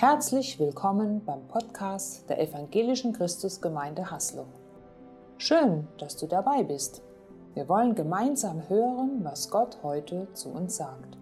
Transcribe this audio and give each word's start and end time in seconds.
Herzlich 0.00 0.58
willkommen 0.58 1.22
beim 1.26 1.46
Podcast 1.46 2.26
der 2.30 2.40
Evangelischen 2.40 3.12
Christusgemeinde 3.12 4.10
Haslo. 4.10 4.46
Schön, 5.36 5.86
dass 5.98 6.16
du 6.16 6.26
dabei 6.26 6.62
bist. 6.62 7.02
Wir 7.52 7.68
wollen 7.68 7.94
gemeinsam 7.94 8.66
hören, 8.70 9.22
was 9.22 9.50
Gott 9.50 9.76
heute 9.82 10.26
zu 10.32 10.48
uns 10.48 10.78
sagt. 10.78 11.18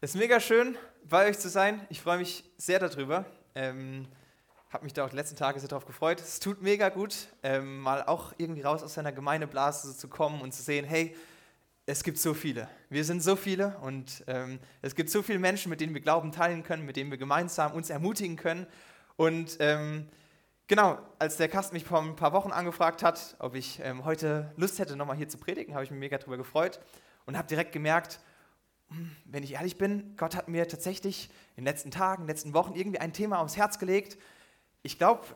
Es 0.00 0.14
ist 0.14 0.20
mega 0.20 0.38
schön, 0.38 0.76
bei 1.08 1.28
euch 1.28 1.40
zu 1.40 1.48
sein. 1.48 1.84
Ich 1.88 2.00
freue 2.00 2.18
mich 2.18 2.44
sehr 2.56 2.78
darüber. 2.78 3.24
Ähm, 3.56 4.06
habe 4.70 4.84
mich 4.84 4.92
da 4.92 5.04
auch 5.04 5.10
die 5.10 5.16
letzten 5.16 5.34
Tage 5.34 5.58
sehr 5.58 5.68
darauf 5.68 5.86
gefreut. 5.86 6.20
Es 6.20 6.38
tut 6.38 6.62
mega 6.62 6.88
gut, 6.88 7.16
ähm, 7.42 7.80
mal 7.80 8.04
auch 8.04 8.32
irgendwie 8.38 8.62
raus 8.62 8.84
aus 8.84 8.94
seiner 8.94 9.10
Gemeindeblase 9.10 9.96
zu 9.96 10.06
kommen 10.06 10.40
und 10.40 10.54
zu 10.54 10.62
sehen, 10.62 10.84
hey, 10.84 11.16
es 11.86 12.04
gibt 12.04 12.18
so 12.18 12.34
viele. 12.34 12.68
Wir 12.88 13.04
sind 13.04 13.22
so 13.22 13.36
viele 13.36 13.76
und 13.78 14.24
ähm, 14.26 14.60
es 14.82 14.94
gibt 14.94 15.10
so 15.10 15.22
viele 15.22 15.38
Menschen, 15.38 15.70
mit 15.70 15.80
denen 15.80 15.94
wir 15.94 16.00
Glauben 16.00 16.32
teilen 16.32 16.62
können, 16.62 16.84
mit 16.84 16.96
denen 16.96 17.10
wir 17.10 17.18
gemeinsam 17.18 17.72
uns 17.72 17.90
ermutigen 17.90 18.36
können. 18.36 18.66
Und 19.16 19.56
ähm, 19.60 20.08
genau, 20.66 20.98
als 21.18 21.36
der 21.36 21.48
Carsten 21.48 21.74
mich 21.74 21.84
vor 21.84 22.00
ein 22.00 22.16
paar 22.16 22.32
Wochen 22.32 22.52
angefragt 22.52 23.02
hat, 23.02 23.36
ob 23.38 23.54
ich 23.54 23.80
ähm, 23.82 24.04
heute 24.04 24.52
Lust 24.56 24.78
hätte, 24.78 24.96
nochmal 24.96 25.16
hier 25.16 25.28
zu 25.28 25.38
predigen, 25.38 25.74
habe 25.74 25.84
ich 25.84 25.90
mich 25.90 26.00
mega 26.00 26.18
darüber 26.18 26.36
gefreut 26.36 26.80
und 27.26 27.36
habe 27.36 27.48
direkt 27.48 27.72
gemerkt, 27.72 28.20
hm, 28.88 29.10
wenn 29.24 29.42
ich 29.42 29.54
ehrlich 29.54 29.78
bin, 29.78 30.14
Gott 30.16 30.36
hat 30.36 30.48
mir 30.48 30.68
tatsächlich 30.68 31.28
in 31.56 31.64
den 31.64 31.64
letzten 31.64 31.90
Tagen, 31.90 32.22
in 32.22 32.26
den 32.26 32.34
letzten 32.34 32.54
Wochen 32.54 32.74
irgendwie 32.74 32.98
ein 32.98 33.12
Thema 33.12 33.38
aufs 33.40 33.56
Herz 33.56 33.78
gelegt. 33.78 34.16
Ich 34.82 34.98
glaube, 34.98 35.26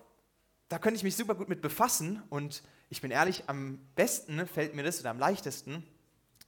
da 0.69 0.79
könnte 0.79 0.97
ich 0.97 1.05
mich 1.05 1.17
super 1.17 1.35
gut 1.35 1.49
mit 1.49 1.63
befassen 1.63 2.23
und 2.31 2.63
ich 2.91 3.01
bin 3.01 3.11
ehrlich, 3.11 3.45
am 3.49 3.79
besten 3.97 4.47
fällt 4.47 4.75
mir 4.75 4.83
das 4.83 5.01
oder 5.01 5.11
am 5.11 5.19
leichtesten, 5.19 5.85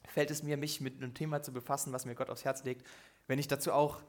fällt 0.07 0.31
es 0.31 0.43
mir, 0.43 0.57
mich 0.57 0.81
mit 0.81 0.97
einem 0.97 1.15
Thema 1.15 1.43
zu 1.43 1.53
befassen, 1.53 1.93
was 1.93 2.07
mir 2.07 2.15
Gott 2.15 2.31
aufs 2.31 2.45
Herz 2.45 2.65
legt, 2.65 2.87
wenn 3.27 3.39
ich 3.39 3.49
dazu 3.49 3.73
auch 3.73 4.03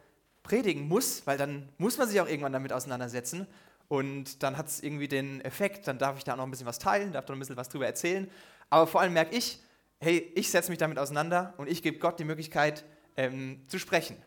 predigen 0.44 0.88
muss, 0.88 1.26
weil 1.26 1.38
dann 1.38 1.70
muss 1.78 1.98
man 1.98 2.08
sich 2.08 2.22
auch 2.22 2.28
irgendwann 2.28 2.54
damit 2.54 2.72
auseinandersetzen 2.72 3.48
und 3.90 4.44
dann 4.44 4.58
hat 4.58 4.68
es 4.68 4.82
irgendwie 4.82 5.08
den 5.08 5.42
Effekt, 5.42 5.88
dann 5.88 5.98
darf 5.98 6.18
ich 6.18 6.24
da 6.24 6.36
noch 6.36 6.44
ein 6.44 6.52
bisschen 6.52 6.68
was 6.68 6.80
teilen, 6.80 7.12
darf 7.12 7.26
da 7.26 7.34
ein 7.34 7.40
bisschen 7.40 7.58
was 7.58 7.70
drüber 7.70 7.86
erzählen, 7.86 8.30
aber 8.70 8.88
vor 8.88 9.02
allem 9.02 9.14
merke 9.14 9.36
ich, 9.36 9.62
hey, 10.00 10.32
ich 10.36 10.52
setze 10.52 10.70
mich 10.70 10.78
damit 10.78 11.00
auseinander 11.00 11.54
und 11.58 11.70
ich 11.70 11.82
gebe 11.82 12.00
Gott 12.00 12.20
die 12.20 12.24
Möglichkeit 12.24 12.86
ähm, 13.16 13.64
zu 13.68 13.80
sprechen. 13.80 14.18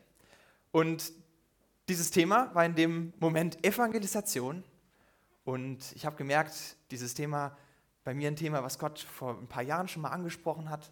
Und 0.72 1.12
dieses 1.88 2.10
Thema 2.10 2.54
war 2.54 2.64
in 2.64 2.74
dem 2.74 3.12
Moment 3.18 3.64
Evangelisation 3.64 4.62
und 5.44 5.92
ich 5.94 6.06
habe 6.06 6.16
gemerkt, 6.16 6.76
dieses 6.90 7.14
Thema 7.14 7.56
bei 8.04 8.14
mir 8.14 8.28
ein 8.28 8.36
Thema, 8.36 8.62
was 8.62 8.78
Gott 8.78 8.98
vor 8.98 9.38
ein 9.38 9.46
paar 9.46 9.62
Jahren 9.62 9.88
schon 9.88 10.02
mal 10.02 10.10
angesprochen 10.10 10.70
hat 10.70 10.90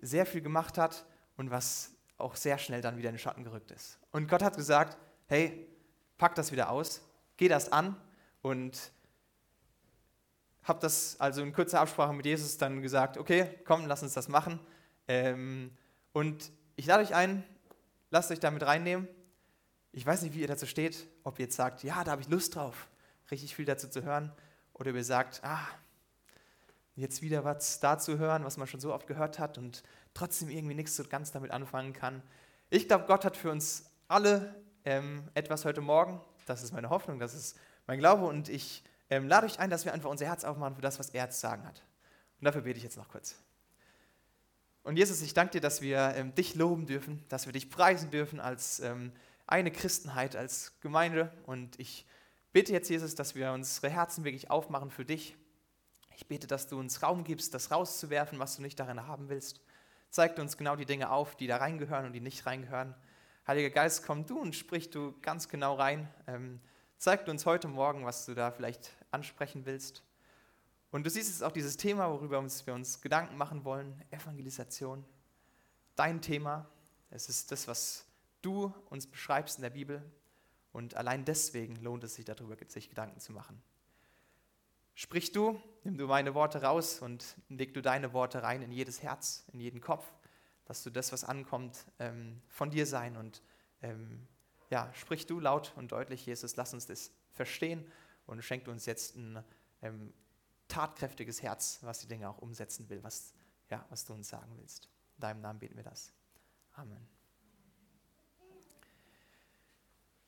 sehr 0.00 0.26
viel 0.26 0.40
gemacht 0.40 0.78
hat 0.78 1.04
und 1.36 1.50
was 1.50 1.92
auch 2.18 2.36
sehr 2.36 2.58
schnell 2.58 2.80
dann 2.80 2.96
wieder 2.96 3.10
in 3.10 3.14
den 3.14 3.20
Schatten 3.20 3.44
gerückt 3.44 3.70
ist. 3.70 3.98
Und 4.10 4.28
Gott 4.28 4.42
hat 4.42 4.56
gesagt, 4.56 4.96
hey, 5.26 5.66
pack 6.18 6.34
das 6.34 6.52
wieder 6.52 6.70
aus, 6.70 7.02
geh 7.36 7.48
das 7.48 7.70
an 7.70 7.96
und 8.42 8.92
habe 10.62 10.80
das 10.80 11.20
also 11.20 11.42
in 11.42 11.52
kurzer 11.52 11.80
Absprache 11.80 12.12
mit 12.12 12.26
Jesus 12.26 12.58
dann 12.58 12.82
gesagt, 12.82 13.18
okay, 13.18 13.58
komm, 13.64 13.86
lass 13.86 14.02
uns 14.02 14.14
das 14.14 14.28
machen. 14.28 14.58
Ähm, 15.06 15.70
und 16.12 16.50
ich 16.74 16.86
lade 16.86 17.02
euch 17.04 17.14
ein, 17.14 17.44
lasst 18.10 18.30
euch 18.30 18.40
damit 18.40 18.64
reinnehmen. 18.64 19.08
Ich 19.92 20.04
weiß 20.04 20.22
nicht, 20.22 20.34
wie 20.34 20.40
ihr 20.40 20.48
dazu 20.48 20.66
steht, 20.66 21.06
ob 21.22 21.38
ihr 21.38 21.44
jetzt 21.44 21.56
sagt, 21.56 21.82
ja, 21.82 22.02
da 22.02 22.12
habe 22.12 22.22
ich 22.22 22.28
Lust 22.28 22.56
drauf, 22.56 22.88
richtig 23.30 23.54
viel 23.54 23.64
dazu 23.64 23.88
zu 23.88 24.02
hören, 24.02 24.32
oder 24.74 24.92
ihr 24.92 25.04
sagt, 25.04 25.40
ah, 25.42 25.66
jetzt 26.96 27.22
wieder 27.22 27.44
was 27.44 27.78
dazu 27.80 28.18
hören, 28.18 28.44
was 28.44 28.56
man 28.56 28.66
schon 28.66 28.80
so 28.80 28.92
oft 28.92 29.06
gehört 29.06 29.38
hat 29.38 29.58
und 29.58 29.82
trotzdem 30.14 30.48
irgendwie 30.48 30.74
nichts 30.74 30.96
so 30.96 31.04
ganz 31.04 31.30
damit 31.30 31.50
anfangen 31.50 31.92
kann. 31.92 32.22
Ich 32.70 32.88
glaube, 32.88 33.04
Gott 33.06 33.24
hat 33.24 33.36
für 33.36 33.50
uns 33.50 33.90
alle 34.08 34.54
ähm, 34.84 35.28
etwas 35.34 35.64
heute 35.64 35.82
Morgen. 35.82 36.20
Das 36.46 36.62
ist 36.62 36.72
meine 36.72 36.90
Hoffnung, 36.90 37.18
das 37.18 37.34
ist 37.34 37.58
mein 37.86 37.98
Glaube 37.98 38.24
und 38.24 38.48
ich 38.48 38.82
ähm, 39.10 39.28
lade 39.28 39.46
euch 39.46 39.58
ein, 39.58 39.70
dass 39.70 39.84
wir 39.84 39.92
einfach 39.92 40.10
unser 40.10 40.26
Herz 40.26 40.44
aufmachen 40.44 40.74
für 40.74 40.82
das, 40.82 40.98
was 40.98 41.10
er 41.10 41.30
zu 41.30 41.38
sagen 41.38 41.64
hat. 41.66 41.84
Und 42.40 42.44
dafür 42.44 42.62
bete 42.62 42.78
ich 42.78 42.84
jetzt 42.84 42.96
noch 42.96 43.08
kurz. 43.08 43.36
Und 44.82 44.96
Jesus, 44.96 45.20
ich 45.20 45.34
danke 45.34 45.52
dir, 45.52 45.60
dass 45.60 45.82
wir 45.82 46.14
ähm, 46.16 46.34
dich 46.34 46.54
loben 46.54 46.86
dürfen, 46.86 47.24
dass 47.28 47.46
wir 47.46 47.52
dich 47.52 47.70
preisen 47.70 48.10
dürfen 48.10 48.40
als 48.40 48.80
ähm, 48.80 49.12
eine 49.46 49.70
Christenheit, 49.70 50.36
als 50.36 50.78
Gemeinde. 50.80 51.32
Und 51.44 51.78
ich 51.78 52.06
bete 52.52 52.72
jetzt, 52.72 52.88
Jesus, 52.88 53.14
dass 53.14 53.34
wir 53.34 53.52
unsere 53.52 53.90
Herzen 53.90 54.24
wirklich 54.24 54.50
aufmachen 54.50 54.90
für 54.90 55.04
dich 55.04 55.36
ich 56.16 56.26
bete, 56.26 56.46
dass 56.46 56.66
du 56.66 56.78
uns 56.78 57.02
Raum 57.02 57.24
gibst, 57.24 57.52
das 57.52 57.70
rauszuwerfen, 57.70 58.38
was 58.38 58.56
du 58.56 58.62
nicht 58.62 58.80
darin 58.80 59.06
haben 59.06 59.28
willst. 59.28 59.60
Zeig 60.08 60.38
uns 60.38 60.56
genau 60.56 60.74
die 60.74 60.86
Dinge 60.86 61.10
auf, 61.10 61.36
die 61.36 61.46
da 61.46 61.58
reingehören 61.58 62.06
und 62.06 62.12
die 62.14 62.20
nicht 62.20 62.46
reingehören. 62.46 62.94
Heiliger 63.46 63.68
Geist, 63.68 64.06
komm 64.06 64.24
du 64.24 64.40
und 64.40 64.56
sprich 64.56 64.88
du 64.88 65.14
ganz 65.20 65.48
genau 65.48 65.74
rein. 65.74 66.08
Ähm, 66.26 66.58
zeig 66.96 67.28
uns 67.28 67.44
heute 67.44 67.68
Morgen, 67.68 68.06
was 68.06 68.24
du 68.24 68.34
da 68.34 68.50
vielleicht 68.50 68.96
ansprechen 69.10 69.66
willst. 69.66 70.02
Und 70.90 71.04
du 71.04 71.10
siehst 71.10 71.28
jetzt 71.28 71.42
auch 71.42 71.52
dieses 71.52 71.76
Thema, 71.76 72.10
worüber 72.10 72.42
wir 72.42 72.74
uns 72.74 73.00
Gedanken 73.02 73.36
machen 73.36 73.64
wollen, 73.64 74.02
Evangelisation. 74.10 75.04
Dein 75.96 76.22
Thema, 76.22 76.66
es 77.10 77.28
ist 77.28 77.52
das, 77.52 77.68
was 77.68 78.06
du 78.40 78.72
uns 78.88 79.06
beschreibst 79.06 79.58
in 79.58 79.62
der 79.62 79.70
Bibel. 79.70 80.02
Und 80.72 80.94
allein 80.94 81.26
deswegen 81.26 81.76
lohnt 81.76 82.04
es 82.04 82.14
sich 82.14 82.24
darüber, 82.24 82.56
sich 82.68 82.88
Gedanken 82.88 83.20
zu 83.20 83.32
machen. 83.32 83.62
Sprich 84.98 85.30
du, 85.30 85.60
nimm 85.84 85.98
du 85.98 86.06
meine 86.06 86.34
Worte 86.34 86.62
raus 86.62 87.02
und 87.02 87.36
leg 87.50 87.74
du 87.74 87.82
deine 87.82 88.14
Worte 88.14 88.42
rein 88.42 88.62
in 88.62 88.72
jedes 88.72 89.02
Herz, 89.02 89.44
in 89.52 89.60
jeden 89.60 89.82
Kopf, 89.82 90.10
dass 90.64 90.82
du 90.82 90.88
das, 90.88 91.12
was 91.12 91.22
ankommt, 91.22 91.84
ähm, 91.98 92.40
von 92.48 92.70
dir 92.70 92.86
sein 92.86 93.18
und 93.18 93.42
ähm, 93.82 94.26
ja, 94.70 94.90
sprich 94.94 95.26
du 95.26 95.38
laut 95.38 95.74
und 95.76 95.92
deutlich, 95.92 96.24
Jesus, 96.24 96.56
lass 96.56 96.72
uns 96.72 96.86
das 96.86 97.12
verstehen 97.34 97.86
und 98.24 98.42
schenk 98.42 98.66
uns 98.68 98.86
jetzt 98.86 99.16
ein 99.16 99.44
ähm, 99.82 100.14
tatkräftiges 100.66 101.42
Herz, 101.42 101.78
was 101.82 101.98
die 101.98 102.08
Dinge 102.08 102.30
auch 102.30 102.38
umsetzen 102.38 102.88
will, 102.88 103.04
was, 103.04 103.34
ja, 103.68 103.84
was 103.90 104.06
du 104.06 104.14
uns 104.14 104.30
sagen 104.30 104.56
willst. 104.56 104.88
In 105.16 105.20
deinem 105.20 105.42
Namen 105.42 105.58
beten 105.58 105.76
wir 105.76 105.84
das. 105.84 106.10
Amen. 106.72 107.06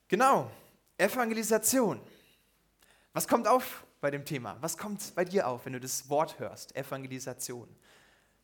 Genau, 0.09 0.50
Evangelisation. 0.99 2.03
Was 3.15 3.27
kommt 3.27 3.49
auf 3.49 3.87
bei 4.01 4.11
dem 4.11 4.25
Thema? 4.25 4.57
Was 4.61 4.77
kommt 4.77 5.15
bei 5.15 5.25
dir 5.25 5.49
auf, 5.49 5.65
wenn 5.67 5.73
du 5.73 5.81
das 5.81 6.09
Wort 6.09 6.39
hörst? 6.39 6.75
Evangelisation. 6.77 7.69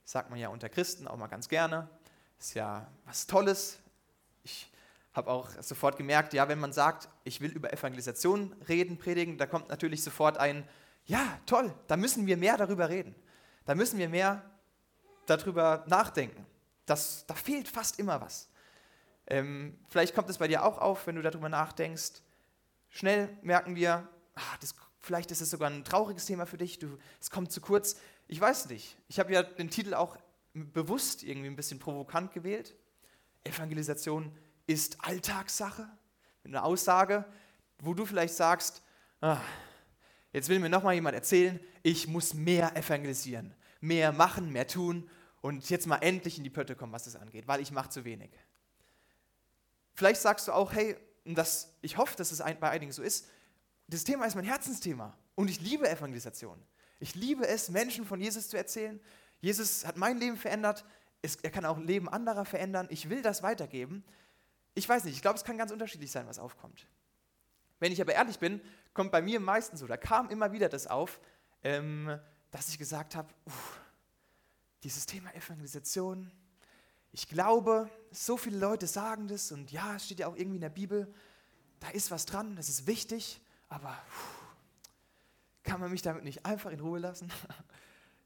Das 0.02 0.12
sagt 0.12 0.30
man 0.30 0.38
ja 0.38 0.48
unter 0.48 0.68
Christen 0.68 1.08
auch 1.08 1.16
mal 1.16 1.28
ganz 1.28 1.48
gerne. 1.48 1.88
Ist 2.38 2.54
ja 2.54 2.86
was 3.04 3.26
Tolles. 3.26 3.78
Ich 4.42 4.70
habe 5.14 5.30
auch 5.30 5.50
sofort 5.62 5.96
gemerkt, 5.96 6.34
ja, 6.34 6.48
wenn 6.48 6.58
man 6.58 6.72
sagt, 6.72 7.08
ich 7.22 7.40
will 7.40 7.52
über 7.52 7.72
Evangelisation 7.72 8.52
reden, 8.68 8.98
predigen, 8.98 9.38
da 9.38 9.46
kommt 9.46 9.68
natürlich 9.68 10.02
sofort 10.02 10.38
ein, 10.38 10.68
ja, 11.06 11.38
toll, 11.46 11.72
da 11.86 11.96
müssen 11.96 12.26
wir 12.26 12.36
mehr 12.36 12.56
darüber 12.56 12.88
reden. 12.88 13.14
Da 13.64 13.74
müssen 13.74 13.98
wir 13.98 14.08
mehr 14.08 14.42
darüber 15.26 15.84
nachdenken. 15.86 16.44
Das, 16.84 17.24
da 17.26 17.34
fehlt 17.34 17.68
fast 17.68 17.98
immer 17.98 18.20
was. 18.20 18.48
Ähm, 19.26 19.78
vielleicht 19.88 20.14
kommt 20.14 20.28
es 20.28 20.38
bei 20.38 20.48
dir 20.48 20.64
auch 20.64 20.78
auf, 20.78 21.06
wenn 21.06 21.16
du 21.16 21.22
darüber 21.22 21.48
nachdenkst. 21.48 22.22
Schnell 22.90 23.28
merken 23.42 23.74
wir, 23.74 24.06
ach, 24.34 24.56
das 24.58 24.74
Vielleicht 25.04 25.30
ist 25.30 25.42
es 25.42 25.50
sogar 25.50 25.68
ein 25.68 25.84
trauriges 25.84 26.24
Thema 26.24 26.46
für 26.46 26.56
dich. 26.56 26.78
Du, 26.78 26.96
es 27.20 27.30
kommt 27.30 27.52
zu 27.52 27.60
kurz. 27.60 27.96
Ich 28.26 28.40
weiß 28.40 28.70
nicht. 28.70 28.96
Ich 29.06 29.18
habe 29.18 29.34
ja 29.34 29.42
den 29.42 29.68
Titel 29.68 29.92
auch 29.92 30.16
bewusst 30.54 31.22
irgendwie 31.22 31.48
ein 31.48 31.56
bisschen 31.56 31.78
provokant 31.78 32.32
gewählt. 32.32 32.74
Evangelisation 33.44 34.32
ist 34.66 34.96
Alltagssache. 35.04 35.86
Mit 36.42 36.54
einer 36.54 36.64
Aussage, 36.64 37.26
wo 37.80 37.92
du 37.92 38.06
vielleicht 38.06 38.32
sagst, 38.32 38.80
ah, 39.20 39.42
jetzt 40.32 40.48
will 40.48 40.58
mir 40.58 40.70
nochmal 40.70 40.94
jemand 40.94 41.16
erzählen, 41.16 41.60
ich 41.82 42.08
muss 42.08 42.32
mehr 42.32 42.74
evangelisieren, 42.74 43.54
mehr 43.82 44.10
machen, 44.10 44.52
mehr 44.52 44.66
tun 44.66 45.10
und 45.42 45.68
jetzt 45.68 45.86
mal 45.86 45.98
endlich 45.98 46.38
in 46.38 46.44
die 46.44 46.50
Pötte 46.50 46.76
kommen, 46.76 46.94
was 46.94 47.04
das 47.04 47.16
angeht, 47.16 47.46
weil 47.46 47.60
ich 47.60 47.72
mache 47.72 47.90
zu 47.90 48.06
wenig. 48.06 48.30
Vielleicht 49.92 50.22
sagst 50.22 50.48
du 50.48 50.52
auch, 50.52 50.72
hey, 50.72 50.96
das, 51.26 51.74
ich 51.82 51.98
hoffe, 51.98 52.16
dass 52.16 52.32
es 52.32 52.38
bei 52.38 52.70
einigen 52.70 52.92
so 52.92 53.02
ist, 53.02 53.28
das 53.94 54.04
Thema 54.04 54.26
ist 54.26 54.34
mein 54.34 54.44
Herzensthema 54.44 55.16
und 55.34 55.48
ich 55.48 55.60
liebe 55.60 55.88
Evangelisation. 55.88 56.60
Ich 57.00 57.14
liebe 57.14 57.46
es, 57.46 57.68
Menschen 57.68 58.04
von 58.04 58.20
Jesus 58.20 58.48
zu 58.48 58.56
erzählen. 58.56 59.00
Jesus 59.40 59.84
hat 59.86 59.96
mein 59.96 60.18
Leben 60.18 60.36
verändert. 60.36 60.84
Es, 61.22 61.36
er 61.36 61.50
kann 61.50 61.64
auch 61.64 61.78
Leben 61.78 62.08
anderer 62.08 62.44
verändern. 62.44 62.86
Ich 62.90 63.08
will 63.08 63.22
das 63.22 63.42
weitergeben. 63.42 64.04
Ich 64.74 64.88
weiß 64.88 65.04
nicht, 65.04 65.14
ich 65.14 65.22
glaube, 65.22 65.38
es 65.38 65.44
kann 65.44 65.56
ganz 65.56 65.70
unterschiedlich 65.70 66.10
sein, 66.10 66.26
was 66.26 66.38
aufkommt. 66.38 66.86
Wenn 67.78 67.92
ich 67.92 68.00
aber 68.00 68.14
ehrlich 68.14 68.38
bin, 68.38 68.60
kommt 68.94 69.12
bei 69.12 69.22
mir 69.22 69.38
meistens 69.40 69.80
so, 69.80 69.86
da 69.86 69.96
kam 69.96 70.30
immer 70.30 70.52
wieder 70.52 70.68
das 70.68 70.86
auf, 70.86 71.20
ähm, 71.62 72.18
dass 72.50 72.68
ich 72.68 72.78
gesagt 72.78 73.14
habe, 73.14 73.28
dieses 74.82 75.06
Thema 75.06 75.32
Evangelisation, 75.34 76.30
ich 77.12 77.28
glaube, 77.28 77.88
so 78.10 78.36
viele 78.36 78.58
Leute 78.58 78.86
sagen 78.86 79.28
das 79.28 79.52
und 79.52 79.70
ja, 79.70 79.96
es 79.96 80.06
steht 80.06 80.20
ja 80.20 80.26
auch 80.26 80.36
irgendwie 80.36 80.56
in 80.56 80.62
der 80.62 80.70
Bibel, 80.70 81.12
da 81.80 81.90
ist 81.90 82.10
was 82.10 82.26
dran, 82.26 82.56
das 82.56 82.68
ist 82.68 82.86
wichtig, 82.86 83.40
aber 83.68 83.96
kann 85.62 85.80
man 85.80 85.90
mich 85.90 86.02
damit 86.02 86.24
nicht 86.24 86.44
einfach 86.46 86.70
in 86.70 86.80
Ruhe 86.80 86.98
lassen? 86.98 87.30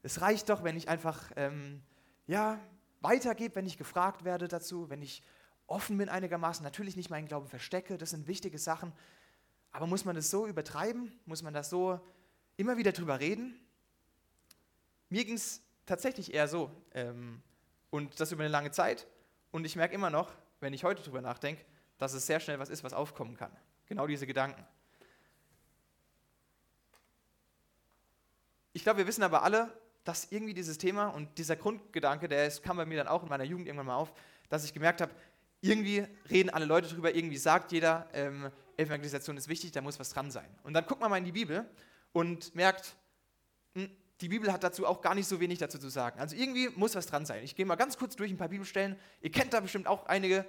Es 0.01 0.21
reicht 0.21 0.47
doch, 0.47 0.63
wenn 0.63 0.77
ich 0.77 0.87
einfach 0.87 1.29
ähm, 1.35 1.81
ja, 2.25 2.57
weitergebe, 3.01 3.55
wenn 3.55 3.65
ich 3.65 3.77
gefragt 3.77 4.23
werde 4.23 4.47
dazu, 4.47 4.89
wenn 4.89 5.01
ich 5.01 5.21
offen 5.67 5.97
bin 5.97 6.07
einigermaßen, 6.07 6.63
natürlich 6.63 6.95
nicht 6.95 7.09
meinen 7.09 7.27
Glauben 7.27 7.49
verstecke, 7.49 7.97
das 7.97 8.11
sind 8.11 8.25
wichtige 8.25 8.57
Sachen. 8.57 8.93
Aber 9.71 9.87
muss 9.87 10.05
man 10.05 10.15
das 10.15 10.29
so 10.29 10.47
übertreiben? 10.47 11.19
Muss 11.25 11.43
man 11.43 11.53
das 11.53 11.69
so 11.69 11.99
immer 12.55 12.77
wieder 12.77 12.93
drüber 12.93 13.19
reden? 13.19 13.59
Mir 15.09 15.25
ging 15.25 15.35
es 15.35 15.61
tatsächlich 15.85 16.33
eher 16.33 16.47
so. 16.47 16.71
Ähm, 16.93 17.41
und 17.89 18.19
das 18.19 18.31
über 18.31 18.43
eine 18.43 18.51
lange 18.51 18.71
Zeit. 18.71 19.07
Und 19.51 19.65
ich 19.65 19.75
merke 19.75 19.95
immer 19.95 20.09
noch, 20.09 20.31
wenn 20.59 20.73
ich 20.73 20.83
heute 20.83 21.03
drüber 21.03 21.21
nachdenke, 21.21 21.65
dass 21.97 22.13
es 22.13 22.25
sehr 22.25 22.39
schnell 22.39 22.59
was 22.59 22.69
ist, 22.69 22.83
was 22.83 22.93
aufkommen 22.93 23.35
kann. 23.35 23.51
Genau 23.87 24.07
diese 24.07 24.27
Gedanken. 24.27 24.65
Ich 28.79 28.83
glaube, 28.83 28.99
wir 28.99 29.07
wissen 29.07 29.23
aber 29.23 29.43
alle, 29.43 29.77
dass 30.05 30.31
irgendwie 30.31 30.53
dieses 30.53 30.77
Thema 30.77 31.07
und 31.07 31.37
dieser 31.37 31.57
Grundgedanke, 31.57 32.29
der 32.29 32.47
ist, 32.47 32.63
kam 32.63 32.77
bei 32.77 32.85
mir 32.85 32.95
dann 32.95 33.09
auch 33.09 33.23
in 33.23 33.27
meiner 33.27 33.43
Jugend 33.43 33.67
irgendwann 33.67 33.87
mal 33.87 33.97
auf, 33.97 34.13
dass 34.47 34.63
ich 34.63 34.73
gemerkt 34.73 35.01
habe, 35.01 35.11
irgendwie 35.59 36.07
reden 36.29 36.49
alle 36.49 36.63
Leute 36.63 36.87
drüber, 36.87 37.13
irgendwie 37.13 37.35
sagt 37.35 37.73
jeder, 37.73 38.07
ähm, 38.13 38.49
Evangelisation 38.77 39.35
ist 39.35 39.49
wichtig, 39.49 39.73
da 39.73 39.81
muss 39.81 39.99
was 39.99 40.11
dran 40.11 40.31
sein. 40.31 40.47
Und 40.63 40.75
dann 40.75 40.85
guckt 40.85 41.01
man 41.01 41.09
mal 41.09 41.17
in 41.17 41.25
die 41.25 41.33
Bibel 41.33 41.69
und 42.13 42.55
merkt, 42.55 42.95
hm, 43.75 43.91
die 44.21 44.29
Bibel 44.29 44.49
hat 44.53 44.63
dazu 44.63 44.87
auch 44.87 45.01
gar 45.01 45.13
nicht 45.13 45.27
so 45.27 45.41
wenig 45.41 45.59
dazu 45.59 45.77
zu 45.77 45.89
sagen. 45.89 46.17
Also 46.17 46.37
irgendwie 46.37 46.69
muss 46.69 46.95
was 46.95 47.05
dran 47.05 47.25
sein. 47.25 47.43
Ich 47.43 47.57
gehe 47.57 47.65
mal 47.65 47.75
ganz 47.75 47.97
kurz 47.97 48.15
durch 48.15 48.31
ein 48.31 48.37
paar 48.37 48.47
Bibelstellen. 48.47 48.97
Ihr 49.19 49.31
kennt 49.31 49.51
da 49.51 49.59
bestimmt 49.59 49.87
auch 49.87 50.05
einige. 50.05 50.45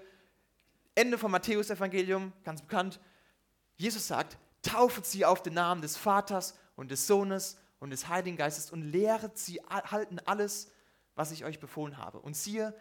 Ende 0.95 1.19
vom 1.19 1.33
Matthäus-Evangelium, 1.33 2.33
ganz 2.45 2.63
bekannt. 2.63 3.01
Jesus 3.77 4.07
sagt, 4.07 4.39
taufet 4.63 5.05
sie 5.05 5.25
auf 5.25 5.43
den 5.43 5.55
Namen 5.55 5.83
des 5.83 5.97
Vaters 5.97 6.57
und 6.77 6.93
des 6.93 7.09
Sohnes 7.09 7.57
und 7.81 7.91
des 7.91 8.09
Heiligen 8.09 8.37
Geistes 8.37 8.71
und 8.71 8.83
lehret 8.83 9.37
sie 9.37 9.61
halten 9.69 10.21
alles, 10.21 10.71
was 11.17 11.33
ich 11.33 11.45
euch 11.45 11.59
befohlen 11.59 11.97
habe. 11.97 12.21
Und 12.21 12.37
siehe, 12.37 12.75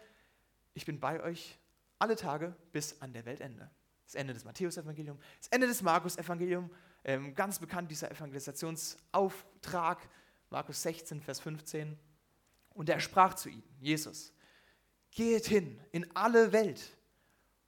ich 0.74 0.84
bin 0.84 1.00
bei 1.00 1.22
euch 1.22 1.58
alle 1.98 2.16
Tage 2.16 2.54
bis 2.72 3.00
an 3.00 3.12
der 3.12 3.24
Weltende. 3.24 3.70
Das 4.04 4.14
Ende 4.14 4.34
des 4.34 4.44
Matthäus-Evangeliums, 4.44 5.20
das 5.38 5.48
Ende 5.48 5.66
des 5.66 5.82
Markus-Evangeliums, 5.82 6.70
ähm, 7.04 7.34
ganz 7.34 7.58
bekannt 7.58 7.90
dieser 7.90 8.10
Evangelisationsauftrag, 8.10 10.08
Markus 10.50 10.82
16, 10.82 11.20
Vers 11.20 11.40
15. 11.40 11.98
Und 12.74 12.88
er 12.88 13.00
sprach 13.00 13.34
zu 13.34 13.48
ihnen, 13.48 13.62
Jesus, 13.80 14.32
geht 15.10 15.46
hin 15.46 15.80
in 15.92 16.14
alle 16.14 16.52
Welt 16.52 16.96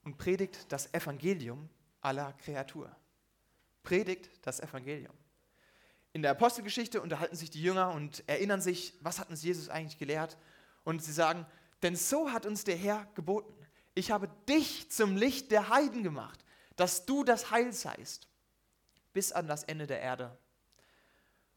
und 0.03 0.17
predigt 0.17 0.71
das 0.71 0.93
Evangelium 0.93 1.69
aller 2.01 2.33
Kreatur. 2.33 2.93
Predigt 3.81 4.29
das 4.41 4.59
Evangelium. 4.59 5.13
In 6.13 6.21
der 6.21 6.31
Apostelgeschichte 6.31 7.01
unterhalten 7.01 7.35
sich 7.35 7.49
die 7.49 7.61
Jünger 7.61 7.91
und 7.91 8.23
erinnern 8.27 8.61
sich, 8.61 8.93
was 9.01 9.19
hat 9.19 9.29
uns 9.29 9.43
Jesus 9.43 9.69
eigentlich 9.69 9.97
gelehrt? 9.97 10.37
Und 10.83 11.03
sie 11.03 11.11
sagen, 11.11 11.45
denn 11.81 11.95
so 11.95 12.31
hat 12.31 12.45
uns 12.45 12.63
der 12.63 12.75
Herr 12.75 13.07
geboten. 13.15 13.53
Ich 13.95 14.11
habe 14.11 14.29
dich 14.47 14.89
zum 14.91 15.17
Licht 15.17 15.51
der 15.51 15.69
Heiden 15.69 16.03
gemacht, 16.03 16.45
dass 16.75 17.05
du 17.05 17.23
das 17.23 17.51
Heil 17.51 17.73
seist, 17.73 18.27
bis 19.11 19.31
an 19.31 19.47
das 19.47 19.63
Ende 19.63 19.87
der 19.87 20.01
Erde. 20.01 20.37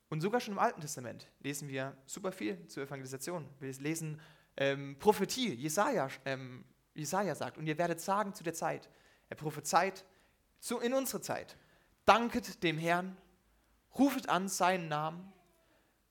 Und 0.08 0.20
sogar 0.20 0.40
schon 0.40 0.54
im 0.54 0.58
Alten 0.58 0.80
Testament 0.80 1.26
lesen 1.40 1.68
wir 1.68 1.96
super 2.06 2.32
viel 2.32 2.66
zur 2.68 2.84
Evangelisation. 2.84 3.48
Wir 3.60 3.72
lesen 3.74 4.20
ähm, 4.56 4.96
Prophetie, 4.98 5.52
Jesaja, 5.54 6.08
ähm, 6.24 6.64
Jesaja 6.94 7.34
sagt, 7.34 7.58
und 7.58 7.66
ihr 7.66 7.76
werdet 7.76 8.00
sagen 8.00 8.32
zu 8.32 8.42
der 8.42 8.54
Zeit, 8.54 8.88
er 9.28 9.36
prophezeit 9.36 10.04
zu, 10.60 10.78
in 10.78 10.94
unsere 10.94 11.20
Zeit, 11.20 11.56
danket 12.04 12.62
dem 12.62 12.78
Herrn, 12.78 13.16
rufet 13.98 14.28
an 14.28 14.48
seinen 14.48 14.88
Namen, 14.88 15.32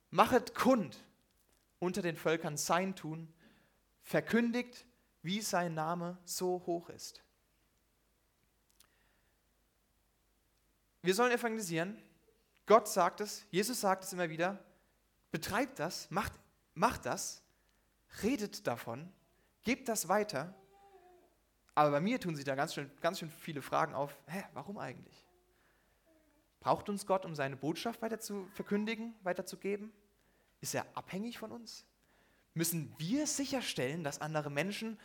machet 0.10 0.56
kund 0.56 1.04
unter 1.80 2.02
den 2.02 2.16
Völkern 2.16 2.58
sein 2.58 2.96
Tun, 2.96 3.32
verkündigt, 4.02 4.86
wie 5.22 5.42
sein 5.42 5.74
Name 5.74 6.18
so 6.24 6.64
hoch 6.66 6.90
ist. 6.90 7.24
Wir 11.02 11.14
sollen 11.14 11.32
evangelisieren, 11.32 12.02
Gott 12.66 12.88
sagt 12.88 13.22
es, 13.22 13.46
Jesus 13.52 13.82
sagt 13.82 14.04
es 14.04 14.14
immer 14.14 14.30
wieder, 14.30 14.60
betreibt 15.32 15.80
das, 15.80 16.10
macht, 16.10 16.34
macht 16.74 17.06
das, 17.06 17.44
redet 18.24 18.66
davon, 18.66 19.12
gebt 19.64 19.88
das 19.88 20.08
weiter. 20.08 20.56
Aber 21.76 21.92
bei 21.92 22.00
mir 22.00 22.20
tun 22.20 22.36
sich 22.36 22.46
da 22.46 22.56
ganz 22.56 22.74
schön, 22.74 22.90
ganz 23.02 23.20
schön 23.20 23.30
viele 23.30 23.62
Fragen 23.62 23.94
auf, 23.94 24.18
hä, 24.28 24.44
warum 24.54 24.78
eigentlich? 24.78 25.25
Braucht 26.66 26.90
uns 26.90 27.06
Gott, 27.06 27.26
um 27.26 27.36
seine 27.36 27.56
Botschaft 27.56 28.02
weiter 28.02 28.20
zu 28.20 28.48
verkündigen, 28.56 29.14
weiterzugeben? 29.22 29.94
Ist 30.62 30.74
er 30.74 30.84
abhängig 30.96 31.38
von 31.38 31.52
uns? 31.52 31.86
Müssen 32.56 32.92
wir 32.98 33.28
sicherstellen, 33.28 34.04
dass 34.04 34.20
andere 34.20 34.50
Menschen 34.50 35.00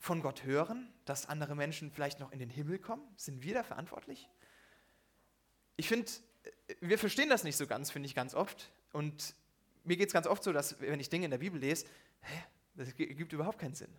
von 0.00 0.20
Gott 0.20 0.42
hören, 0.42 0.92
dass 1.04 1.26
andere 1.26 1.54
Menschen 1.54 1.92
vielleicht 1.92 2.18
noch 2.18 2.32
in 2.32 2.40
den 2.40 2.50
Himmel 2.50 2.80
kommen? 2.80 3.04
Sind 3.14 3.44
wir 3.44 3.54
da 3.54 3.62
verantwortlich? 3.62 4.28
Ich 5.76 5.86
finde, 5.86 6.10
wir 6.80 6.98
verstehen 6.98 7.28
das 7.28 7.44
nicht 7.44 7.56
so 7.56 7.68
ganz, 7.68 7.92
finde 7.92 8.06
ich 8.08 8.16
ganz 8.16 8.34
oft. 8.34 8.72
Und 8.92 9.36
mir 9.84 9.96
geht 9.96 10.08
es 10.08 10.12
ganz 10.12 10.26
oft 10.26 10.42
so, 10.42 10.52
dass 10.52 10.80
wenn 10.80 10.98
ich 10.98 11.08
Dinge 11.08 11.26
in 11.26 11.30
der 11.30 11.38
Bibel 11.38 11.60
lese, 11.60 11.86
hä, 12.22 12.42
das 12.74 12.96
gibt 12.96 13.32
überhaupt 13.32 13.60
keinen 13.60 13.76
Sinn. 13.76 13.94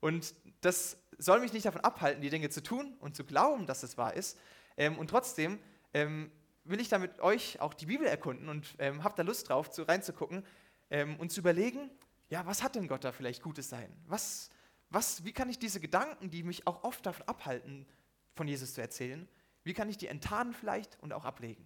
Und 0.00 0.34
das 0.60 0.98
soll 1.16 1.40
mich 1.40 1.54
nicht 1.54 1.64
davon 1.64 1.80
abhalten, 1.80 2.20
die 2.20 2.28
Dinge 2.28 2.50
zu 2.50 2.62
tun 2.62 2.94
und 3.00 3.16
zu 3.16 3.24
glauben, 3.24 3.64
dass 3.64 3.82
es 3.82 3.96
wahr 3.96 4.12
ist. 4.12 4.38
Ähm, 4.76 4.98
und 4.98 5.08
trotzdem 5.08 5.58
ähm, 5.94 6.30
will 6.64 6.80
ich 6.80 6.88
damit 6.88 7.20
euch 7.20 7.60
auch 7.60 7.74
die 7.74 7.86
Bibel 7.86 8.06
erkunden 8.06 8.48
und 8.48 8.74
ähm, 8.78 9.04
habt 9.04 9.18
da 9.18 9.22
Lust 9.22 9.48
drauf, 9.48 9.70
zu, 9.70 9.82
reinzugucken 9.82 10.44
ähm, 10.90 11.16
und 11.18 11.30
zu 11.30 11.40
überlegen, 11.40 11.90
ja, 12.28 12.44
was 12.46 12.62
hat 12.62 12.74
denn 12.74 12.88
Gott 12.88 13.04
da 13.04 13.12
vielleicht 13.12 13.42
Gutes 13.42 13.68
sein? 13.68 13.94
Was, 14.06 14.50
was, 14.90 15.24
wie 15.24 15.32
kann 15.32 15.48
ich 15.48 15.58
diese 15.58 15.80
Gedanken, 15.80 16.30
die 16.30 16.42
mich 16.42 16.66
auch 16.66 16.84
oft 16.84 17.04
davon 17.06 17.26
abhalten, 17.28 17.86
von 18.34 18.48
Jesus 18.48 18.74
zu 18.74 18.80
erzählen, 18.80 19.28
wie 19.62 19.74
kann 19.74 19.88
ich 19.88 19.96
die 19.96 20.08
enttarnen 20.08 20.52
vielleicht 20.52 20.98
und 21.00 21.12
auch 21.12 21.24
ablegen? 21.24 21.64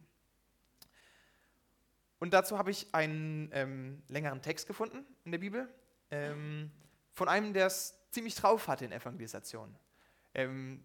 Und 2.19 2.35
dazu 2.35 2.59
habe 2.59 2.71
ich 2.71 2.93
einen 2.93 3.51
ähm, 3.53 4.03
längeren 4.09 4.43
Text 4.43 4.67
gefunden 4.67 5.07
in 5.25 5.31
der 5.31 5.39
Bibel 5.39 5.73
ähm, 6.11 6.71
von 7.13 7.29
einem, 7.29 7.53
der 7.53 7.67
es 7.67 7.99
ziemlich 8.11 8.35
drauf 8.35 8.69
hatte 8.69 8.85
in 8.85 8.93
Evangelisation. 8.93 9.75
Ähm, 10.35 10.85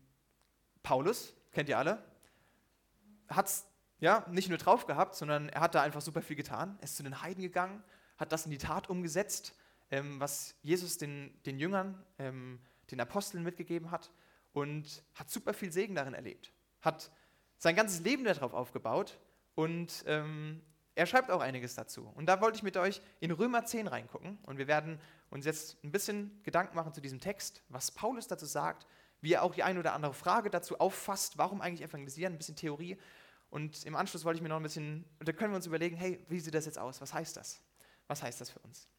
Paulus, 0.84 1.34
kennt 1.52 1.70
ihr 1.70 1.78
alle, 1.78 2.04
hat 3.30 3.48
es 3.48 3.66
ja, 4.00 4.26
nicht 4.30 4.50
nur 4.50 4.58
drauf 4.58 4.86
gehabt, 4.86 5.16
sondern 5.16 5.50
er 5.50 5.62
hat 5.62 5.76
da 5.76 5.82
einfach 5.82 6.02
super 6.02 6.22
viel 6.22 6.36
getan. 6.36 6.76
Er 6.80 6.84
ist 6.84 6.98
zu 6.98 7.04
den 7.04 7.22
Heiden 7.22 7.42
gegangen, 7.42 7.84
hat 8.18 8.32
das 8.32 8.46
in 8.46 8.52
die 8.52 8.58
Tat 8.58 8.90
umgesetzt, 8.90 9.56
ähm, 9.92 10.20
was 10.20 10.56
Jesus 10.62 10.98
den, 10.98 11.42
den 11.46 11.58
Jüngern, 11.58 12.04
ähm, 12.20 12.60
den 12.92 13.00
Aposteln 13.00 13.44
mitgegeben 13.44 13.92
hat 13.92 14.12
und 14.52 15.04
hat 15.16 15.30
super 15.30 15.54
viel 15.54 15.72
Segen 15.72 15.96
darin 15.96 16.14
erlebt. 16.14 16.52
Hat 16.82 17.12
sein 17.58 17.76
ganzes 17.76 18.02
Leben 18.02 18.26
darauf 18.26 18.54
aufgebaut 18.54 19.20
und 19.56 20.04
ähm, 20.06 20.62
er 20.96 21.06
schreibt 21.06 21.32
auch 21.32 21.42
einiges 21.42 21.76
dazu. 21.76 22.12
Und 22.16 22.28
da 22.28 22.42
wollte 22.42 22.58
ich 22.58 22.64
mit 22.64 22.78
euch 22.78 23.02
in 23.20 23.32
Römer 23.32 23.66
10 23.66 23.88
reingucken. 23.88 24.38
Und 24.44 24.58
wir 24.58 24.68
werden 24.68 25.00
uns 25.30 25.46
jetzt 25.46 25.84
ein 25.84 25.92
bisschen 25.92 26.40
Gedanken 26.44 26.76
machen 26.76 26.94
zu 26.94 27.02
diesem 27.02 27.20
Text, 27.20 27.64
was 27.70 27.90
Paulus 27.90 28.28
dazu 28.28 28.46
sagt, 28.46 28.86
wie 29.24 29.34
er 29.34 29.44
auch 29.44 29.56
die 29.56 29.64
eine 29.64 29.80
oder 29.80 29.94
andere 29.94 30.14
Frage 30.14 30.50
dazu 30.50 30.82
auffasst, 30.82 31.38
warum 31.38 31.62
eigentlich 31.62 31.82
evangelisieren, 31.82 32.34
ein 32.34 32.38
bisschen 32.38 32.58
Theorie. 32.58 32.98
Und 33.50 33.86
im 33.86 33.96
Anschluss 33.96 34.26
wollte 34.26 34.36
ich 34.36 34.44
mir 34.44 34.50
noch 34.50 34.58
ein 34.58 34.64
bisschen, 34.64 35.06
da 35.20 35.32
können 35.32 35.54
wir 35.54 35.56
uns 35.56 35.66
überlegen, 35.66 35.96
hey, 35.96 36.20
wie 36.28 36.42
sieht 36.42 36.54
das 36.54 36.66
jetzt 36.66 36.78
aus? 36.78 37.00
Was 37.00 37.14
heißt 37.14 37.38
das? 37.38 37.62
Was 38.08 38.22
heißt 38.22 38.42
das 38.42 38.50
für 38.50 38.60
uns? 38.60 38.90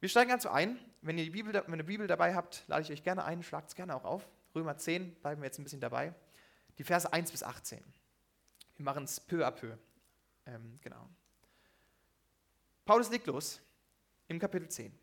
Wir 0.00 0.08
steigen 0.08 0.32
also 0.32 0.48
ein. 0.48 0.78
Wenn 1.02 1.18
ihr 1.18 1.24
die 1.24 1.30
Bibel, 1.30 1.52
wenn 1.52 1.74
ihr 1.74 1.82
die 1.82 1.82
Bibel 1.82 2.06
dabei 2.06 2.34
habt, 2.34 2.64
lade 2.66 2.82
ich 2.82 2.90
euch 2.90 3.02
gerne 3.02 3.22
ein, 3.24 3.42
schlagt 3.42 3.68
es 3.68 3.74
gerne 3.74 3.94
auch 3.94 4.04
auf. 4.04 4.26
Römer 4.54 4.78
10, 4.78 5.16
bleiben 5.16 5.42
wir 5.42 5.46
jetzt 5.46 5.58
ein 5.58 5.64
bisschen 5.64 5.80
dabei. 5.80 6.14
Die 6.78 6.84
Verse 6.84 7.12
1 7.12 7.30
bis 7.30 7.42
18. 7.42 7.78
Wir 8.78 8.84
machen 8.84 9.04
es 9.04 9.20
peu 9.20 9.46
à 9.46 9.50
peu. 9.50 9.76
Ähm, 10.46 10.78
genau. 10.80 11.10
Paulus 12.86 13.10
legt 13.10 13.26
los 13.26 13.60
im 14.28 14.38
Kapitel 14.38 14.70
10. 14.70 14.98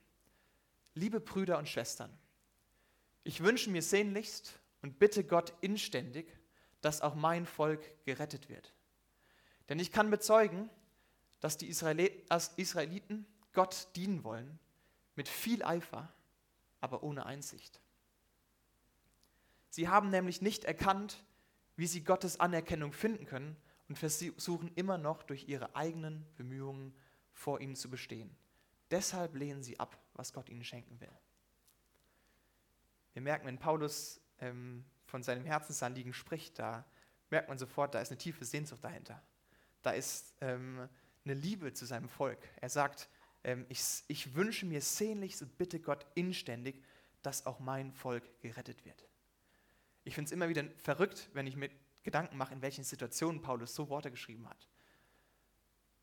Liebe 0.95 1.19
Brüder 1.19 1.59
und 1.59 1.69
Schwestern, 1.69 2.09
ich 3.27 3.43
wünsche 3.43 3.69
mir 3.69 3.81
sehnlichst 3.81 4.57
und 4.81 4.99
bitte 4.99 5.25
Gott 5.25 5.53
inständig, 5.59 6.33
dass 6.79 7.01
auch 7.01 7.13
mein 7.13 7.45
Volk 7.45 7.81
gerettet 8.05 8.47
wird. 8.47 8.73
Denn 9.67 9.79
ich 9.79 9.91
kann 9.91 10.09
bezeugen, 10.09 10.69
dass 11.41 11.57
die 11.57 11.67
Israeliten 11.67 13.25
Gott 13.51 13.89
dienen 13.97 14.23
wollen, 14.23 14.57
mit 15.15 15.27
viel 15.27 15.61
Eifer, 15.61 16.13
aber 16.79 17.03
ohne 17.03 17.25
Einsicht. 17.25 17.81
Sie 19.69 19.89
haben 19.89 20.09
nämlich 20.09 20.41
nicht 20.41 20.63
erkannt, 20.63 21.21
wie 21.75 21.87
sie 21.87 22.05
Gottes 22.05 22.39
Anerkennung 22.39 22.93
finden 22.93 23.25
können 23.25 23.57
und 23.89 23.97
versuchen 23.97 24.71
immer 24.75 24.97
noch 24.97 25.23
durch 25.23 25.49
ihre 25.49 25.75
eigenen 25.75 26.25
Bemühungen 26.37 26.95
vor 27.33 27.59
ihm 27.59 27.75
zu 27.75 27.89
bestehen. 27.89 28.33
Deshalb 28.89 29.35
lehnen 29.35 29.63
sie 29.63 29.79
ab, 29.81 30.01
was 30.13 30.31
Gott 30.31 30.47
ihnen 30.47 30.63
schenken 30.63 31.01
will. 31.01 31.11
Wir 33.17 33.23
merken, 33.23 33.47
wenn 33.47 33.57
Paulus 33.57 34.21
ähm, 34.41 34.85
von 35.07 35.23
seinem 35.23 35.43
Herzensanliegen 35.43 36.13
spricht, 36.13 36.59
da 36.59 36.85
merkt 37.31 37.49
man 37.49 37.57
sofort, 37.57 37.95
da 37.95 37.99
ist 37.99 38.11
eine 38.11 38.19
tiefe 38.19 38.45
Sehnsucht 38.45 38.83
dahinter. 38.83 39.19
Da 39.81 39.89
ist 39.89 40.35
ähm, 40.39 40.87
eine 41.25 41.33
Liebe 41.33 41.73
zu 41.73 41.87
seinem 41.87 42.09
Volk. 42.09 42.37
Er 42.61 42.69
sagt, 42.69 43.09
ähm, 43.43 43.65
ich, 43.69 44.03
ich 44.07 44.35
wünsche 44.35 44.67
mir 44.67 44.81
sehnlich, 44.81 45.35
so 45.35 45.47
bitte 45.47 45.79
Gott 45.79 46.05
inständig, 46.13 46.83
dass 47.23 47.47
auch 47.47 47.59
mein 47.59 47.91
Volk 47.91 48.39
gerettet 48.39 48.85
wird. 48.85 49.07
Ich 50.03 50.13
finde 50.13 50.27
es 50.27 50.31
immer 50.31 50.47
wieder 50.49 50.65
verrückt, 50.77 51.31
wenn 51.33 51.47
ich 51.47 51.55
mir 51.55 51.71
Gedanken 52.03 52.37
mache, 52.37 52.53
in 52.53 52.61
welchen 52.61 52.83
Situationen 52.83 53.41
Paulus 53.41 53.73
so 53.73 53.89
Worte 53.89 54.11
geschrieben 54.11 54.47
hat. 54.47 54.67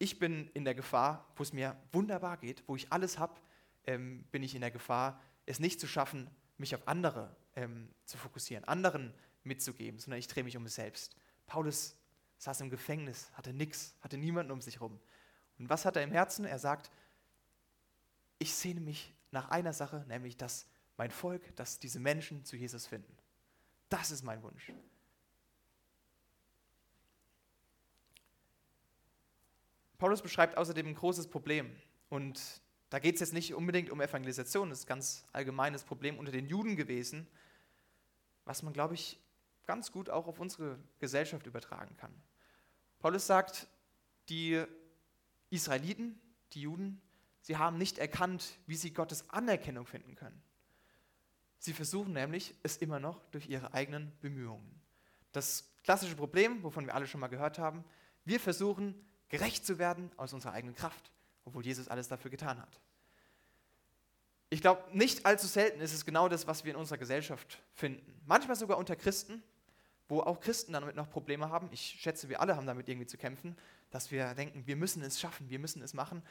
Ich 0.01 0.19
bin 0.19 0.49
in 0.49 0.65
der 0.65 0.75
Gefahr, 0.75 1.33
wo 1.37 1.45
es 1.45 1.53
mir 1.53 1.81
wunderbar 1.93 2.39
geht, 2.39 2.65
wo 2.67 2.75
ich 2.75 2.93
alles 2.93 3.21
habe, 3.21 3.41
ähm, 3.87 4.25
bin 4.33 4.43
ich 4.43 4.57
in 4.57 4.63
der 4.63 4.73
Gefahr, 4.73 5.23
es 5.47 5.61
nicht 5.61 5.79
zu 5.79 5.87
schaffen, 5.87 6.29
mich 6.59 6.75
auf 6.75 6.87
andere 6.87 7.35
ähm, 7.57 7.89
zu 8.05 8.17
fokussieren, 8.17 8.65
anderen 8.65 9.13
mitzugeben, 9.43 9.99
sondern 9.99 10.19
ich 10.19 10.29
drehe 10.29 10.45
mich 10.45 10.57
um 10.57 10.63
mich 10.63 10.73
selbst. 10.73 11.17
Paulus 11.47 11.97
saß 12.39 12.61
im 12.61 12.71
Gefängnis, 12.71 13.31
hatte 13.35 13.53
nichts, 13.53 13.95
hatte 14.01 14.17
niemanden 14.17 14.53
um 14.53 14.61
sich 14.61 14.77
herum. 14.77 15.01
Und 15.59 15.69
was 15.69 15.85
hat 15.85 15.97
er 15.97 16.03
im 16.03 16.13
Herzen? 16.13 16.45
Er 16.45 16.59
sagt, 16.59 16.91
ich 18.39 18.55
sehne 18.55 18.81
mich 18.81 19.15
nach 19.31 19.51
einer 19.51 19.73
Sache, 19.73 20.05
nämlich 20.09 20.37
dass 20.37 20.67
mein 20.97 21.11
Volk, 21.11 21.55
dass 21.57 21.79
diese 21.79 22.01
Menschen 22.01 22.45
zu 22.45 22.57
Jesus 22.57 22.87
finden. 22.87 23.17
Das 23.89 24.11
ist 24.11 24.23
mein 24.23 24.43
Wunsch. 24.43 24.73
Paulus 29.99 30.23
beschreibt 30.23 30.57
außerdem 30.57 30.89
ein 30.89 30.95
großes 30.95 31.29
Problem. 31.29 31.75
Und 32.11 32.61
da 32.91 32.99
geht 32.99 33.15
es 33.15 33.21
jetzt 33.21 33.33
nicht 33.33 33.55
unbedingt 33.55 33.91
um 33.91 34.01
Evangelisation, 34.01 34.71
das 34.71 34.81
ist 34.81 34.85
ein 34.85 34.89
ganz 34.89 35.25
allgemeines 35.33 35.85
Problem 35.85 36.19
unter 36.19 36.33
den 36.33 36.47
Juden 36.47 36.77
gewesen, 36.77 37.27
was 38.45 38.63
man, 38.63 38.73
glaube 38.73 38.95
ich, 38.95 39.19
ganz 39.67 39.91
gut 39.91 40.11
auch 40.11 40.27
auf 40.27 40.39
unsere 40.39 40.79
Gesellschaft 41.01 41.47
übertragen 41.47 41.97
kann. 41.97 42.13
Paulus 42.99 43.27
sagt, 43.27 43.67
die 44.29 44.63
Israeliten, 45.51 46.21
die 46.53 46.63
Juden, 46.63 47.01
sie 47.41 47.57
haben 47.57 47.79
nicht 47.79 47.99
erkannt, 47.99 48.59
wie 48.67 48.77
sie 48.77 48.93
Gottes 48.93 49.29
Anerkennung 49.31 49.87
finden 49.87 50.15
können. 50.15 50.43
Sie 51.59 51.73
versuchen 51.73 52.13
nämlich 52.13 52.55
es 52.63 52.77
immer 52.77 53.01
noch 53.01 53.23
durch 53.31 53.49
ihre 53.49 53.73
eigenen 53.73 54.13
Bemühungen. 54.21 54.83
Das 55.33 55.65
klassische 55.83 56.17
Problem, 56.17 56.63
wovon 56.63 56.87
wir 56.87 56.95
alle 56.95 57.07
schon 57.07 57.21
mal 57.21 57.29
gehört 57.29 57.59
haben, 57.59 57.85
wir 58.25 58.39
versuchen 58.39 58.95
gerecht 59.29 59.67
zu 59.67 59.79
werden 59.79 60.11
aus 60.17 60.33
unserer 60.33 60.53
eigenen 60.53 60.75
Kraft, 60.75 61.11
obwohl 61.45 61.65
Jesus 61.65 61.89
alles 61.89 62.09
dafür 62.09 62.31
getan 62.31 62.61
hat. 62.61 62.81
Ich 64.51 64.61
glaube, 64.61 64.83
nicht 64.93 65.27
allzu 65.27 65.47
selten 65.47 65.81
ist 65.81 65.93
es 65.93 66.05
genau 66.05 66.29
das, 66.29 66.47
was 66.47 66.65
wir 66.65 66.73
in 66.73 66.77
unserer 66.77 66.99
Gesellschaft 66.99 67.61
finden. 67.73 68.21
Manchmal 68.27 68.57
sogar 68.57 68.79
unter 68.79 68.95
Christen, 68.95 69.43
wo 70.09 70.21
auch 70.21 70.41
Christen 70.41 70.73
damit 70.73 70.97
noch 70.97 71.11
Probleme 71.11 71.49
haben. 71.49 71.69
Ich 71.73 71.97
schätze, 71.99 72.29
wir 72.29 72.41
alle 72.41 72.57
haben 72.57 72.67
damit 72.67 72.89
irgendwie 72.89 73.07
zu 73.07 73.17
kämpfen, 73.17 73.57
dass 73.91 74.11
wir 74.11 74.35
denken, 74.35 74.67
wir 74.67 74.77
müssen 74.77 75.03
es 75.03 75.19
schaffen, 75.19 75.49
wir 75.51 75.59
müssen 75.59 75.83
es 75.83 75.95
machen. 75.95 76.23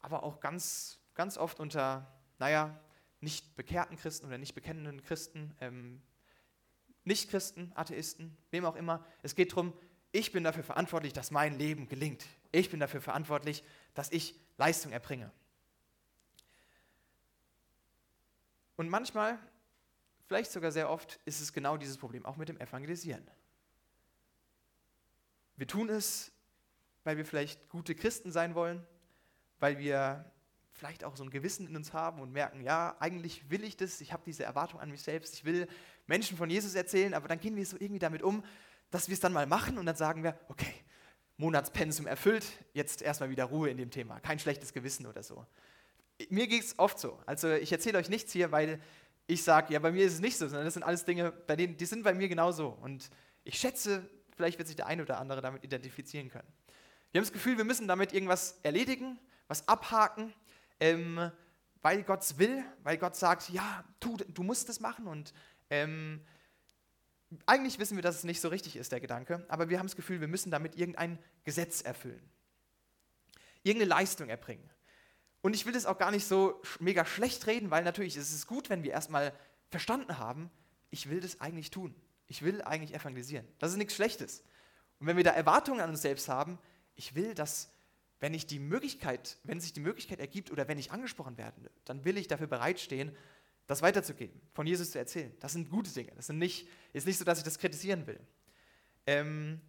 Aber 0.00 0.22
auch 0.22 0.40
ganz, 0.40 0.98
ganz 1.14 1.36
oft 1.36 1.60
unter, 1.60 2.06
naja, 2.38 2.78
nicht 3.20 3.56
bekehrten 3.56 3.96
Christen 3.96 4.26
oder 4.26 4.38
nicht 4.38 4.54
bekennenden 4.54 5.02
Christen, 5.02 5.54
ähm, 5.60 6.00
Nicht-Christen, 7.04 7.72
Atheisten, 7.74 8.36
wem 8.50 8.64
auch 8.64 8.76
immer. 8.76 9.04
Es 9.22 9.34
geht 9.34 9.52
darum, 9.52 9.72
ich 10.12 10.32
bin 10.32 10.44
dafür 10.44 10.64
verantwortlich, 10.64 11.12
dass 11.12 11.30
mein 11.30 11.58
Leben 11.58 11.88
gelingt. 11.88 12.24
Ich 12.52 12.70
bin 12.70 12.80
dafür 12.80 13.00
verantwortlich, 13.00 13.62
dass 13.94 14.10
ich 14.12 14.34
Leistung 14.56 14.92
erbringe. 14.92 15.30
Und 18.76 18.88
manchmal 18.88 19.38
vielleicht 20.26 20.52
sogar 20.52 20.72
sehr 20.72 20.88
oft, 20.88 21.18
ist 21.24 21.40
es 21.40 21.52
genau 21.52 21.76
dieses 21.76 21.98
Problem, 21.98 22.24
auch 22.24 22.36
mit 22.36 22.48
dem 22.48 22.58
Evangelisieren. 22.60 23.28
Wir 25.56 25.66
tun 25.66 25.88
es, 25.88 26.32
weil 27.04 27.16
wir 27.16 27.24
vielleicht 27.24 27.68
gute 27.68 27.94
Christen 27.94 28.32
sein 28.32 28.54
wollen, 28.54 28.86
weil 29.58 29.78
wir 29.78 30.24
vielleicht 30.72 31.04
auch 31.04 31.16
so 31.16 31.24
ein 31.24 31.30
Gewissen 31.30 31.66
in 31.66 31.76
uns 31.76 31.92
haben 31.92 32.20
und 32.20 32.32
merken, 32.32 32.62
ja, 32.62 32.96
eigentlich 33.00 33.50
will 33.50 33.64
ich 33.64 33.76
das, 33.76 34.00
ich 34.00 34.12
habe 34.12 34.22
diese 34.24 34.44
Erwartung 34.44 34.80
an 34.80 34.90
mich 34.90 35.02
selbst, 35.02 35.34
ich 35.34 35.44
will 35.44 35.68
Menschen 36.06 36.36
von 36.36 36.48
Jesus 36.48 36.74
erzählen, 36.74 37.12
aber 37.12 37.28
dann 37.28 37.38
gehen 37.38 37.56
wir 37.56 37.66
so 37.66 37.76
irgendwie 37.78 37.98
damit 37.98 38.22
um, 38.22 38.42
dass 38.90 39.08
wir 39.08 39.14
es 39.14 39.20
dann 39.20 39.32
mal 39.32 39.46
machen 39.46 39.78
und 39.78 39.84
dann 39.84 39.96
sagen 39.96 40.22
wir, 40.22 40.38
okay, 40.48 40.74
Monatspensum 41.40 42.06
erfüllt, 42.06 42.46
jetzt 42.74 43.00
erstmal 43.00 43.30
wieder 43.30 43.44
Ruhe 43.44 43.70
in 43.70 43.78
dem 43.78 43.90
Thema, 43.90 44.20
kein 44.20 44.38
schlechtes 44.38 44.72
Gewissen 44.72 45.06
oder 45.06 45.22
so. 45.22 45.46
Mir 46.28 46.46
geht 46.46 46.62
es 46.62 46.78
oft 46.78 46.98
so. 46.98 47.18
Also 47.24 47.50
ich 47.50 47.72
erzähle 47.72 47.98
euch 47.98 48.10
nichts 48.10 48.30
hier, 48.30 48.52
weil 48.52 48.78
ich 49.26 49.42
sage, 49.42 49.72
ja, 49.72 49.78
bei 49.78 49.90
mir 49.90 50.04
ist 50.04 50.14
es 50.14 50.20
nicht 50.20 50.36
so, 50.36 50.46
sondern 50.46 50.66
das 50.66 50.74
sind 50.74 50.82
alles 50.82 51.04
Dinge, 51.06 51.32
bei 51.32 51.56
denen, 51.56 51.78
die 51.78 51.86
sind 51.86 52.02
bei 52.02 52.12
mir 52.12 52.28
genauso. 52.28 52.68
Und 52.68 53.08
ich 53.44 53.58
schätze, 53.58 54.08
vielleicht 54.36 54.58
wird 54.58 54.68
sich 54.68 54.76
der 54.76 54.86
eine 54.86 55.02
oder 55.02 55.18
andere 55.18 55.40
damit 55.40 55.64
identifizieren 55.64 56.28
können. 56.28 56.48
Wir 57.10 57.20
haben 57.20 57.24
das 57.24 57.32
Gefühl, 57.32 57.56
wir 57.56 57.64
müssen 57.64 57.88
damit 57.88 58.12
irgendwas 58.12 58.58
erledigen, 58.62 59.18
was 59.48 59.66
abhaken, 59.66 60.34
ähm, 60.78 61.30
weil 61.80 62.02
Gott 62.02 62.20
es 62.20 62.38
will, 62.38 62.62
weil 62.82 62.98
Gott 62.98 63.16
sagt, 63.16 63.48
ja, 63.48 63.82
tu, 63.98 64.18
du 64.18 64.42
musst 64.42 64.68
es 64.68 64.78
machen. 64.78 65.06
Und 65.06 65.32
ähm, 65.70 66.20
eigentlich 67.46 67.78
wissen 67.78 67.96
wir, 67.96 68.02
dass 68.02 68.16
es 68.16 68.24
nicht 68.24 68.40
so 68.40 68.48
richtig 68.48 68.76
ist, 68.76 68.92
der 68.92 69.00
Gedanke, 69.00 69.44
aber 69.48 69.68
wir 69.68 69.78
haben 69.78 69.86
das 69.86 69.96
Gefühl, 69.96 70.20
wir 70.20 70.28
müssen 70.28 70.50
damit 70.50 70.76
irgendein 70.76 71.18
Gesetz 71.44 71.80
erfüllen, 71.82 72.22
irgendeine 73.62 73.90
Leistung 73.90 74.28
erbringen. 74.28 74.68
Und 75.42 75.54
ich 75.54 75.64
will 75.64 75.72
das 75.72 75.86
auch 75.86 75.98
gar 75.98 76.10
nicht 76.10 76.26
so 76.26 76.60
mega 76.80 77.04
schlecht 77.04 77.46
reden, 77.46 77.70
weil 77.70 77.84
natürlich 77.84 78.16
ist 78.16 78.32
es 78.32 78.46
gut, 78.46 78.68
wenn 78.68 78.82
wir 78.82 78.92
erstmal 78.92 79.32
verstanden 79.70 80.18
haben, 80.18 80.50
ich 80.90 81.08
will 81.08 81.20
das 81.20 81.40
eigentlich 81.40 81.70
tun. 81.70 81.94
Ich 82.26 82.42
will 82.42 82.62
eigentlich 82.62 82.94
evangelisieren. 82.94 83.46
Das 83.58 83.70
ist 83.70 83.78
nichts 83.78 83.94
Schlechtes. 83.94 84.44
Und 84.98 85.06
wenn 85.06 85.16
wir 85.16 85.24
da 85.24 85.30
Erwartungen 85.30 85.80
an 85.80 85.90
uns 85.90 86.02
selbst 86.02 86.28
haben, 86.28 86.58
ich 86.94 87.14
will, 87.14 87.34
dass, 87.34 87.72
wenn 88.18 88.34
ich 88.34 88.46
die 88.46 88.58
Möglichkeit, 88.58 89.38
wenn 89.44 89.60
sich 89.60 89.72
die 89.72 89.80
Möglichkeit 89.80 90.20
ergibt 90.20 90.50
oder 90.50 90.68
wenn 90.68 90.78
ich 90.78 90.92
angesprochen 90.92 91.38
werde, 91.38 91.70
dann 91.84 92.04
will 92.04 92.18
ich 92.18 92.28
dafür 92.28 92.46
bereitstehen, 92.46 93.16
das 93.70 93.82
weiterzugeben, 93.82 94.40
von 94.52 94.66
Jesus 94.66 94.90
zu 94.90 94.98
erzählen. 94.98 95.32
Das 95.38 95.52
sind 95.52 95.70
gute 95.70 95.92
Dinge. 95.92 96.10
Das 96.16 96.26
sind 96.26 96.38
nicht, 96.38 96.66
ist 96.92 97.06
nicht 97.06 97.18
so, 97.18 97.24
dass 97.24 97.38
ich 97.38 97.44
das 97.44 97.56
kritisieren 97.56 98.04
will. 98.08 98.18
Ähm, 99.06 99.60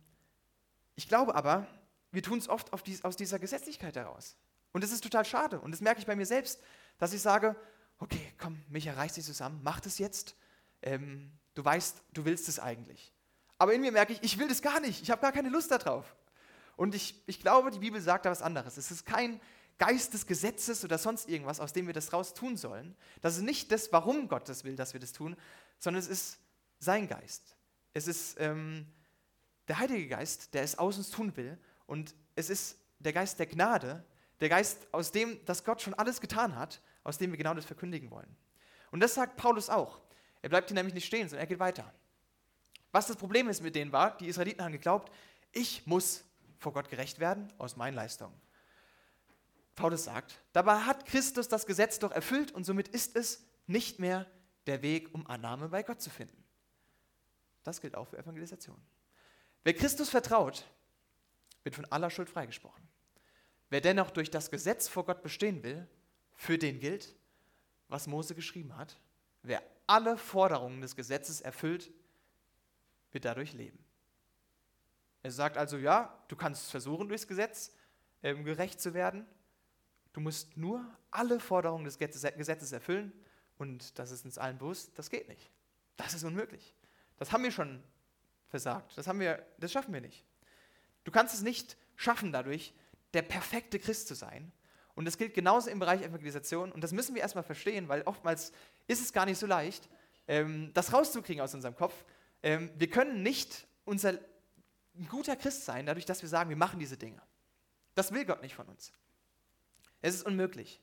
ich 0.95 1.07
glaube 1.07 1.35
aber, 1.35 1.67
wir 2.11 2.23
tun 2.23 2.39
es 2.39 2.49
oft 2.49 2.71
dies, 2.87 3.03
aus 3.03 3.15
dieser 3.15 3.37
Gesetzlichkeit 3.37 3.95
heraus. 3.95 4.35
Und 4.71 4.83
das 4.83 4.91
ist 4.91 5.03
total 5.03 5.23
schade. 5.23 5.59
Und 5.59 5.69
das 5.69 5.81
merke 5.81 5.99
ich 5.99 6.07
bei 6.07 6.15
mir 6.15 6.25
selbst, 6.25 6.59
dass 6.97 7.13
ich 7.13 7.21
sage, 7.21 7.55
okay, 7.99 8.33
komm, 8.39 8.59
Micha, 8.69 8.91
reiß 8.91 9.13
dich 9.13 9.23
zusammen, 9.23 9.59
mach 9.61 9.79
das 9.79 9.99
jetzt. 9.99 10.35
Ähm, 10.81 11.31
du 11.53 11.63
weißt, 11.63 12.01
du 12.11 12.25
willst 12.25 12.49
es 12.49 12.57
eigentlich. 12.57 13.13
Aber 13.59 13.75
in 13.75 13.81
mir 13.81 13.91
merke 13.91 14.13
ich, 14.13 14.23
ich 14.23 14.39
will 14.39 14.47
das 14.47 14.63
gar 14.63 14.79
nicht. 14.79 15.03
Ich 15.03 15.11
habe 15.11 15.21
gar 15.21 15.31
keine 15.31 15.49
Lust 15.49 15.69
darauf. 15.69 16.15
Und 16.75 16.95
ich, 16.95 17.21
ich 17.27 17.39
glaube, 17.39 17.69
die 17.69 17.77
Bibel 17.77 18.01
sagt 18.01 18.25
da 18.25 18.31
was 18.31 18.41
anderes. 18.41 18.77
Es 18.77 18.89
ist 18.89 19.05
kein 19.05 19.39
Geist 19.81 20.13
des 20.13 20.27
Gesetzes 20.27 20.85
oder 20.85 20.99
sonst 20.99 21.27
irgendwas, 21.27 21.59
aus 21.59 21.73
dem 21.73 21.87
wir 21.87 21.93
das 21.95 22.13
raus 22.13 22.35
tun 22.35 22.55
sollen. 22.55 22.95
Das 23.21 23.37
ist 23.37 23.41
nicht 23.41 23.71
das, 23.71 23.91
warum 23.91 24.27
Gott 24.27 24.47
das 24.47 24.63
will, 24.63 24.75
dass 24.75 24.93
wir 24.93 24.99
das 24.99 25.11
tun, 25.11 25.35
sondern 25.79 25.99
es 26.03 26.07
ist 26.07 26.37
sein 26.77 27.07
Geist. 27.07 27.55
Es 27.91 28.05
ist 28.05 28.39
ähm, 28.39 28.85
der 29.67 29.79
Heilige 29.79 30.07
Geist, 30.07 30.53
der 30.53 30.61
es 30.61 30.77
aus 30.77 30.99
uns 30.99 31.09
tun 31.09 31.35
will. 31.35 31.57
Und 31.87 32.13
es 32.35 32.51
ist 32.51 32.77
der 32.99 33.11
Geist 33.11 33.39
der 33.39 33.47
Gnade, 33.47 34.05
der 34.39 34.49
Geist, 34.49 34.85
aus 34.91 35.11
dem, 35.11 35.43
dass 35.45 35.63
Gott 35.63 35.81
schon 35.81 35.95
alles 35.95 36.21
getan 36.21 36.55
hat, 36.55 36.79
aus 37.03 37.17
dem 37.17 37.31
wir 37.31 37.37
genau 37.39 37.55
das 37.55 37.65
verkündigen 37.65 38.11
wollen. 38.11 38.37
Und 38.91 38.99
das 38.99 39.15
sagt 39.15 39.35
Paulus 39.35 39.67
auch. 39.67 39.99
Er 40.43 40.49
bleibt 40.49 40.69
hier 40.69 40.75
nämlich 40.75 40.93
nicht 40.93 41.07
stehen, 41.07 41.27
sondern 41.27 41.45
er 41.45 41.47
geht 41.47 41.57
weiter. 41.57 41.91
Was 42.91 43.07
das 43.07 43.17
Problem 43.17 43.49
ist 43.49 43.63
mit 43.63 43.73
denen 43.73 43.91
war, 43.91 44.15
die 44.15 44.27
Israeliten 44.27 44.63
haben 44.63 44.73
geglaubt, 44.73 45.11
ich 45.51 45.87
muss 45.87 46.23
vor 46.59 46.71
Gott 46.71 46.87
gerecht 46.87 47.17
werden 47.19 47.51
aus 47.57 47.75
meinen 47.77 47.95
Leistungen. 47.95 48.39
Paulus 49.81 50.03
sagt, 50.03 50.37
dabei 50.53 50.81
hat 50.81 51.07
Christus 51.07 51.47
das 51.47 51.65
Gesetz 51.65 51.97
doch 51.97 52.11
erfüllt 52.11 52.51
und 52.51 52.65
somit 52.65 52.87
ist 52.89 53.15
es 53.15 53.43
nicht 53.65 53.97
mehr 53.97 54.27
der 54.67 54.83
Weg, 54.83 55.11
um 55.15 55.25
Annahme 55.25 55.69
bei 55.69 55.81
Gott 55.81 55.99
zu 55.99 56.11
finden. 56.11 56.43
Das 57.63 57.81
gilt 57.81 57.95
auch 57.95 58.07
für 58.07 58.19
Evangelisation. 58.19 58.79
Wer 59.63 59.73
Christus 59.73 60.09
vertraut, 60.09 60.67
wird 61.63 61.73
von 61.73 61.85
aller 61.85 62.11
Schuld 62.11 62.29
freigesprochen. 62.29 62.87
Wer 63.71 63.81
dennoch 63.81 64.11
durch 64.11 64.29
das 64.29 64.51
Gesetz 64.51 64.87
vor 64.87 65.03
Gott 65.03 65.23
bestehen 65.23 65.63
will, 65.63 65.87
für 66.35 66.59
den 66.59 66.79
gilt, 66.79 67.15
was 67.87 68.05
Mose 68.05 68.35
geschrieben 68.35 68.77
hat. 68.77 68.99
Wer 69.41 69.63
alle 69.87 70.15
Forderungen 70.15 70.81
des 70.81 70.95
Gesetzes 70.95 71.41
erfüllt, 71.41 71.91
wird 73.11 73.25
dadurch 73.25 73.53
leben. 73.53 73.83
Er 75.23 75.31
sagt 75.31 75.57
also, 75.57 75.77
ja, 75.77 76.23
du 76.27 76.35
kannst 76.35 76.69
versuchen, 76.69 77.07
durchs 77.07 77.27
Gesetz 77.27 77.73
ähm, 78.21 78.43
gerecht 78.43 78.79
zu 78.79 78.93
werden. 78.93 79.25
Du 80.13 80.21
musst 80.21 80.57
nur 80.57 80.85
alle 81.09 81.39
Forderungen 81.39 81.85
des 81.85 81.97
Gesetzes 81.97 82.71
erfüllen. 82.71 83.13
Und 83.57 83.97
das 83.99 84.11
ist 84.11 84.25
uns 84.25 84.37
allen 84.37 84.57
bewusst, 84.57 84.91
das 84.97 85.09
geht 85.09 85.27
nicht. 85.27 85.51
Das 85.95 86.13
ist 86.13 86.23
unmöglich. 86.23 86.73
Das 87.17 87.31
haben 87.31 87.43
wir 87.43 87.51
schon 87.51 87.83
versagt. 88.47 88.97
Das, 88.97 89.07
haben 89.07 89.19
wir, 89.19 89.45
das 89.59 89.71
schaffen 89.71 89.93
wir 89.93 90.01
nicht. 90.01 90.25
Du 91.03 91.11
kannst 91.11 91.33
es 91.33 91.41
nicht 91.41 91.77
schaffen 91.95 92.31
dadurch, 92.31 92.73
der 93.13 93.21
perfekte 93.21 93.79
Christ 93.79 94.07
zu 94.07 94.15
sein. 94.15 94.51
Und 94.95 95.05
das 95.05 95.17
gilt 95.17 95.33
genauso 95.33 95.69
im 95.69 95.79
Bereich 95.79 96.01
Evangelisation. 96.01 96.71
Und 96.71 96.83
das 96.83 96.91
müssen 96.91 97.15
wir 97.15 97.21
erstmal 97.21 97.43
verstehen, 97.43 97.87
weil 97.87 98.01
oftmals 98.03 98.51
ist 98.87 99.01
es 99.01 99.13
gar 99.13 99.25
nicht 99.25 99.37
so 99.37 99.47
leicht, 99.47 99.89
ähm, 100.27 100.71
das 100.73 100.93
rauszukriegen 100.93 101.41
aus 101.41 101.53
unserem 101.53 101.75
Kopf. 101.75 101.93
Ähm, 102.43 102.71
wir 102.75 102.89
können 102.89 103.23
nicht 103.23 103.67
unser, 103.85 104.19
ein 104.95 105.07
guter 105.07 105.35
Christ 105.35 105.65
sein, 105.65 105.85
dadurch, 105.85 106.05
dass 106.05 106.21
wir 106.21 106.29
sagen, 106.29 106.49
wir 106.49 106.57
machen 106.57 106.79
diese 106.79 106.97
Dinge. 106.97 107.21
Das 107.95 108.11
will 108.11 108.25
Gott 108.25 108.41
nicht 108.41 108.55
von 108.55 108.67
uns. 108.67 108.91
Es 110.01 110.15
ist 110.15 110.25
unmöglich. 110.25 110.81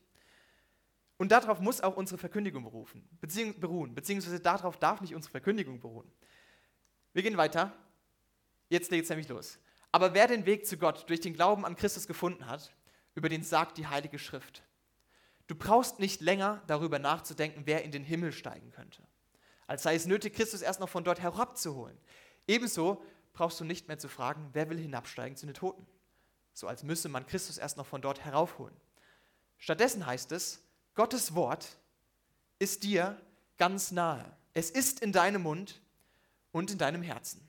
Und 1.17 1.33
darauf 1.33 1.61
muss 1.61 1.81
auch 1.81 1.97
unsere 1.97 2.19
Verkündigung 2.19 2.63
berufen, 2.63 3.09
beziehungs 3.21 3.59
beruhen, 3.59 3.95
beziehungsweise 3.95 4.39
darauf 4.41 4.79
darf 4.79 5.01
nicht 5.01 5.15
unsere 5.15 5.33
Verkündigung 5.33 5.81
beruhen. 5.81 6.11
Wir 7.13 7.23
gehen 7.23 7.37
weiter. 7.37 7.73
Jetzt 8.69 8.91
legt 8.91 9.05
es 9.05 9.11
nämlich 9.11 9.29
los. 9.29 9.59
Aber 9.91 10.15
wer 10.15 10.29
den 10.29 10.47
Weg 10.47 10.67
zu 10.67 10.77
Gott 10.77 11.09
durch 11.09 11.21
den 11.21 11.35
Glauben 11.35 11.65
an 11.65 11.75
Christus 11.75 12.07
gefunden 12.07 12.47
hat, 12.47 12.73
über 13.15 13.29
den 13.29 13.43
sagt 13.43 13.79
die 13.79 13.89
Heilige 13.89 14.19
Schrift. 14.19 14.63
Du 15.49 15.55
brauchst 15.55 15.99
nicht 15.99 16.21
länger 16.21 16.63
darüber 16.67 16.99
nachzudenken, 16.99 17.63
wer 17.65 17.83
in 17.83 17.91
den 17.91 18.05
Himmel 18.05 18.33
steigen 18.33 18.71
könnte, 18.71 19.03
als 19.67 19.83
sei 19.83 19.95
es 19.95 20.07
nötig, 20.07 20.35
Christus 20.35 20.61
erst 20.61 20.79
noch 20.79 20.91
von 20.91 21.05
dort 21.05 21.21
herabzuholen. 21.21 21.99
Ebenso 22.47 23.03
brauchst 23.33 23.59
du 23.59 23.65
nicht 23.65 23.89
mehr 23.89 23.99
zu 23.99 24.09
fragen, 24.09 24.51
wer 24.53 24.69
will 24.69 24.79
hinabsteigen 24.79 25.37
zu 25.37 25.47
den 25.47 25.55
Toten, 25.55 25.87
so 26.53 26.69
als 26.69 26.83
müsse 26.83 27.09
man 27.09 27.27
Christus 27.27 27.57
erst 27.57 27.79
noch 27.79 27.87
von 27.87 28.03
dort 28.03 28.25
heraufholen. 28.25 28.77
Stattdessen 29.59 30.07
heißt 30.07 30.33
es, 30.33 30.63
Gottes 30.95 31.35
Wort 31.35 31.79
ist 32.59 32.83
dir 32.83 33.21
ganz 33.57 33.91
nahe. 33.91 34.25
Es 34.55 34.71
ist 34.71 35.01
in 35.01 35.13
deinem 35.13 35.43
Mund 35.43 35.81
und 36.53 36.71
in 36.71 36.79
deinem 36.79 37.03
Herzen. 37.03 37.47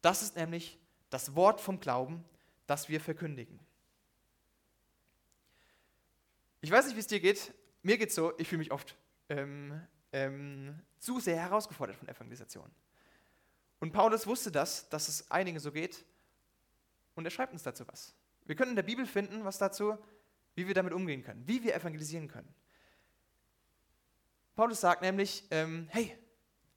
Das 0.00 0.22
ist 0.22 0.36
nämlich 0.36 0.78
das 1.10 1.34
Wort 1.34 1.60
vom 1.60 1.80
Glauben, 1.80 2.24
das 2.66 2.88
wir 2.88 3.00
verkündigen. 3.00 3.58
Ich 6.60 6.70
weiß 6.70 6.86
nicht, 6.86 6.96
wie 6.96 7.00
es 7.00 7.06
dir 7.08 7.20
geht. 7.20 7.52
Mir 7.82 7.98
geht 7.98 8.10
es 8.10 8.14
so, 8.14 8.32
ich 8.38 8.48
fühle 8.48 8.60
mich 8.60 8.72
oft 8.72 8.96
ähm, 9.28 9.80
ähm, 10.12 10.78
zu 10.98 11.18
sehr 11.18 11.36
herausgefordert 11.36 11.96
von 11.96 12.08
Evangelisation. 12.08 12.70
Und 13.80 13.92
Paulus 13.92 14.26
wusste 14.26 14.52
das, 14.52 14.88
dass 14.88 15.08
es 15.08 15.28
einigen 15.30 15.58
so 15.58 15.72
geht. 15.72 16.04
Und 17.16 17.24
er 17.24 17.30
schreibt 17.30 17.52
uns 17.52 17.64
dazu 17.64 17.84
was. 17.88 18.14
Wir 18.44 18.54
können 18.54 18.70
in 18.70 18.76
der 18.76 18.84
Bibel 18.84 19.06
finden, 19.06 19.44
was 19.44 19.58
dazu, 19.58 19.98
wie 20.54 20.66
wir 20.66 20.74
damit 20.74 20.92
umgehen 20.92 21.22
können, 21.22 21.46
wie 21.46 21.62
wir 21.62 21.74
evangelisieren 21.74 22.28
können. 22.28 22.52
Paulus 24.54 24.80
sagt 24.80 25.02
nämlich, 25.02 25.44
ähm, 25.50 25.88
hey, 25.90 26.16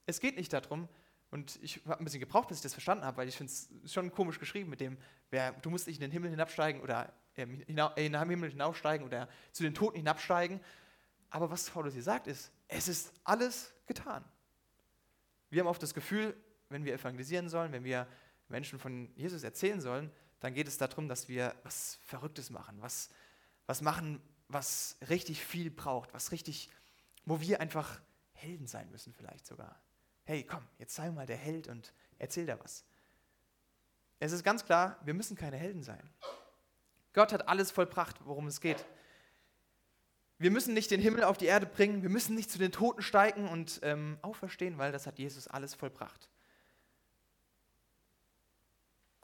es 0.06 0.20
geht 0.20 0.38
nicht 0.38 0.54
darum, 0.54 0.88
und 1.36 1.60
ich 1.62 1.82
habe 1.86 2.00
ein 2.00 2.06
bisschen 2.06 2.22
gebraucht, 2.22 2.48
bis 2.48 2.60
ich 2.60 2.64
das 2.64 2.72
verstanden 2.72 3.04
habe, 3.04 3.18
weil 3.18 3.28
ich 3.28 3.36
finde 3.36 3.52
es 3.52 3.92
schon 3.92 4.10
komisch 4.10 4.40
geschrieben 4.40 4.70
mit 4.70 4.80
dem, 4.80 4.98
wer, 5.32 5.52
du 5.52 5.70
musst 5.70 5.86
nicht 5.86 5.98
in 5.98 6.02
den 6.02 6.12
Himmel 6.12 6.30
hinabsteigen 6.30 6.82
oder 6.82 7.12
äh, 7.36 7.44
in 7.44 7.76
den 7.76 8.30
Himmel 8.30 8.52
hinaufsteigen 8.52 9.06
oder 9.06 9.28
zu 9.52 9.64
den 9.64 9.74
Toten 9.74 9.98
hinabsteigen. 9.98 10.62
Aber 11.30 11.52
was 11.52 11.70
Paulus 11.70 11.94
hier 11.94 12.04
sagt, 12.04 12.28
ist, 12.28 12.54
es 12.70 12.88
ist 12.88 13.12
alles 13.26 13.74
getan. 13.86 14.24
Wir 15.50 15.60
haben 15.60 15.68
oft 15.68 15.84
das 15.84 15.94
Gefühl, 15.94 16.36
wenn 16.70 16.86
wir 16.86 16.94
evangelisieren 16.94 17.50
sollen, 17.50 17.74
wenn 17.74 17.84
wir 17.84 18.08
Menschen 18.48 18.80
von 18.80 19.12
Jesus 19.16 19.44
erzählen 19.44 19.82
sollen, 19.82 20.12
dann 20.40 20.54
geht 20.54 20.70
es 20.70 20.78
darum, 20.78 21.10
dass 21.10 21.28
wir 21.28 21.54
was 21.64 22.00
Verrücktes 22.04 22.50
machen, 22.50 22.78
was, 22.80 23.10
was 23.68 23.82
machen, 23.82 24.22
was 24.48 24.98
richtig 25.10 25.44
viel 25.44 25.72
braucht, 25.72 26.14
was 26.14 26.32
richtig, 26.32 26.70
wo 27.26 27.40
wir 27.42 27.62
einfach 27.62 28.02
Helden 28.34 28.68
sein 28.68 28.90
müssen 28.92 29.14
vielleicht 29.14 29.46
sogar 29.46 29.80
hey, 30.26 30.44
komm, 30.44 30.68
jetzt 30.80 30.96
sei 30.96 31.10
mal 31.12 31.26
der 31.26 31.38
Held 31.38 31.68
und 31.68 31.94
erzähl 32.18 32.46
da 32.46 32.60
was. 32.60 32.84
Es 34.20 34.32
ist 34.32 34.44
ganz 34.44 34.66
klar, 34.66 35.00
wir 35.04 35.14
müssen 35.14 35.38
keine 35.38 35.58
Helden 35.58 35.84
sein. 35.84 36.10
Gott 37.14 37.32
hat 37.32 37.48
alles 37.48 37.72
vollbracht, 37.72 38.18
worum 38.26 38.48
es 38.48 38.60
geht. 38.60 38.86
Wir 40.38 40.52
müssen 40.52 40.74
nicht 40.74 40.92
den 40.92 41.00
Himmel 41.00 41.24
auf 41.24 41.38
die 41.38 41.46
Erde 41.46 41.66
bringen, 41.66 42.02
wir 42.02 42.10
müssen 42.10 42.36
nicht 42.36 42.52
zu 42.52 42.58
den 42.58 42.72
Toten 42.72 43.02
steigen 43.02 43.48
und 43.48 43.80
ähm, 43.84 44.18
auferstehen, 44.22 44.78
weil 44.78 44.92
das 44.92 45.08
hat 45.08 45.20
Jesus 45.20 45.48
alles 45.48 45.76
vollbracht. 45.76 46.30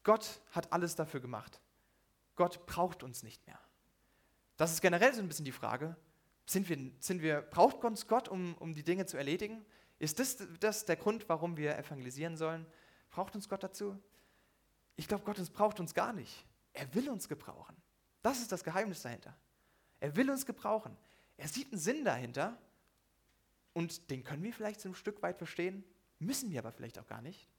Gott 0.04 0.42
hat 0.52 0.72
alles 0.72 0.96
dafür 0.96 1.20
gemacht. 1.20 1.60
Gott 2.36 2.66
braucht 2.66 3.04
uns 3.04 3.24
nicht 3.24 3.46
mehr. 3.46 3.60
Das 4.62 4.74
ist 4.74 4.82
generell 4.82 5.12
so 5.12 5.22
ein 5.22 5.28
bisschen 5.28 5.44
die 5.44 5.52
Frage, 5.52 5.96
sind 6.46 6.70
wir, 6.70 6.78
sind 7.00 7.24
wir, 7.24 7.42
braucht 7.42 7.84
uns 7.84 8.06
Gott, 8.06 8.28
um, 8.28 8.54
um 8.60 8.76
die 8.76 8.84
Dinge 8.84 9.08
zu 9.08 9.18
erledigen? 9.18 9.66
Ist 9.98 10.20
das, 10.20 10.38
das 10.60 10.86
der 10.86 10.98
Grund, 10.98 11.28
warum 11.28 11.58
wir 11.58 11.80
evangelisieren 11.80 12.38
sollen? 12.38 12.68
Braucht 13.10 13.34
uns 13.34 13.50
Gott 13.50 13.64
dazu? 13.64 14.00
Ich 14.98 15.08
glaube, 15.08 15.24
Gott 15.24 15.38
braucht 15.54 15.80
uns 15.80 15.96
gar 15.96 16.14
nicht. 16.14 16.46
Er 16.74 16.94
will 16.94 17.10
uns 17.10 17.28
gebrauchen. 17.28 17.76
Das 18.22 18.40
ist 18.40 18.52
das 18.52 18.64
Geheimnis 18.64 19.02
dahinter. 19.02 19.36
Er 20.00 20.16
will 20.16 20.30
uns 20.30 20.46
gebrauchen. 20.46 20.96
Er 21.38 21.48
sieht 21.48 21.72
einen 21.72 21.82
Sinn 21.82 22.06
dahinter 22.06 22.56
und 23.74 24.12
den 24.12 24.24
können 24.24 24.44
wir 24.44 24.54
vielleicht 24.54 24.80
so 24.80 24.90
ein 24.90 24.94
Stück 24.94 25.24
weit 25.24 25.40
verstehen, 25.40 25.84
müssen 26.20 26.52
wir 26.52 26.60
aber 26.60 26.72
vielleicht 26.72 27.00
auch 27.00 27.08
gar 27.08 27.24
nicht. 27.24 27.50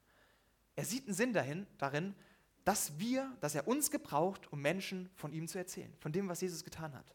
Er 0.77 0.85
sieht 0.85 1.07
einen 1.07 1.15
Sinn 1.15 1.33
dahin, 1.33 1.67
darin, 1.79 2.15
dass 2.65 2.99
wir, 2.99 3.37
dass 3.41 3.55
er 3.55 3.67
uns 3.67 3.91
gebraucht, 3.91 4.53
um 4.53 4.61
Menschen 4.61 5.11
von 5.15 5.33
ihm 5.33 5.49
zu 5.49 5.59
erzählen, 5.59 5.93
von 5.99 6.13
dem, 6.13 6.29
was 6.29 6.41
Jesus 6.41 6.65
getan 6.65 6.95
hat. 6.95 7.15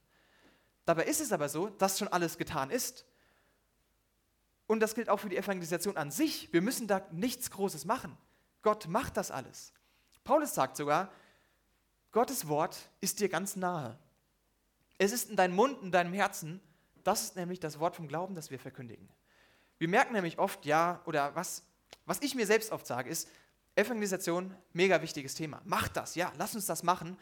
Dabei 0.86 1.06
ist 1.06 1.22
es 1.22 1.32
aber 1.32 1.50
so, 1.50 1.68
dass 1.68 2.00
schon 2.00 2.08
alles 2.08 2.38
getan 2.38 2.70
ist. 2.70 3.06
Und 4.68 4.82
das 4.82 4.96
gilt 4.96 5.10
auch 5.10 5.18
für 5.18 5.30
die 5.30 5.38
Evangelisation 5.38 5.98
an 5.98 6.12
sich. 6.12 6.52
Wir 6.52 6.62
müssen 6.62 6.88
da 6.88 7.06
nichts 7.12 7.52
Großes 7.52 7.86
machen. 7.86 8.18
Gott 8.62 8.88
macht 8.88 9.18
das 9.18 9.32
alles. 9.32 9.74
Paulus 10.24 10.54
sagt 10.54 10.76
sogar, 10.76 11.12
Gottes 12.12 12.48
Wort 12.48 12.78
ist 13.00 13.20
dir 13.20 13.30
ganz 13.30 13.56
nahe. 13.56 13.98
Es 14.98 15.12
ist 15.12 15.30
in 15.30 15.36
deinem 15.36 15.56
Mund, 15.56 15.82
in 15.84 15.92
deinem 15.92 16.14
Herzen. 16.14 16.62
Das 17.04 17.24
ist 17.24 17.36
nämlich 17.36 17.60
das 17.60 17.80
Wort 17.80 17.96
vom 17.96 18.08
Glauben, 18.08 18.36
das 18.36 18.50
wir 18.52 18.60
verkündigen. 18.60 19.08
Wir 19.78 19.88
merken 19.88 20.14
nämlich 20.14 20.40
oft, 20.40 20.66
ja, 20.66 21.02
oder 21.06 21.36
was, 21.36 21.64
was 22.06 22.22
ich 22.22 22.36
mir 22.36 22.48
selbst 22.48 22.72
oft 22.72 22.88
sage, 22.88 23.10
ist, 23.10 23.30
Evangelisation, 23.78 24.56
mega 24.74 25.02
wichtiges 25.02 25.36
Thema. 25.36 25.62
Macht 25.66 25.96
das, 25.98 26.16
ja, 26.16 26.34
lass 26.38 26.56
uns 26.56 26.66
das 26.66 26.82
machen. 26.84 27.18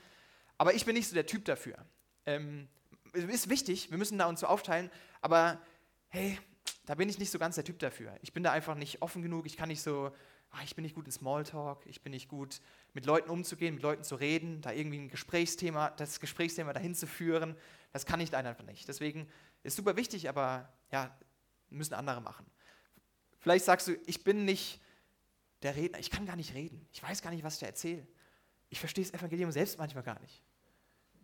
Aber 0.57 0.73
ich 0.73 0.85
bin 0.85 0.95
nicht 0.95 1.09
so 1.09 1.13
der 1.13 1.25
Typ 1.25 1.43
dafür. 1.45 1.77
Ähm, 2.25 2.69
ist 3.13 3.49
wichtig, 3.49 3.91
wir 3.91 3.97
müssen 3.97 4.17
da 4.17 4.25
uns 4.25 4.39
so 4.39 4.47
aufteilen, 4.47 4.89
aber 5.21 5.61
hey, 6.09 6.39
da 6.85 6.95
bin 6.95 7.09
ich 7.09 7.19
nicht 7.19 7.31
so 7.31 7.39
ganz 7.39 7.55
der 7.55 7.63
Typ 7.63 7.79
dafür. 7.79 8.17
Ich 8.21 8.33
bin 8.33 8.43
da 8.43 8.51
einfach 8.51 8.75
nicht 8.75 9.01
offen 9.01 9.21
genug, 9.21 9.45
ich 9.45 9.57
kann 9.57 9.67
nicht 9.67 9.81
so, 9.81 10.11
ach, 10.51 10.63
ich 10.63 10.75
bin 10.75 10.83
nicht 10.83 10.95
gut 10.95 11.05
in 11.05 11.11
Smalltalk, 11.11 11.85
ich 11.85 12.01
bin 12.01 12.11
nicht 12.11 12.29
gut 12.29 12.61
mit 12.93 13.05
Leuten 13.05 13.29
umzugehen, 13.29 13.75
mit 13.75 13.83
Leuten 13.83 14.03
zu 14.03 14.15
reden, 14.15 14.61
da 14.61 14.71
irgendwie 14.71 14.99
ein 14.99 15.09
Gesprächsthema, 15.09 15.91
das 15.91 16.19
Gesprächsthema 16.19 16.73
dahin 16.73 16.95
zu 16.95 17.07
führen, 17.07 17.55
das 17.91 18.05
kann 18.05 18.19
ich 18.19 18.35
einfach 18.35 18.63
nicht. 18.63 18.87
Deswegen 18.87 19.27
ist 19.63 19.75
super 19.75 19.95
wichtig, 19.97 20.29
aber 20.29 20.73
ja, 20.91 21.17
müssen 21.69 21.93
andere 21.93 22.21
machen. 22.21 22.45
Vielleicht 23.39 23.65
sagst 23.65 23.87
du, 23.87 23.97
ich 24.05 24.23
bin 24.23 24.45
nicht 24.45 24.81
der 25.65 25.75
Redner, 25.75 25.99
ich 25.99 26.09
kann 26.09 26.25
gar 26.25 26.35
nicht 26.37 26.53
reden, 26.53 26.87
ich 26.93 27.03
weiß 27.03 27.21
gar 27.21 27.31
nicht, 27.31 27.43
was 27.43 27.55
ich 27.55 27.59
da 27.59 27.65
erzähle. 27.65 28.07
Ich 28.69 28.79
verstehe 28.79 29.03
das 29.03 29.13
Evangelium 29.13 29.51
selbst 29.51 29.77
manchmal 29.77 30.03
gar 30.03 30.19
nicht. 30.19 30.41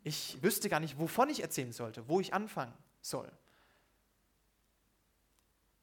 Ich 0.04 0.42
wüsste 0.42 0.70
gar 0.70 0.80
nicht, 0.80 1.00
wovon 1.00 1.30
ich 1.30 1.42
erzählen 1.42 1.72
sollte, 1.72 2.08
wo 2.08 2.20
ich 2.20 2.34
anfangen 2.34 2.74
soll 3.02 3.32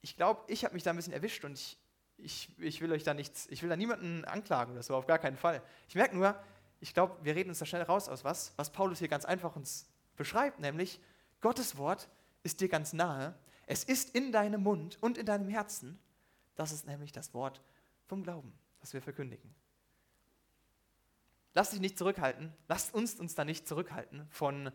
ich 0.03 0.17
glaube, 0.17 0.41
ich 0.47 0.65
habe 0.65 0.75
mich 0.75 0.83
da 0.83 0.91
ein 0.91 0.97
bisschen 0.97 1.13
erwischt 1.13 1.45
und 1.45 1.59
ich, 1.59 1.79
ich, 2.17 2.59
ich 2.59 2.81
will 2.81 2.93
euch 2.93 3.05
da 3.05 3.15
nichts, 3.15 3.47
ich 3.51 3.63
will 3.63 3.69
da 3.69 3.77
niemanden 3.77 4.25
anklagen 4.25 4.73
oder 4.73 4.83
so, 4.83 4.97
auf 4.97 5.07
gar 5.07 5.19
keinen 5.19 5.37
Fall. 5.37 5.63
Ich 5.89 5.95
merke 5.95 6.17
nur, 6.17 6.39
ich 6.81 6.95
glaube, 6.95 7.17
wir 7.23 7.35
reden 7.35 7.51
uns 7.51 7.59
da 7.59 7.67
schnell 7.67 7.83
raus 7.83 8.09
aus 8.09 8.25
was, 8.25 8.53
was 8.57 8.71
Paulus 8.71 9.01
hier 9.01 9.09
ganz 9.09 9.25
einfach 9.25 9.57
uns 9.57 9.89
beschreibt, 10.17 10.61
nämlich 10.61 11.01
Gottes 11.41 11.77
Wort 11.77 12.09
ist 12.43 12.61
dir 12.61 12.69
ganz 12.69 12.93
nahe, 12.93 13.35
es 13.67 13.85
ist 13.85 14.15
in 14.15 14.33
deinem 14.33 14.63
Mund 14.63 14.97
und 15.03 15.19
in 15.19 15.27
deinem 15.27 15.49
Herzen. 15.49 15.99
Das 16.55 16.73
ist 16.73 16.87
nämlich 16.87 17.13
das 17.13 17.35
Wort 17.35 17.61
vom 18.09 18.23
Glauben, 18.23 18.53
das 18.81 18.93
wir 18.93 19.03
verkündigen. 19.03 19.55
Lass 21.55 21.71
dich 21.71 21.81
nicht 21.81 21.99
zurückhalten, 21.99 22.53
lasst 22.69 22.95
uns 22.95 23.15
uns 23.15 23.35
da 23.35 23.45
nicht 23.45 23.69
zurückhalten 23.69 24.27
von 24.31 24.73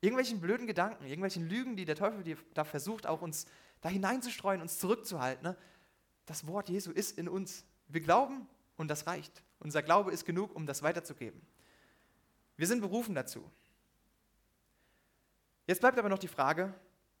irgendwelchen 0.00 0.40
blöden 0.40 0.66
Gedanken, 0.66 1.04
irgendwelchen 1.04 1.48
Lügen, 1.48 1.76
die 1.76 1.84
der 1.84 1.96
Teufel 1.96 2.36
da 2.54 2.64
versucht, 2.64 3.06
auch 3.06 3.22
uns 3.22 3.46
da 3.80 3.88
hineinzustreuen, 3.88 4.60
uns 4.60 4.78
zurückzuhalten. 4.78 5.42
Ne? 5.42 5.56
Das 6.26 6.46
Wort 6.46 6.68
Jesu 6.68 6.90
ist 6.90 7.18
in 7.18 7.28
uns. 7.28 7.64
Wir 7.88 8.00
glauben 8.00 8.48
und 8.76 8.88
das 8.88 9.06
reicht. 9.06 9.42
Unser 9.58 9.82
Glaube 9.82 10.12
ist 10.12 10.24
genug, 10.24 10.54
um 10.54 10.66
das 10.66 10.82
weiterzugeben. 10.82 11.40
Wir 12.56 12.66
sind 12.66 12.80
berufen 12.80 13.14
dazu. 13.14 13.42
Jetzt 15.66 15.80
bleibt 15.80 15.98
aber 15.98 16.08
noch 16.08 16.18
die 16.18 16.28
Frage, 16.28 16.74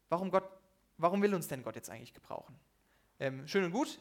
warum, 0.08 0.30
Gott, 0.30 0.48
warum 0.98 1.22
will 1.22 1.34
uns 1.34 1.48
denn 1.48 1.62
Gott 1.62 1.74
jetzt 1.74 1.90
eigentlich 1.90 2.14
gebrauchen? 2.14 2.58
Ähm, 3.18 3.46
schön 3.48 3.64
und 3.64 3.72
gut, 3.72 4.00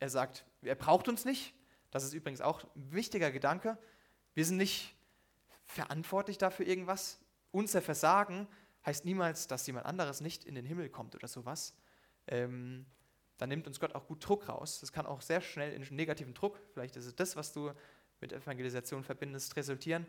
er 0.00 0.08
sagt, 0.08 0.44
er 0.62 0.74
braucht 0.74 1.08
uns 1.08 1.24
nicht. 1.24 1.54
Das 1.90 2.04
ist 2.04 2.12
übrigens 2.12 2.40
auch 2.40 2.64
ein 2.76 2.92
wichtiger 2.92 3.30
Gedanke. 3.30 3.78
Wir 4.34 4.44
sind 4.44 4.56
nicht 4.56 4.94
verantwortlich 5.64 6.38
dafür 6.38 6.66
irgendwas. 6.66 7.18
Unser 7.50 7.82
Versagen 7.82 8.46
heißt 8.84 9.04
niemals, 9.04 9.46
dass 9.46 9.66
jemand 9.66 9.86
anderes 9.86 10.20
nicht 10.20 10.44
in 10.44 10.54
den 10.54 10.64
Himmel 10.64 10.88
kommt 10.88 11.14
oder 11.14 11.28
sowas. 11.28 11.74
Ähm, 12.26 12.86
dann 13.38 13.48
nimmt 13.48 13.66
uns 13.66 13.80
Gott 13.80 13.94
auch 13.94 14.06
gut 14.06 14.26
Druck 14.26 14.48
raus. 14.48 14.80
Das 14.80 14.92
kann 14.92 15.06
auch 15.06 15.20
sehr 15.20 15.40
schnell 15.40 15.72
in 15.72 15.82
negativen 15.94 16.34
Druck, 16.34 16.60
vielleicht 16.72 16.96
ist 16.96 17.06
es 17.06 17.14
das, 17.14 17.36
was 17.36 17.52
du 17.52 17.72
mit 18.20 18.32
Evangelisation 18.32 19.04
verbindest, 19.04 19.56
resultieren. 19.56 20.06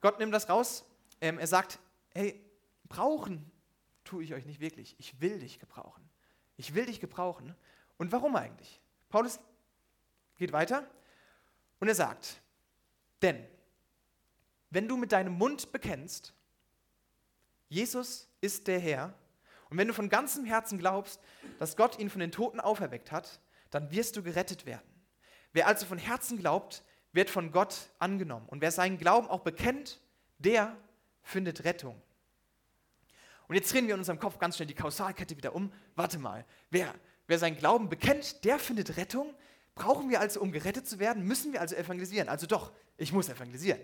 Gott 0.00 0.18
nimmt 0.18 0.34
das 0.34 0.48
raus. 0.48 0.84
Ähm, 1.20 1.38
er 1.38 1.46
sagt, 1.46 1.78
hey, 2.12 2.44
brauchen 2.88 3.50
tue 4.02 4.24
ich 4.24 4.34
euch 4.34 4.44
nicht 4.44 4.60
wirklich. 4.60 4.96
Ich 4.98 5.20
will 5.20 5.38
dich 5.38 5.58
gebrauchen. 5.58 6.08
Ich 6.56 6.74
will 6.74 6.86
dich 6.86 7.00
gebrauchen. 7.00 7.54
Und 7.96 8.12
warum 8.12 8.36
eigentlich? 8.36 8.80
Paulus 9.14 9.38
geht 10.38 10.50
weiter 10.50 10.90
und 11.78 11.86
er 11.86 11.94
sagt, 11.94 12.42
denn 13.22 13.46
wenn 14.70 14.88
du 14.88 14.96
mit 14.96 15.12
deinem 15.12 15.34
Mund 15.34 15.70
bekennst, 15.70 16.34
Jesus 17.68 18.28
ist 18.40 18.66
der 18.66 18.80
Herr 18.80 19.14
Und 19.70 19.78
wenn 19.78 19.86
du 19.86 19.94
von 19.94 20.08
ganzem 20.08 20.44
Herzen 20.44 20.78
glaubst, 20.78 21.20
dass 21.60 21.76
Gott 21.76 21.96
ihn 22.00 22.10
von 22.10 22.18
den 22.18 22.32
Toten 22.32 22.58
auferweckt 22.58 23.12
hat, 23.12 23.38
dann 23.70 23.92
wirst 23.92 24.16
du 24.16 24.22
gerettet 24.24 24.66
werden. 24.66 25.04
Wer 25.52 25.68
also 25.68 25.86
von 25.86 25.98
Herzen 25.98 26.36
glaubt, 26.36 26.82
wird 27.12 27.30
von 27.30 27.52
Gott 27.52 27.90
angenommen. 28.00 28.48
Und 28.48 28.62
wer 28.62 28.72
seinen 28.72 28.98
Glauben 28.98 29.28
auch 29.28 29.42
bekennt, 29.42 30.00
der 30.38 30.76
findet 31.22 31.62
Rettung. 31.62 32.02
Und 33.46 33.54
jetzt 33.54 33.72
drehen 33.72 33.86
wir 33.86 33.94
in 33.94 34.00
unserem 34.00 34.18
Kopf 34.18 34.38
ganz 34.38 34.56
schnell 34.56 34.66
die 34.66 34.74
Kausalkette 34.74 35.36
wieder 35.36 35.54
um. 35.54 35.72
Warte 35.94 36.18
mal, 36.18 36.44
wer, 36.70 36.92
wer 37.26 37.38
seinen 37.38 37.56
Glauben 37.56 37.88
bekennt, 37.88 38.44
der 38.44 38.58
findet 38.58 38.96
Rettung. 38.96 39.34
Brauchen 39.74 40.08
wir 40.10 40.20
also, 40.20 40.40
um 40.40 40.52
gerettet 40.52 40.86
zu 40.86 40.98
werden, 40.98 41.24
müssen 41.24 41.52
wir 41.52 41.60
also 41.60 41.74
evangelisieren. 41.74 42.28
Also 42.28 42.46
doch, 42.46 42.72
ich 42.96 43.12
muss 43.12 43.28
evangelisieren. 43.28 43.80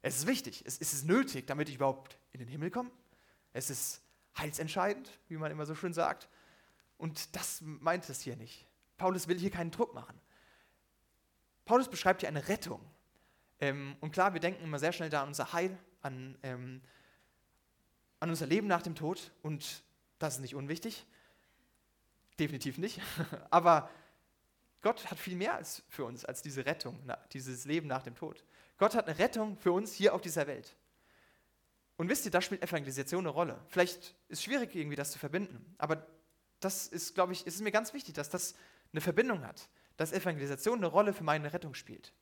Es 0.00 0.16
ist 0.16 0.26
wichtig, 0.26 0.64
es 0.66 0.78
ist 0.78 1.04
nötig, 1.06 1.46
damit 1.46 1.68
ich 1.68 1.74
überhaupt 1.74 2.18
in 2.32 2.38
den 2.38 2.48
Himmel 2.48 2.70
komme. 2.70 2.90
Es 3.52 3.68
ist 3.68 4.00
heilsentscheidend, 4.38 5.10
wie 5.28 5.36
man 5.36 5.50
immer 5.50 5.66
so 5.66 5.74
schön 5.74 5.92
sagt. 5.92 6.28
Und 6.96 7.34
das 7.36 7.60
meint 7.60 8.08
es 8.08 8.20
hier 8.20 8.36
nicht. 8.36 8.66
Paulus 8.96 9.28
will 9.28 9.38
hier 9.38 9.50
keinen 9.50 9.70
Druck 9.70 9.94
machen. 9.94 10.20
Paulus 11.64 11.88
beschreibt 11.88 12.20
hier 12.20 12.28
eine 12.28 12.48
Rettung. 12.48 12.80
Ähm, 13.60 13.96
und 14.00 14.12
klar, 14.12 14.32
wir 14.32 14.40
denken 14.40 14.64
immer 14.64 14.78
sehr 14.78 14.92
schnell 14.92 15.10
da 15.10 15.22
an 15.22 15.28
unser 15.28 15.52
Heil, 15.52 15.76
an, 16.00 16.38
ähm, 16.42 16.80
an 18.20 18.30
unser 18.30 18.46
Leben 18.46 18.66
nach 18.66 18.82
dem 18.82 18.94
Tod. 18.94 19.32
Und 19.42 19.82
das 20.18 20.36
ist 20.36 20.40
nicht 20.40 20.54
unwichtig. 20.54 21.06
Definitiv 22.38 22.78
nicht. 22.78 23.00
Aber 23.50 23.90
Gott 24.80 25.10
hat 25.10 25.18
viel 25.18 25.36
mehr 25.36 25.54
als 25.54 25.82
für 25.88 26.04
uns 26.04 26.24
als 26.24 26.42
diese 26.42 26.64
Rettung, 26.66 26.98
dieses 27.32 27.64
Leben 27.64 27.88
nach 27.88 28.02
dem 28.02 28.14
Tod. 28.14 28.44
Gott 28.76 28.94
hat 28.94 29.08
eine 29.08 29.18
Rettung 29.18 29.56
für 29.56 29.72
uns 29.72 29.92
hier 29.92 30.14
auf 30.14 30.20
dieser 30.20 30.46
Welt. 30.46 30.76
Und 31.96 32.08
wisst 32.08 32.24
ihr, 32.24 32.30
da 32.30 32.40
spielt 32.40 32.62
Evangelisation 32.62 33.24
eine 33.24 33.30
Rolle. 33.30 33.60
Vielleicht 33.68 34.14
ist 34.28 34.38
es 34.38 34.42
schwierig, 34.44 34.74
irgendwie 34.74 34.94
das 34.94 35.10
zu 35.10 35.18
verbinden, 35.18 35.74
aber 35.78 36.06
das 36.60 36.86
ist, 36.86 37.14
glaube 37.14 37.32
ich, 37.32 37.46
ist 37.46 37.60
mir 37.60 37.72
ganz 37.72 37.92
wichtig, 37.92 38.14
dass 38.14 38.30
das 38.30 38.54
eine 38.92 39.00
Verbindung 39.00 39.44
hat, 39.44 39.68
dass 39.96 40.12
Evangelisation 40.12 40.78
eine 40.78 40.86
Rolle 40.86 41.12
für 41.12 41.24
meine 41.24 41.52
Rettung 41.52 41.74
spielt. 41.74 42.12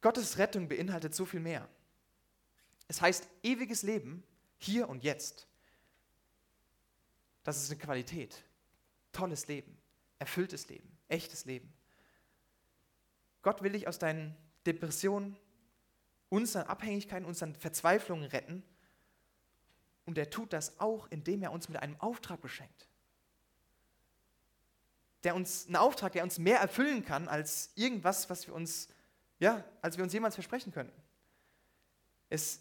Gottes 0.00 0.38
Rettung 0.38 0.68
beinhaltet 0.68 1.14
so 1.14 1.24
viel 1.24 1.40
mehr. 1.40 1.68
Es 2.88 3.00
heißt 3.02 3.28
ewiges 3.42 3.82
Leben 3.82 4.22
hier 4.58 4.88
und 4.88 5.02
jetzt. 5.02 5.46
Das 7.50 7.64
ist 7.64 7.70
eine 7.72 7.80
Qualität. 7.80 8.44
Tolles 9.10 9.48
Leben, 9.48 9.76
erfülltes 10.20 10.68
Leben, 10.68 10.88
echtes 11.08 11.46
Leben. 11.46 11.72
Gott 13.42 13.60
will 13.60 13.72
dich 13.72 13.88
aus 13.88 13.98
deinen 13.98 14.36
Depressionen, 14.66 15.36
unseren 16.28 16.68
Abhängigkeiten, 16.68 17.26
unseren 17.26 17.56
Verzweiflungen 17.56 18.26
retten. 18.26 18.62
Und 20.06 20.16
er 20.16 20.30
tut 20.30 20.52
das 20.52 20.78
auch, 20.78 21.08
indem 21.10 21.42
er 21.42 21.50
uns 21.50 21.68
mit 21.68 21.82
einem 21.82 22.00
Auftrag 22.00 22.40
beschenkt. 22.40 22.86
Der 25.24 25.34
uns, 25.34 25.66
ein 25.66 25.74
Auftrag, 25.74 26.12
der 26.12 26.22
uns 26.22 26.38
mehr 26.38 26.60
erfüllen 26.60 27.04
kann 27.04 27.26
als 27.26 27.72
irgendwas, 27.74 28.30
was 28.30 28.46
wir 28.46 28.54
uns, 28.54 28.86
ja, 29.40 29.64
als 29.82 29.96
wir 29.96 30.04
uns 30.04 30.12
jemals 30.12 30.36
versprechen 30.36 30.70
könnten. 30.70 31.02
Es, 32.28 32.60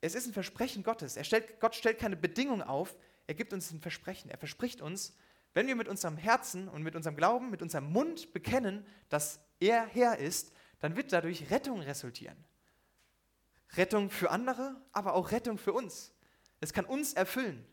es 0.00 0.16
ist 0.16 0.26
ein 0.26 0.32
Versprechen 0.32 0.82
Gottes. 0.82 1.16
Er 1.16 1.22
stellt, 1.22 1.60
Gott 1.60 1.76
stellt 1.76 2.00
keine 2.00 2.16
Bedingung 2.16 2.60
auf, 2.60 2.96
er 3.26 3.34
gibt 3.34 3.52
uns 3.52 3.70
ein 3.70 3.80
Versprechen. 3.80 4.30
Er 4.30 4.38
verspricht 4.38 4.80
uns, 4.80 5.16
wenn 5.54 5.66
wir 5.66 5.76
mit 5.76 5.88
unserem 5.88 6.16
Herzen 6.16 6.68
und 6.68 6.82
mit 6.82 6.96
unserem 6.96 7.16
Glauben, 7.16 7.50
mit 7.50 7.62
unserem 7.62 7.90
Mund 7.92 8.32
bekennen, 8.32 8.84
dass 9.08 9.40
er 9.60 9.86
Herr 9.86 10.18
ist, 10.18 10.52
dann 10.80 10.96
wird 10.96 11.12
dadurch 11.12 11.50
Rettung 11.50 11.80
resultieren. 11.80 12.36
Rettung 13.76 14.10
für 14.10 14.30
andere, 14.30 14.76
aber 14.92 15.14
auch 15.14 15.30
Rettung 15.30 15.58
für 15.58 15.72
uns. 15.72 16.12
Es 16.60 16.72
kann 16.72 16.84
uns 16.84 17.14
erfüllen. 17.14 17.64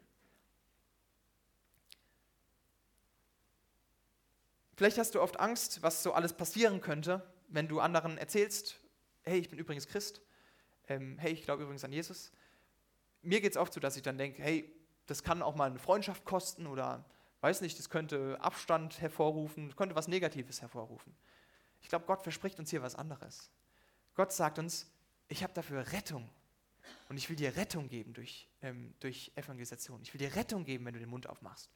Vielleicht 4.76 4.98
hast 4.98 5.14
du 5.14 5.22
oft 5.22 5.40
Angst, 5.40 5.84
was 5.84 6.02
so 6.02 6.14
alles 6.14 6.34
passieren 6.34 6.82
könnte, 6.82 7.28
wenn 7.50 7.68
du 7.68 7.80
anderen 7.80 8.18
erzählst, 8.18 8.80
hey, 9.22 9.38
ich 9.38 9.50
bin 9.50 9.60
übrigens 9.60 9.88
Christ, 9.88 10.22
ähm, 10.88 11.18
hey, 11.20 11.32
ich 11.32 11.44
glaube 11.44 11.64
übrigens 11.64 11.84
an 11.84 11.92
Jesus. 11.92 12.32
Mir 13.22 13.42
geht 13.42 13.52
es 13.52 13.58
oft 13.58 13.74
so, 13.74 13.80
dass 13.80 13.96
ich 13.96 14.02
dann 14.02 14.18
denke, 14.18 14.42
hey, 14.42 14.74
das 15.12 15.24
kann 15.24 15.42
auch 15.42 15.56
mal 15.56 15.70
eine 15.70 15.80
Freundschaft 15.80 16.24
kosten 16.24 16.66
oder, 16.66 17.06
weiß 17.42 17.62
nicht, 17.62 17.78
das 17.78 17.90
könnte 17.90 18.40
Abstand 18.42 19.02
hervorrufen, 19.02 19.76
könnte 19.76 19.94
was 19.94 20.08
Negatives 20.08 20.62
hervorrufen. 20.62 21.14
Ich 21.82 21.90
glaube, 21.90 22.06
Gott 22.06 22.24
verspricht 22.24 22.60
uns 22.60 22.70
hier 22.70 22.82
was 22.82 22.96
anderes. 22.96 23.52
Gott 24.16 24.32
sagt 24.32 24.58
uns, 24.58 24.90
ich 25.28 25.44
habe 25.44 25.54
dafür 25.54 25.92
Rettung. 25.92 26.30
Und 27.10 27.18
ich 27.18 27.30
will 27.30 27.36
dir 27.36 27.56
Rettung 27.58 27.90
geben 27.90 28.14
durch, 28.14 28.48
ähm, 28.62 28.94
durch 29.00 29.32
Evangelisation. 29.36 30.02
Ich 30.02 30.14
will 30.14 30.20
dir 30.20 30.34
Rettung 30.36 30.64
geben, 30.64 30.86
wenn 30.86 30.94
du 30.94 31.00
den 31.00 31.10
Mund 31.10 31.28
aufmachst. 31.28 31.70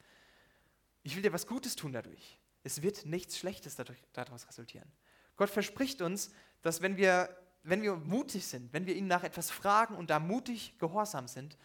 Ich 1.02 1.14
will 1.14 1.22
dir 1.22 1.32
was 1.32 1.46
Gutes 1.46 1.76
tun 1.76 1.92
dadurch. 1.92 2.38
Es 2.64 2.82
wird 2.82 3.06
nichts 3.06 3.38
Schlechtes 3.38 3.76
dadurch, 3.76 4.02
daraus 4.12 4.48
resultieren. 4.48 4.90
Gott 5.36 5.50
verspricht 5.50 6.02
uns, 6.02 6.32
dass 6.62 6.82
wenn 6.82 6.96
wir, 6.96 7.36
wenn 7.62 7.82
wir 7.82 7.96
mutig 7.96 8.46
sind, 8.46 8.72
wenn 8.72 8.86
wir 8.86 8.96
ihn 8.96 9.06
nach 9.06 9.22
etwas 9.22 9.50
fragen 9.50 9.94
und 9.94 10.10
da 10.10 10.18
mutig 10.18 10.78
gehorsam 10.78 11.28
sind, 11.28 11.56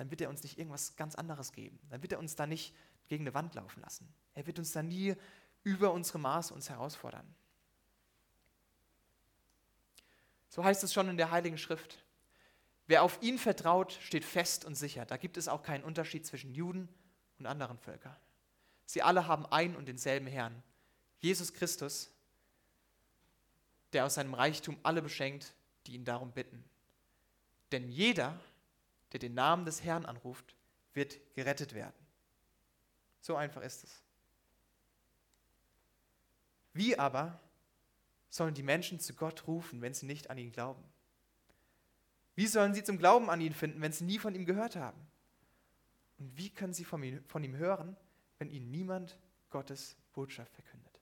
dann 0.00 0.10
wird 0.10 0.22
er 0.22 0.30
uns 0.30 0.42
nicht 0.42 0.56
irgendwas 0.56 0.96
ganz 0.96 1.14
anderes 1.14 1.52
geben. 1.52 1.78
Dann 1.90 2.00
wird 2.00 2.12
er 2.12 2.18
uns 2.18 2.34
da 2.34 2.46
nicht 2.46 2.74
gegen 3.08 3.24
eine 3.24 3.34
Wand 3.34 3.54
laufen 3.54 3.82
lassen. 3.82 4.10
Er 4.32 4.46
wird 4.46 4.58
uns 4.58 4.72
da 4.72 4.82
nie 4.82 5.14
über 5.62 5.92
unsere 5.92 6.18
Maße 6.18 6.54
uns 6.54 6.70
herausfordern. 6.70 7.34
So 10.48 10.64
heißt 10.64 10.82
es 10.84 10.94
schon 10.94 11.10
in 11.10 11.18
der 11.18 11.30
Heiligen 11.30 11.58
Schrift. 11.58 12.02
Wer 12.86 13.02
auf 13.02 13.20
ihn 13.20 13.38
vertraut, 13.38 13.92
steht 13.92 14.24
fest 14.24 14.64
und 14.64 14.74
sicher. 14.74 15.04
Da 15.04 15.18
gibt 15.18 15.36
es 15.36 15.48
auch 15.48 15.62
keinen 15.62 15.84
Unterschied 15.84 16.24
zwischen 16.24 16.54
Juden 16.54 16.88
und 17.38 17.44
anderen 17.44 17.76
Völkern. 17.76 18.16
Sie 18.86 19.02
alle 19.02 19.26
haben 19.26 19.44
ein 19.44 19.76
und 19.76 19.86
denselben 19.86 20.28
Herrn, 20.28 20.62
Jesus 21.18 21.52
Christus, 21.52 22.10
der 23.92 24.06
aus 24.06 24.14
seinem 24.14 24.32
Reichtum 24.32 24.78
alle 24.82 25.02
beschenkt, 25.02 25.52
die 25.86 25.92
ihn 25.92 26.06
darum 26.06 26.32
bitten. 26.32 26.64
Denn 27.70 27.90
jeder, 27.90 28.40
der 29.12 29.20
den 29.20 29.34
Namen 29.34 29.64
des 29.64 29.82
Herrn 29.82 30.06
anruft, 30.06 30.54
wird 30.94 31.18
gerettet 31.34 31.74
werden. 31.74 31.94
So 33.20 33.36
einfach 33.36 33.62
ist 33.62 33.84
es. 33.84 34.02
Wie 36.72 36.98
aber 36.98 37.40
sollen 38.28 38.54
die 38.54 38.62
Menschen 38.62 39.00
zu 39.00 39.14
Gott 39.14 39.46
rufen, 39.46 39.82
wenn 39.82 39.94
sie 39.94 40.06
nicht 40.06 40.30
an 40.30 40.38
ihn 40.38 40.52
glauben? 40.52 40.82
Wie 42.36 42.46
sollen 42.46 42.74
sie 42.74 42.84
zum 42.84 42.96
Glauben 42.96 43.28
an 43.28 43.40
ihn 43.40 43.52
finden, 43.52 43.80
wenn 43.82 43.92
sie 43.92 44.04
nie 44.04 44.18
von 44.18 44.34
ihm 44.34 44.46
gehört 44.46 44.76
haben? 44.76 45.00
Und 46.18 46.36
wie 46.36 46.50
können 46.50 46.72
sie 46.72 46.84
von 46.84 47.02
ihm, 47.02 47.24
von 47.26 47.42
ihm 47.42 47.56
hören, 47.56 47.96
wenn 48.38 48.50
ihnen 48.50 48.70
niemand 48.70 49.18
Gottes 49.50 49.96
Botschaft 50.12 50.54
verkündet? 50.54 51.00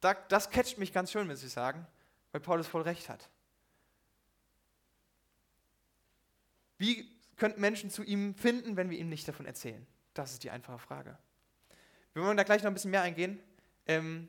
Das 0.00 0.50
catcht 0.50 0.78
mich 0.78 0.92
ganz 0.92 1.12
schön, 1.12 1.26
muss 1.26 1.44
ich 1.44 1.52
sagen, 1.52 1.86
weil 2.32 2.40
Paulus 2.40 2.66
voll 2.66 2.82
recht 2.82 3.08
hat. 3.08 3.28
Wie 6.80 7.14
könnten 7.36 7.60
Menschen 7.60 7.90
zu 7.90 8.02
ihm 8.02 8.34
finden, 8.34 8.74
wenn 8.78 8.88
wir 8.88 8.98
ihm 8.98 9.10
nicht 9.10 9.28
davon 9.28 9.44
erzählen? 9.44 9.86
Das 10.14 10.32
ist 10.32 10.44
die 10.44 10.50
einfache 10.50 10.78
Frage. 10.78 11.18
Wir 12.14 12.22
wollen 12.22 12.38
da 12.38 12.42
gleich 12.42 12.62
noch 12.62 12.70
ein 12.70 12.74
bisschen 12.74 12.90
mehr 12.90 13.02
eingehen. 13.02 13.38
Ähm, 13.84 14.28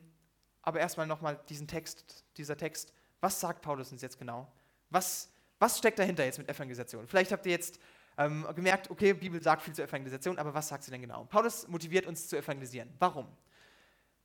aber 0.60 0.78
erstmal 0.78 1.06
nochmal 1.06 1.40
diesen 1.48 1.66
Text, 1.66 2.26
dieser 2.36 2.54
Text. 2.54 2.92
Was 3.22 3.40
sagt 3.40 3.62
Paulus 3.62 3.90
uns 3.90 4.02
jetzt 4.02 4.18
genau? 4.18 4.52
Was, 4.90 5.32
was 5.58 5.78
steckt 5.78 5.98
dahinter 5.98 6.26
jetzt 6.26 6.36
mit 6.36 6.46
Evangelisation? 6.46 7.08
Vielleicht 7.08 7.32
habt 7.32 7.46
ihr 7.46 7.52
jetzt 7.52 7.80
ähm, 8.18 8.46
gemerkt, 8.54 8.90
okay, 8.90 9.14
Bibel 9.14 9.42
sagt 9.42 9.62
viel 9.62 9.74
zur 9.74 9.86
Evangelisation, 9.86 10.38
aber 10.38 10.52
was 10.52 10.68
sagt 10.68 10.84
sie 10.84 10.90
denn 10.90 11.00
genau? 11.00 11.24
Paulus 11.24 11.66
motiviert 11.68 12.04
uns 12.04 12.28
zu 12.28 12.36
evangelisieren. 12.36 12.92
Warum? 12.98 13.34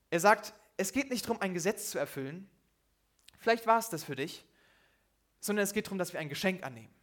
Er 0.09 0.19
sagt, 0.19 0.53
es 0.75 0.91
geht 0.91 1.09
nicht 1.09 1.23
darum, 1.25 1.41
ein 1.41 1.53
Gesetz 1.53 1.91
zu 1.91 1.97
erfüllen. 1.97 2.49
Vielleicht 3.39 3.65
war 3.67 3.79
es 3.79 3.89
das 3.89 4.03
für 4.03 4.17
dich, 4.17 4.43
sondern 5.39 5.63
es 5.63 5.71
geht 5.71 5.85
darum, 5.85 5.97
dass 5.97 6.11
wir 6.11 6.19
ein 6.19 6.27
Geschenk 6.27 6.63
annehmen. 6.63 6.93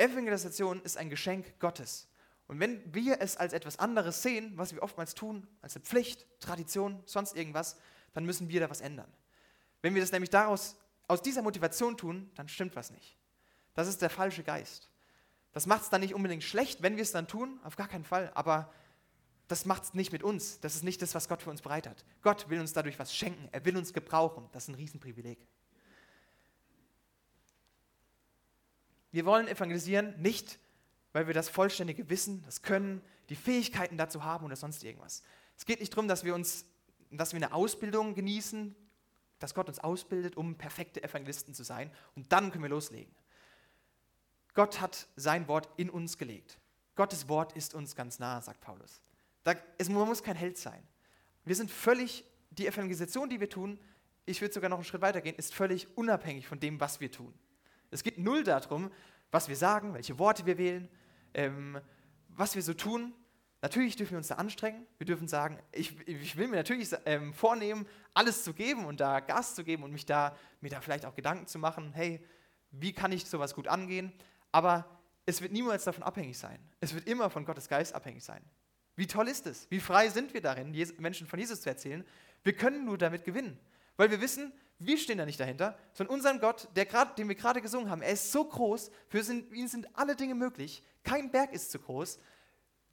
Evangelisation 0.00 0.82
ist 0.82 0.96
ein 0.96 1.10
Geschenk 1.10 1.58
Gottes. 1.60 2.08
Und 2.48 2.58
wenn 2.58 2.82
wir 2.92 3.20
es 3.20 3.36
als 3.36 3.52
etwas 3.52 3.78
anderes 3.78 4.22
sehen, 4.22 4.52
was 4.56 4.74
wir 4.74 4.82
oftmals 4.82 5.14
tun, 5.14 5.46
als 5.62 5.76
eine 5.76 5.84
Pflicht, 5.84 6.26
Tradition, 6.40 7.00
sonst 7.06 7.36
irgendwas, 7.36 7.76
dann 8.12 8.24
müssen 8.24 8.48
wir 8.48 8.60
da 8.60 8.68
was 8.68 8.80
ändern. 8.80 9.12
Wenn 9.82 9.94
wir 9.94 10.00
das 10.00 10.10
nämlich 10.10 10.30
daraus, 10.30 10.76
aus 11.06 11.22
dieser 11.22 11.42
Motivation 11.42 11.96
tun, 11.96 12.30
dann 12.34 12.48
stimmt 12.48 12.74
was 12.76 12.90
nicht. 12.90 13.16
Das 13.74 13.86
ist 13.86 14.02
der 14.02 14.10
falsche 14.10 14.42
Geist. 14.42 14.90
Das 15.52 15.66
macht 15.66 15.82
es 15.82 15.90
dann 15.90 16.00
nicht 16.00 16.14
unbedingt 16.14 16.42
schlecht, 16.42 16.82
wenn 16.82 16.96
wir 16.96 17.02
es 17.02 17.12
dann 17.12 17.28
tun, 17.28 17.60
auf 17.62 17.76
gar 17.76 17.88
keinen 17.88 18.04
Fall, 18.04 18.30
aber 18.34 18.72
das 19.48 19.64
macht 19.64 19.82
es 19.82 19.94
nicht 19.94 20.12
mit 20.12 20.22
uns. 20.22 20.60
Das 20.60 20.76
ist 20.76 20.84
nicht 20.84 21.02
das, 21.02 21.14
was 21.14 21.28
Gott 21.28 21.42
für 21.42 21.50
uns 21.50 21.60
bereit 21.60 21.88
hat. 21.88 22.04
Gott 22.22 22.48
will 22.48 22.60
uns 22.60 22.72
dadurch 22.72 22.98
was 22.98 23.14
schenken, 23.14 23.48
er 23.50 23.64
will 23.64 23.76
uns 23.76 23.92
gebrauchen. 23.92 24.48
Das 24.52 24.64
ist 24.64 24.68
ein 24.68 24.76
Riesenprivileg. 24.76 25.46
Wir 29.12 29.24
wollen 29.24 29.48
evangelisieren 29.48 30.14
nicht, 30.20 30.58
weil 31.12 31.26
wir 31.26 31.34
das 31.34 31.48
vollständige 31.48 32.08
Wissen, 32.08 32.42
das 32.44 32.62
Können, 32.62 33.02
die 33.28 33.36
Fähigkeiten 33.36 33.96
dazu 33.96 34.24
haben 34.24 34.44
oder 34.44 34.56
sonst 34.56 34.84
irgendwas. 34.84 35.22
Es 35.56 35.64
geht 35.64 35.80
nicht 35.80 35.92
darum, 35.92 36.08
dass 36.08 36.24
wir 36.24 36.34
uns 36.34 36.64
dass 37.10 37.32
wir 37.32 37.38
eine 37.38 37.52
Ausbildung 37.52 38.14
genießen, 38.14 38.74
dass 39.38 39.54
Gott 39.54 39.68
uns 39.68 39.78
ausbildet, 39.78 40.36
um 40.36 40.56
perfekte 40.56 41.02
Evangelisten 41.02 41.54
zu 41.54 41.64
sein. 41.64 41.90
Und 42.14 42.32
dann 42.32 42.50
können 42.50 42.64
wir 42.64 42.70
loslegen. 42.70 43.14
Gott 44.54 44.80
hat 44.80 45.08
sein 45.16 45.48
Wort 45.48 45.68
in 45.76 45.90
uns 45.90 46.18
gelegt. 46.18 46.58
Gottes 46.94 47.28
Wort 47.28 47.52
ist 47.54 47.74
uns 47.74 47.96
ganz 47.96 48.18
nah, 48.18 48.40
sagt 48.40 48.60
Paulus. 48.60 49.00
Da, 49.42 49.54
es, 49.78 49.88
man 49.88 50.06
muss 50.06 50.22
kein 50.22 50.36
Held 50.36 50.58
sein. 50.58 50.82
Wir 51.44 51.54
sind 51.54 51.70
völlig, 51.70 52.24
die 52.50 52.66
Evangelisation, 52.66 53.30
die 53.30 53.40
wir 53.40 53.48
tun, 53.48 53.78
ich 54.26 54.40
würde 54.40 54.52
sogar 54.52 54.68
noch 54.68 54.76
einen 54.76 54.84
Schritt 54.84 55.00
weiter 55.00 55.20
gehen, 55.20 55.34
ist 55.36 55.54
völlig 55.54 55.96
unabhängig 55.96 56.46
von 56.46 56.60
dem, 56.60 56.78
was 56.78 57.00
wir 57.00 57.10
tun. 57.10 57.32
Es 57.90 58.02
geht 58.02 58.18
null 58.18 58.44
darum, 58.44 58.90
was 59.30 59.48
wir 59.48 59.56
sagen, 59.56 59.94
welche 59.94 60.18
Worte 60.18 60.46
wir 60.46 60.58
wählen, 60.58 60.88
ähm, 61.34 61.80
was 62.28 62.54
wir 62.54 62.62
so 62.62 62.74
tun. 62.74 63.14
Natürlich 63.62 63.96
dürfen 63.96 64.12
wir 64.12 64.18
uns 64.18 64.28
da 64.28 64.36
anstrengen. 64.36 64.86
Wir 64.98 65.06
dürfen 65.06 65.28
sagen, 65.28 65.58
ich, 65.72 65.96
ich 66.08 66.36
will 66.36 66.48
mir 66.48 66.56
natürlich 66.56 66.90
ähm, 67.04 67.34
vornehmen, 67.34 67.86
alles 68.14 68.42
zu 68.42 68.54
geben 68.54 68.86
und 68.86 69.00
da 69.00 69.20
Gas 69.20 69.54
zu 69.54 69.64
geben 69.64 69.82
und 69.82 69.92
mich 69.92 70.06
da, 70.06 70.36
mir 70.60 70.70
da 70.70 70.80
vielleicht 70.80 71.04
auch 71.04 71.14
Gedanken 71.14 71.46
zu 71.46 71.58
machen, 71.58 71.92
hey, 71.92 72.24
wie 72.70 72.92
kann 72.92 73.12
ich 73.12 73.26
sowas 73.26 73.54
gut 73.54 73.68
angehen? 73.68 74.12
Aber 74.52 74.86
es 75.26 75.42
wird 75.42 75.52
niemals 75.52 75.84
davon 75.84 76.02
abhängig 76.02 76.38
sein. 76.38 76.58
Es 76.80 76.94
wird 76.94 77.06
immer 77.06 77.28
von 77.30 77.44
Gottes 77.44 77.68
Geist 77.68 77.94
abhängig 77.94 78.24
sein. 78.24 78.42
Wie 78.96 79.06
toll 79.06 79.28
ist 79.28 79.46
es? 79.46 79.70
Wie 79.70 79.80
frei 79.80 80.08
sind 80.08 80.34
wir 80.34 80.40
darin, 80.40 80.72
Menschen 80.98 81.26
von 81.26 81.38
Jesus 81.38 81.60
zu 81.60 81.68
erzählen? 81.68 82.04
Wir 82.42 82.54
können 82.54 82.84
nur 82.84 82.98
damit 82.98 83.24
gewinnen, 83.24 83.58
weil 83.96 84.10
wir 84.10 84.20
wissen, 84.20 84.52
wir 84.80 84.96
stehen 84.96 85.18
da 85.18 85.26
nicht 85.26 85.38
dahinter, 85.38 85.78
sondern 85.92 86.14
unseren 86.14 86.40
Gott, 86.40 86.68
der 86.74 86.86
grad, 86.86 87.18
den 87.18 87.28
wir 87.28 87.34
gerade 87.34 87.60
gesungen 87.60 87.90
haben, 87.90 88.00
er 88.00 88.12
ist 88.12 88.32
so 88.32 88.44
groß, 88.44 88.90
für 89.08 89.20
ihn 89.20 89.68
sind 89.68 89.86
alle 89.96 90.16
Dinge 90.16 90.34
möglich, 90.34 90.82
kein 91.04 91.30
Berg 91.30 91.52
ist 91.52 91.70
zu 91.70 91.78
groß. 91.78 92.18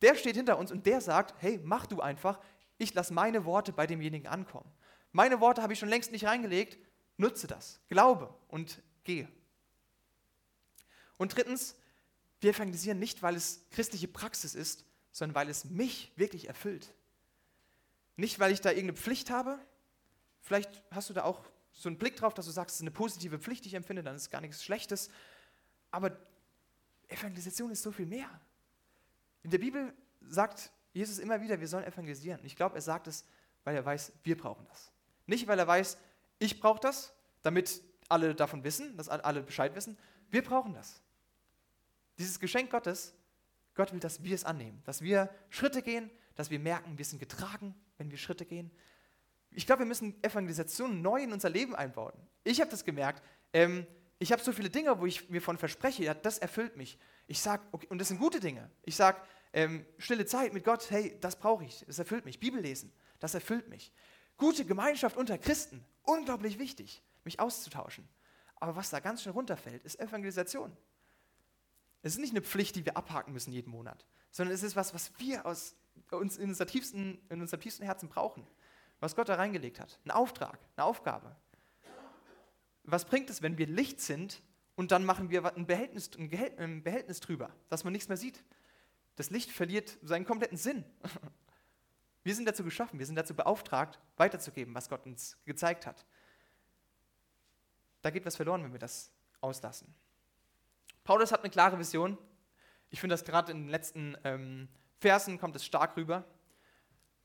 Der 0.02 0.15
steht 0.15 0.36
hinter 0.36 0.60
uns 0.60 0.71
und 0.71 0.86
der 0.86 1.00
sagt, 1.00 1.36
hey, 1.41 1.60
mach 1.63 1.88
du 1.88 2.02
einfach, 2.02 2.39
ich 2.78 2.93
lasse 2.93 3.13
meine 3.13 3.45
Worte 3.45 3.71
bei 3.71 3.88
demjenigen 3.88 4.28
ankommen. 4.28 4.69
Meine 5.13 5.39
Worte 5.39 5.63
habe 5.63 5.73
ich 5.73 5.80
schon 5.80 5.89
längst 5.89 6.12
nicht 6.12 6.26
reingelegt, 6.26 6.78
nutze 7.15 7.47
das, 7.47 7.80
glaube 7.88 8.36
und 8.50 8.82
gehe. 9.06 9.30
Und 11.17 11.36
drittens, 11.36 11.76
wir 12.41 12.52
evangelisieren 12.52 13.00
nicht, 13.00 13.23
weil 13.23 13.36
es 13.36 13.65
christliche 13.71 14.10
Praxis 14.10 14.56
ist, 14.56 14.86
sondern 15.12 15.36
weil 15.36 15.50
es 15.50 15.65
mich 15.65 16.12
wirklich 16.17 16.50
erfüllt. 16.50 16.93
Nicht, 18.17 18.39
weil 18.39 18.52
ich 18.52 18.62
da 18.62 18.69
irgendeine 18.71 18.97
Pflicht 18.97 19.30
habe. 19.30 19.58
Vielleicht 20.41 20.84
hast 20.91 21.10
du 21.10 21.13
da 21.13 21.23
auch 21.23 21.45
so 21.77 21.89
einen 21.89 21.97
Blick 21.97 22.15
drauf, 22.15 22.33
dass 22.33 22.45
du 22.47 22.51
sagst, 22.51 22.73
es 22.75 22.79
ist 22.79 22.81
eine 22.81 22.91
positive 22.91 23.37
Pflicht, 23.37 23.63
die 23.63 23.69
ich 23.69 23.75
empfinde, 23.75 24.01
dann 24.01 24.15
ist 24.15 24.31
gar 24.31 24.41
nichts 24.41 24.63
Schlechtes. 24.63 25.09
Aber 25.91 26.17
Evangelisation 27.07 27.71
ist 27.71 27.83
so 27.83 27.91
viel 27.91 28.07
mehr. 28.07 28.29
In 29.43 29.51
der 29.51 29.59
Bibel 29.59 29.93
sagt 30.21 30.71
Jesus 30.93 31.19
immer 31.19 31.39
wieder, 31.39 31.59
wir 31.59 31.67
sollen 31.67 31.85
evangelisieren. 31.85 32.43
Ich 32.43 32.55
glaube, 32.55 32.75
er 32.75 32.81
sagt 32.81 33.07
es, 33.07 33.25
weil 33.63 33.75
er 33.75 33.85
weiß, 33.85 34.11
wir 34.23 34.35
brauchen 34.35 34.65
das. 34.67 34.91
Nicht, 35.27 35.47
weil 35.47 35.59
er 35.59 35.67
weiß, 35.67 35.97
ich 36.39 36.59
brauche 36.59 36.79
das, 36.79 37.13
damit 37.43 37.83
alle 38.09 38.33
davon 38.33 38.63
wissen, 38.63 38.97
dass 38.97 39.07
alle 39.07 39.43
Bescheid 39.43 39.75
wissen. 39.75 39.97
Wir 40.31 40.43
brauchen 40.43 40.73
das. 40.73 41.01
Dieses 42.17 42.39
Geschenk 42.39 42.71
Gottes, 42.71 43.13
Gott 43.75 43.93
will, 43.93 43.99
dass 43.99 44.23
wir 44.23 44.33
es 44.33 44.43
annehmen, 44.43 44.81
dass 44.85 45.01
wir 45.01 45.29
Schritte 45.49 45.83
gehen, 45.83 46.09
dass 46.35 46.49
wir 46.49 46.59
merken, 46.59 46.97
wir 46.97 47.05
sind 47.05 47.19
getragen, 47.19 47.75
wenn 47.97 48.09
wir 48.09 48.17
Schritte 48.17 48.45
gehen. 48.45 48.71
Ich 49.51 49.65
glaube, 49.65 49.79
wir 49.79 49.88
müssen 49.88 50.21
Evangelisation 50.23 51.01
neu 51.01 51.23
in 51.23 51.33
unser 51.33 51.49
Leben 51.49 51.75
einbauen. 51.75 52.13
Ich 52.43 52.62
habe 52.62 52.69
das 52.69 52.83
gemerkt. 52.83 53.23
Ähm, 53.53 53.88
ich 54.19 54.31
habe 54.31 54.41
so 54.41 54.51
viele 54.51 54.69
Dinge, 54.69 54.99
wo 54.99 55.05
ich 55.05 55.29
mir 55.29 55.41
von 55.41 55.57
verspreche, 55.57 56.03
ja, 56.03 56.13
das 56.13 56.38
erfüllt 56.38 56.75
mich. 56.75 56.97
Ich 57.27 57.41
sage, 57.41 57.63
okay, 57.71 57.88
und 57.89 57.99
das 57.99 58.07
sind 58.07 58.19
gute 58.19 58.39
Dinge. 58.39 58.69
Ich 58.83 58.95
sage, 58.95 59.19
ähm, 59.53 59.86
stille 59.97 60.25
Zeit 60.25 60.53
mit 60.53 60.63
Gott, 60.63 60.89
hey, 60.89 61.17
das 61.21 61.38
brauche 61.38 61.65
ich, 61.65 61.83
das 61.88 61.99
erfüllt 61.99 62.25
mich. 62.25 62.39
Bibel 62.39 62.60
lesen, 62.60 62.91
das 63.19 63.33
erfüllt 63.33 63.69
mich. 63.69 63.91
Gute 64.38 64.65
Gemeinschaft 64.65 65.17
unter 65.17 65.38
Christen, 65.38 65.83
unglaublich 66.03 66.60
wichtig, 66.60 67.03
mich 67.23 67.39
auszutauschen. 67.39 68.07
Aber 68.55 68.75
was 68.75 68.89
da 68.89 68.99
ganz 68.99 69.21
schnell 69.21 69.33
runterfällt, 69.33 69.83
ist 69.83 69.99
Evangelisation. 69.99 70.75
Es 72.01 72.13
ist 72.13 72.19
nicht 72.19 72.31
eine 72.31 72.41
Pflicht, 72.41 72.75
die 72.75 72.86
wir 72.86 72.97
abhaken 72.97 73.33
müssen 73.33 73.51
jeden 73.51 73.71
Monat, 73.71 74.05
sondern 74.31 74.53
es 74.53 74.63
ist 74.63 74.75
was, 74.75 74.93
was 74.93 75.12
wir 75.19 75.45
aus 75.45 75.75
uns 76.12 76.38
in, 76.38 76.49
unser 76.49 76.67
tiefsten, 76.67 77.19
in 77.29 77.41
unserem 77.41 77.62
tiefsten 77.62 77.83
Herzen 77.83 78.10
brauchen. 78.10 78.47
Was 78.99 79.15
Gott 79.15 79.29
da 79.29 79.36
reingelegt 79.36 79.79
hat. 79.79 79.99
Ein 80.05 80.12
Auftrag, 80.12 80.60
eine 80.75 80.86
Aufgabe. 80.86 81.36
Was 82.83 83.05
bringt 83.05 83.29
es, 83.29 83.41
wenn 83.41 83.57
wir 83.57 83.67
Licht 83.67 83.99
sind 84.01 84.41
und 84.75 84.91
dann 84.91 85.05
machen 85.05 85.29
wir 85.29 85.45
ein 85.55 85.67
Behältnis, 85.67 86.12
ein 86.17 86.83
Behältnis 86.83 87.19
drüber, 87.19 87.51
dass 87.69 87.83
man 87.83 87.93
nichts 87.93 88.07
mehr 88.07 88.17
sieht? 88.17 88.43
Das 89.17 89.29
Licht 89.29 89.51
verliert 89.51 89.97
seinen 90.01 90.25
kompletten 90.25 90.57
Sinn. 90.57 90.86
Wir 92.23 92.36
sind 92.36 92.45
dazu 92.45 92.65
geschaffen, 92.65 92.99
wir 92.99 93.05
sind 93.05 93.15
dazu 93.15 93.33
beauftragt, 93.33 94.01
weiterzugeben, 94.17 94.75
was 94.75 94.89
Gott 94.89 95.05
uns 95.05 95.38
gezeigt 95.45 95.86
hat. 95.86 96.05
Da 98.01 98.10
geht 98.10 98.25
was 98.25 98.36
verloren, 98.36 98.65
wenn 98.65 98.73
wir 98.73 98.79
das 98.79 99.13
auslassen. 99.39 99.95
Paulus 101.05 101.31
hat 101.31 101.39
eine 101.39 101.49
klare 101.49 101.79
Vision. 101.79 102.17
Ich 102.89 102.99
finde 102.99 103.13
das 103.13 103.23
gerade 103.23 103.53
in 103.53 103.60
den 103.63 103.69
letzten 103.69 104.17
ähm, 104.25 104.67
Versen 104.99 105.39
kommt 105.39 105.55
es 105.55 105.63
stark 105.63 105.95
rüber. 105.95 106.25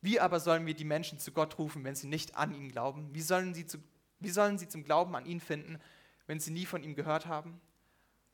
Wie 0.02 0.18
aber 0.18 0.40
sollen 0.40 0.66
wir 0.66 0.74
die 0.74 0.84
Menschen 0.84 1.18
zu 1.18 1.30
Gott 1.32 1.58
rufen, 1.58 1.84
wenn 1.84 1.94
sie 1.94 2.08
nicht 2.08 2.36
an 2.36 2.52
ihn 2.52 2.68
glauben? 2.68 3.14
Wie 3.14 3.22
sollen 3.22 3.54
sie, 3.54 3.66
zu, 3.66 3.78
wie 4.18 4.30
sollen 4.30 4.58
sie 4.58 4.68
zum 4.68 4.82
Glauben 4.82 5.14
an 5.14 5.24
ihn 5.24 5.40
finden, 5.40 5.78
wenn 6.26 6.40
sie 6.40 6.50
nie 6.50 6.66
von 6.66 6.82
ihm 6.82 6.96
gehört 6.96 7.26
haben? 7.26 7.60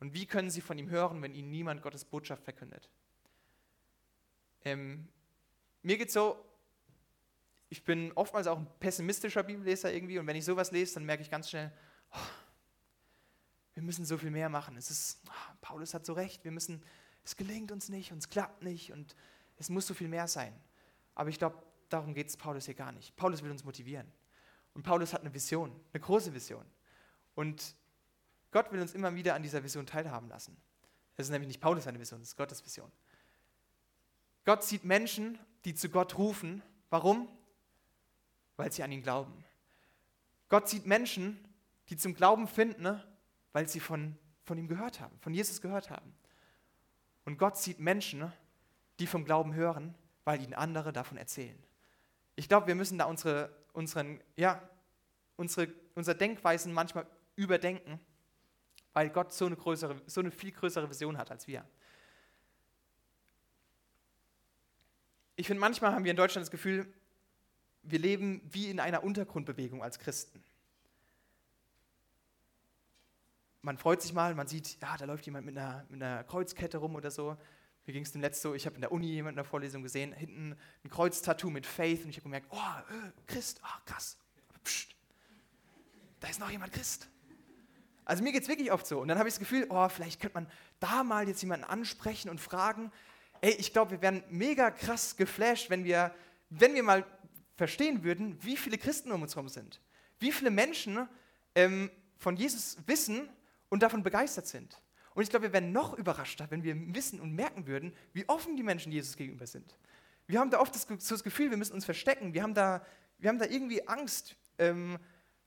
Und 0.01 0.15
wie 0.15 0.25
können 0.27 0.51
sie 0.51 0.63
von 0.63 0.79
ihm 0.79 0.89
hören, 0.89 1.21
wenn 1.21 1.35
ihnen 1.35 1.51
niemand 1.51 1.83
Gottes 1.83 2.07
Botschaft 2.07 2.43
verkündet? 2.43 2.89
Ähm, 4.65 5.09
mir 5.83 5.99
geht 5.99 6.11
so, 6.11 6.43
ich 7.69 7.85
bin 7.85 8.13
oftmals 8.13 8.47
auch 8.47 8.59
ein 8.59 8.67
pessimistischer 8.81 9.43
Bibelleser 9.43 9.93
irgendwie 9.93 10.19
und 10.19 10.27
wenn 10.27 10.37
ich 10.37 10.47
sowas 10.47 10.71
lese, 10.73 10.95
dann 10.95 11.05
merke 11.05 11.23
ich 11.23 11.31
ganz 11.31 11.51
schnell, 11.51 11.71
oh, 12.13 12.19
wir 13.75 13.83
müssen 13.83 14.07
so 14.07 14.17
viel 14.17 14.31
mehr 14.31 14.49
machen. 14.49 14.77
Es 14.79 14.91
ist, 14.91 15.21
oh, 15.29 15.55
Paulus 15.61 15.93
hat 15.93 16.07
so 16.07 16.15
recht, 16.15 16.45
wir 16.45 16.51
müssen, 16.51 16.83
es 17.25 17.37
gelingt 17.37 17.71
uns 17.73 17.91
nicht 17.91 18.11
und 18.11 18.19
es 18.19 18.31
klappt 18.31 18.63
nicht 18.63 18.91
und 18.93 19.15
es 19.59 19.69
muss 19.69 19.87
so 19.87 19.93
viel 19.93 20.09
mehr 20.09 20.29
sein. 20.29 20.59
Aber 21.19 21.31
ich 21.31 21.39
glaube, 21.39 21.61
darum 21.89 22.15
geht 22.15 22.29
es 22.29 22.37
Paulus 22.37 22.67
hier 22.67 22.75
gar 22.75 22.93
nicht. 22.93 23.17
Paulus 23.17 23.43
will 23.43 23.51
uns 23.51 23.65
motivieren. 23.65 24.07
Und 24.73 24.85
Paulus 24.85 25.13
hat 25.13 25.23
eine 25.23 25.35
Vision, 25.35 25.75
eine 25.93 26.01
große 26.01 26.33
Vision. 26.33 26.65
Und 27.35 27.75
Gott 28.53 28.71
will 28.71 28.81
uns 28.81 28.95
immer 28.95 29.17
wieder 29.17 29.35
an 29.35 29.43
dieser 29.43 29.65
Vision 29.65 29.85
teilhaben 29.85 30.29
lassen. 30.29 30.57
Es 31.17 31.27
ist 31.27 31.33
nämlich 31.33 31.49
nicht 31.49 31.61
Paulus 31.61 31.85
seine 31.85 31.99
Vision, 31.99 32.21
es 32.21 32.29
ist 32.29 32.37
Gottes 32.37 32.65
Vision. 32.65 32.91
Gott 34.45 34.63
sieht 34.63 34.85
Menschen, 34.85 35.41
die 35.65 35.75
zu 35.75 35.89
Gott 35.89 36.17
rufen. 36.17 36.63
Warum? 36.89 37.29
Weil 38.57 38.71
sie 38.71 38.85
an 38.85 38.93
ihn 38.93 39.03
glauben. 39.03 39.45
Gott 40.49 40.69
sieht 40.69 40.87
Menschen, 40.87 41.37
die 41.89 41.97
zum 41.97 42.15
Glauben 42.15 42.47
finden, 42.47 42.83
ne? 42.83 43.05
weil 43.53 43.69
sie 43.69 43.81
von, 43.81 44.17
von 44.45 44.57
ihm 44.57 44.69
gehört 44.69 45.01
haben, 45.01 45.19
von 45.19 45.35
Jesus 45.35 45.61
gehört 45.61 45.91
haben. 45.91 46.15
Und 47.25 47.39
Gott 47.39 47.57
sieht 47.57 47.81
Menschen, 47.81 48.33
die 49.01 49.09
vom 49.09 49.25
Glauben 49.25 49.53
hören, 49.55 49.97
weil 50.29 50.43
ihnen 50.43 50.53
andere 50.53 50.93
davon 50.93 51.17
erzählen. 51.17 51.59
Ich 52.37 52.51
glaube, 52.51 52.67
wir 52.67 52.75
müssen 52.75 52.99
da 52.99 53.07
unsere, 53.07 53.51
unseren, 53.73 54.21
ja, 54.37 54.61
unsere, 55.37 55.73
unsere 55.95 56.15
Denkweisen 56.15 56.71
manchmal 56.71 57.07
überdenken, 57.35 57.99
weil 58.93 59.09
Gott 59.09 59.33
so 59.33 59.47
eine, 59.47 59.57
größere, 59.57 60.03
so 60.05 60.21
eine 60.21 60.31
viel 60.31 60.53
größere 60.53 60.91
Vision 60.91 61.17
hat 61.17 61.31
als 61.31 61.47
wir. 61.47 61.65
Ich 65.37 65.47
finde, 65.47 65.63
manchmal 65.63 65.93
haben 65.93 66.05
wir 66.05 66.11
in 66.11 66.19
Deutschland 66.19 66.45
das 66.45 66.51
Gefühl, 66.51 66.93
wir 67.83 67.99
leben 67.99 68.43
wie 68.51 68.69
in 68.69 68.81
einer 68.81 69.03
Untergrundbewegung 69.05 69.83
als 69.83 69.99
Christen. 69.99 70.45
man 73.63 73.77
freut 73.77 74.03
sich 74.03 74.13
mal, 74.13 74.35
man 74.35 74.47
sieht, 74.47 74.79
ja, 74.81 74.97
da 74.97 75.05
läuft 75.05 75.27
jemand 75.27 75.47
mit 75.47 75.57
einer, 75.57 75.85
mit 75.89 76.03
einer 76.03 76.25
Kreuzkette 76.25 76.79
rum 76.79 76.95
oder 76.95 77.11
so. 77.11 77.37
Mir 77.89 77.95
ging 77.95 78.03
es 78.03 78.13
dem 78.13 78.21
letzten 78.21 78.43
so, 78.43 78.55
ich 78.55 78.67
habe 78.67 78.75
in 78.75 78.83
der 78.83 78.93
Uni 78.93 79.07
jemanden 79.07 79.39
in 79.39 79.43
der 79.43 79.45
Vorlesung 79.47 79.83
gesehen, 79.83 80.13
hinten 80.13 80.55
ein 80.85 80.91
Kreuztattoo 80.91 81.49
mit 81.49 81.65
Faith 81.65 82.05
und 82.05 82.11
ich 82.11 82.17
habe 82.17 82.25
gemerkt, 82.25 82.47
oh, 82.51 82.57
äh, 82.57 83.11
Christ, 83.27 83.63
oh, 83.65 83.81
krass. 83.87 84.19
Psst, 84.63 84.95
da 86.21 86.29
ist 86.29 86.39
noch 86.39 86.51
jemand 86.51 86.71
Christ. 86.75 87.09
Also 88.05 88.23
mir 88.23 88.33
geht 88.33 88.43
es 88.43 88.49
wirklich 88.49 88.71
oft 88.73 88.87
so. 88.87 89.01
Und 89.01 89.09
dann 89.09 89.19
habe 89.19 89.27
ich 89.27 89.37
das 89.37 89.39
Gefühl, 89.39 89.67
oh, 89.71 89.89
vielleicht 89.89 90.21
könnte 90.21 90.35
man 90.35 90.51
da 90.81 91.03
mal 91.03 91.27
jetzt 91.27 91.41
jemanden 91.41 91.65
ansprechen 91.65 92.29
und 92.29 92.43
fragen. 92.43 92.93
Ey, 93.41 93.53
ich 93.53 93.73
glaube, 93.73 93.93
wir 93.93 94.03
wären 94.03 94.23
mega 94.29 94.71
krass 94.71 95.17
geflasht, 95.17 95.71
wenn 95.71 95.85
wir, 95.85 96.15
wenn 96.51 96.75
wir 96.75 96.83
mal 96.83 97.07
verstehen 97.57 98.05
würden, 98.05 98.37
wie 98.45 98.59
viele 98.59 98.77
Christen 98.77 99.13
um 99.13 99.23
uns 99.23 99.35
herum 99.35 99.49
sind. 99.49 99.81
Wie 100.19 100.31
viele 100.31 100.51
Menschen 100.51 101.09
ähm, 101.55 101.91
von 102.19 102.37
Jesus 102.37 102.77
wissen 102.85 103.31
und 103.71 103.83
davon 103.83 104.03
begeistert 104.03 104.47
sind. 104.47 104.79
Und 105.15 105.23
ich 105.23 105.31
glaube, 105.31 105.47
wir 105.47 105.53
wären 105.53 105.73
noch 105.73 105.95
überraschter, 105.95 106.51
wenn 106.51 106.63
wir 106.63 106.77
wissen 106.95 107.21
und 107.21 107.35
merken 107.35 107.67
würden, 107.67 107.93
wie 108.13 108.29
offen 108.29 108.57
die 108.57 108.63
Menschen 108.63 108.93
Jesus 108.93 109.17
gegenüber 109.17 109.47
sind. 109.47 109.77
Wir 110.27 110.41
haben 110.41 110.51
da 110.51 110.61
oft 110.61 110.75
das, 110.75 110.87
so 110.87 111.15
das 111.15 111.25
Gefühl, 111.25 111.51
wir 111.51 111.57
müssen 111.57 111.73
uns 111.73 111.85
verstecken, 111.85 112.35
wir 112.35 112.43
haben 112.43 112.55
da, 112.55 112.85
wir 113.19 113.31
haben 113.31 113.39
da 113.39 113.47
irgendwie 113.47 113.87
Angst. 113.89 114.37
Ähm, 114.59 114.99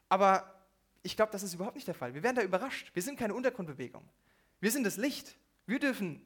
aber 0.10 0.66
ich 1.04 1.16
glaube, 1.16 1.32
das 1.32 1.44
ist 1.44 1.54
überhaupt 1.54 1.76
nicht 1.76 1.88
der 1.88 1.96
Fall. 1.96 2.14
Wir 2.14 2.24
werden 2.24 2.36
da 2.36 2.44
überrascht. 2.44 2.92
Wir 2.94 3.02
sind 3.02 3.18
keine 3.18 3.34
Untergrundbewegung. 3.34 4.08
Wir 4.60 4.72
sind 4.72 4.84
das 4.84 4.98
Licht. 4.98 5.38
Wir 5.66 5.80
dürfen 5.80 6.22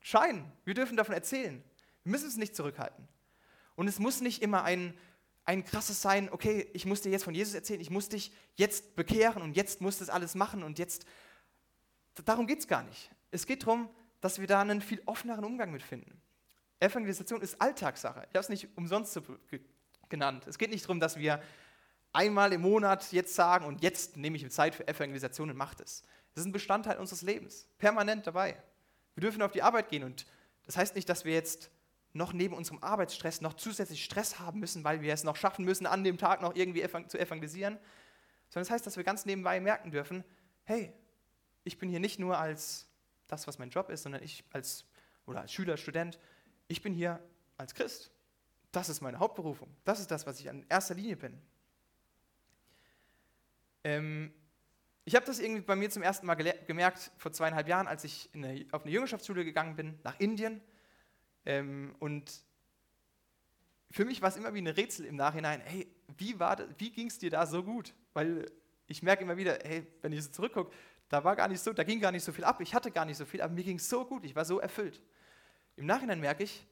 scheinen. 0.00 0.50
Wir 0.64 0.74
dürfen 0.74 0.96
davon 0.96 1.14
erzählen. 1.14 1.62
Wir 2.04 2.12
müssen 2.12 2.28
es 2.28 2.36
nicht 2.36 2.54
zurückhalten. 2.54 3.06
Und 3.74 3.88
es 3.88 3.98
muss 3.98 4.20
nicht 4.20 4.42
immer 4.42 4.64
ein, 4.64 4.94
ein 5.44 5.64
krasses 5.64 6.02
sein, 6.02 6.28
okay, 6.30 6.68
ich 6.72 6.86
muss 6.86 7.02
dir 7.02 7.10
jetzt 7.10 7.24
von 7.24 7.34
Jesus 7.34 7.54
erzählen, 7.54 7.80
ich 7.80 7.90
muss 7.90 8.08
dich 8.08 8.32
jetzt 8.56 8.96
bekehren 8.96 9.42
und 9.42 9.56
jetzt 9.56 9.80
muss 9.80 9.98
das 9.98 10.08
alles 10.08 10.34
machen 10.34 10.62
und 10.62 10.78
jetzt 10.78 11.06
darum 12.22 12.46
geht 12.46 12.60
es 12.60 12.68
gar 12.68 12.82
nicht. 12.82 13.10
es 13.30 13.46
geht 13.46 13.62
darum, 13.62 13.88
dass 14.20 14.40
wir 14.40 14.46
da 14.46 14.60
einen 14.60 14.80
viel 14.80 15.02
offeneren 15.06 15.44
Umgang 15.44 15.70
mit 15.72 15.82
finden. 15.82 16.20
Evangelisation 16.80 17.40
ist 17.42 17.60
Alltagssache. 17.60 18.20
Ich 18.28 18.34
habe 18.34 18.40
es 18.40 18.48
nicht 18.48 18.68
umsonst 18.76 19.12
so 19.12 19.22
genannt. 20.08 20.46
Es 20.46 20.58
geht 20.58 20.70
nicht 20.70 20.84
darum, 20.84 21.00
dass 21.00 21.16
wir 21.16 21.42
einmal 22.12 22.52
im 22.52 22.62
Monat 22.62 23.12
jetzt 23.12 23.34
sagen 23.34 23.66
und 23.66 23.82
jetzt 23.82 24.16
nehme 24.16 24.36
ich 24.36 24.42
mir 24.42 24.50
Zeit 24.50 24.74
für 24.74 24.86
Evangelisation 24.88 25.50
und 25.50 25.56
mache 25.56 25.76
das. 25.76 26.02
Das 26.34 26.42
ist 26.42 26.46
ein 26.46 26.52
Bestandteil 26.52 26.98
unseres 26.98 27.22
Lebens, 27.22 27.68
permanent 27.78 28.26
dabei. 28.26 28.56
Wir 29.14 29.22
dürfen 29.22 29.42
auf 29.42 29.52
die 29.52 29.62
Arbeit 29.62 29.88
gehen 29.88 30.04
und 30.04 30.26
das 30.64 30.76
heißt 30.76 30.94
nicht, 30.96 31.08
dass 31.08 31.24
wir 31.24 31.32
jetzt 31.32 31.70
noch 32.12 32.32
neben 32.32 32.54
unserem 32.54 32.82
Arbeitsstress 32.82 33.40
noch 33.40 33.54
zusätzlich 33.54 34.04
Stress 34.04 34.38
haben 34.38 34.60
müssen, 34.60 34.84
weil 34.84 35.02
wir 35.02 35.12
es 35.12 35.24
noch 35.24 35.36
schaffen 35.36 35.64
müssen, 35.64 35.86
an 35.86 36.04
dem 36.04 36.18
Tag 36.18 36.40
noch 36.42 36.54
irgendwie 36.54 36.82
zu 37.08 37.18
evangelisieren, 37.18 37.78
sondern 38.48 38.66
das 38.66 38.70
heißt, 38.70 38.86
dass 38.86 38.96
wir 38.96 39.04
ganz 39.04 39.26
nebenbei 39.26 39.60
merken 39.60 39.90
dürfen, 39.90 40.24
hey, 40.64 40.92
ich 41.66 41.78
bin 41.78 41.88
hier 41.88 42.00
nicht 42.00 42.18
nur 42.18 42.38
als 42.38 42.88
das, 43.26 43.46
was 43.46 43.58
mein 43.58 43.70
Job 43.70 43.90
ist, 43.90 44.04
sondern 44.04 44.22
ich 44.22 44.44
als, 44.52 44.84
oder 45.26 45.40
als 45.40 45.52
Schüler, 45.52 45.76
Student, 45.76 46.18
ich 46.68 46.80
bin 46.80 46.92
hier 46.92 47.20
als 47.56 47.74
Christ. 47.74 48.12
Das 48.70 48.88
ist 48.88 49.00
meine 49.00 49.18
Hauptberufung. 49.18 49.74
Das 49.84 50.00
ist 50.00 50.10
das, 50.10 50.26
was 50.26 50.38
ich 50.38 50.48
an 50.48 50.64
erster 50.68 50.94
Linie 50.94 51.16
bin. 51.16 51.40
Ähm, 53.84 54.32
ich 55.04 55.14
habe 55.14 55.26
das 55.26 55.38
irgendwie 55.38 55.62
bei 55.62 55.76
mir 55.76 55.90
zum 55.90 56.02
ersten 56.02 56.26
Mal 56.26 56.34
gemerkt 56.34 57.10
vor 57.16 57.32
zweieinhalb 57.32 57.68
Jahren, 57.68 57.86
als 57.86 58.04
ich 58.04 58.28
eine, 58.34 58.66
auf 58.72 58.82
eine 58.82 58.92
Jüngerschaftsschule 58.92 59.44
gegangen 59.44 59.76
bin, 59.76 59.98
nach 60.04 60.18
Indien. 60.20 60.60
Ähm, 61.44 61.94
und 61.98 62.44
für 63.90 64.04
mich 64.04 64.22
war 64.22 64.28
es 64.28 64.36
immer 64.36 64.54
wie 64.54 64.62
ein 64.62 64.66
Rätsel 64.66 65.06
im 65.06 65.16
Nachhinein, 65.16 65.60
hey, 65.60 65.86
wie, 66.16 66.38
wie 66.78 66.90
ging 66.90 67.06
es 67.08 67.18
dir 67.18 67.30
da 67.30 67.46
so 67.46 67.62
gut? 67.62 67.94
Weil 68.12 68.50
ich 68.88 69.02
merke 69.02 69.22
immer 69.22 69.36
wieder, 69.36 69.58
hey, 69.64 69.86
wenn 70.02 70.12
ich 70.12 70.24
so 70.24 70.30
zurückgucke, 70.30 70.72
da 71.08 71.22
war 71.24 71.36
gar 71.36 71.48
nicht 71.48 71.60
so, 71.60 71.72
da 71.72 71.84
ging 71.84 72.00
gar 72.00 72.12
nicht 72.12 72.24
so 72.24 72.32
viel 72.32 72.44
ab, 72.44 72.60
ich 72.60 72.74
hatte 72.74 72.90
gar 72.90 73.04
nicht 73.04 73.16
so 73.16 73.24
viel, 73.24 73.40
aber 73.40 73.52
mir 73.52 73.64
ging 73.64 73.76
es 73.76 73.88
so 73.88 74.04
gut, 74.04 74.24
ich 74.24 74.34
war 74.34 74.44
so 74.44 74.58
erfüllt. 74.58 75.02
Im 75.76 75.86
Nachhinein 75.86 76.20
merke 76.20 76.42
ich, 76.42 76.66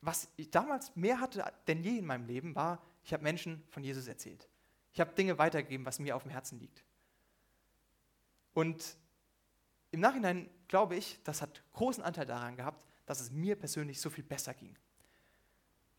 was 0.00 0.28
ich 0.36 0.50
damals 0.50 0.94
mehr 0.96 1.20
hatte 1.20 1.44
denn 1.66 1.82
je 1.82 1.98
in 1.98 2.06
meinem 2.06 2.26
Leben, 2.26 2.54
war, 2.54 2.82
ich 3.04 3.12
habe 3.12 3.22
Menschen 3.22 3.62
von 3.70 3.84
Jesus 3.84 4.08
erzählt. 4.08 4.48
Ich 4.92 5.00
habe 5.00 5.12
Dinge 5.14 5.38
weitergegeben, 5.38 5.86
was 5.86 5.98
mir 5.98 6.16
auf 6.16 6.22
dem 6.22 6.30
Herzen 6.30 6.58
liegt. 6.58 6.84
Und 8.54 8.96
im 9.90 10.00
Nachhinein 10.00 10.50
glaube 10.68 10.96
ich, 10.96 11.20
das 11.24 11.42
hat 11.42 11.62
großen 11.72 12.02
Anteil 12.02 12.26
daran 12.26 12.56
gehabt, 12.56 12.84
dass 13.06 13.20
es 13.20 13.30
mir 13.30 13.56
persönlich 13.56 14.00
so 14.00 14.10
viel 14.10 14.24
besser 14.24 14.54
ging. 14.54 14.76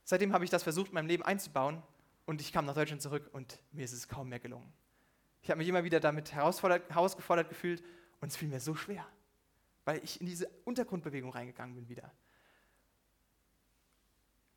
Seitdem 0.04 0.34
habe 0.34 0.44
ich 0.44 0.50
das 0.50 0.63
versucht, 0.63 0.89
in 0.89 0.96
meinem 0.96 1.08
Leben 1.08 1.24
einzubauen 1.24 1.82
und 2.26 2.42
ich 2.42 2.52
kam 2.52 2.66
nach 2.66 2.76
Deutschland 2.76 3.02
zurück 3.02 3.30
und 3.32 3.60
mir 3.72 3.86
ist 3.86 3.94
es 3.94 4.08
kaum 4.08 4.30
mehr 4.30 4.39
gelungen. 4.39 4.72
Ich 5.43 5.49
habe 5.49 5.58
mich 5.58 5.67
immer 5.67 5.84
wieder 5.84 5.99
damit 5.99 6.34
herausgefordert 6.34 7.49
gefühlt 7.49 7.84
und 8.21 8.29
es 8.29 8.38
fiel 8.38 8.47
mir 8.47 8.62
so 8.62 8.75
schwer, 8.75 9.06
weil 9.84 10.01
ich 10.01 10.21
in 10.21 10.25
diese 10.25 10.47
Untergrundbewegung 10.63 11.32
reingegangen 11.32 11.75
bin 11.75 11.89
wieder. 11.89 12.12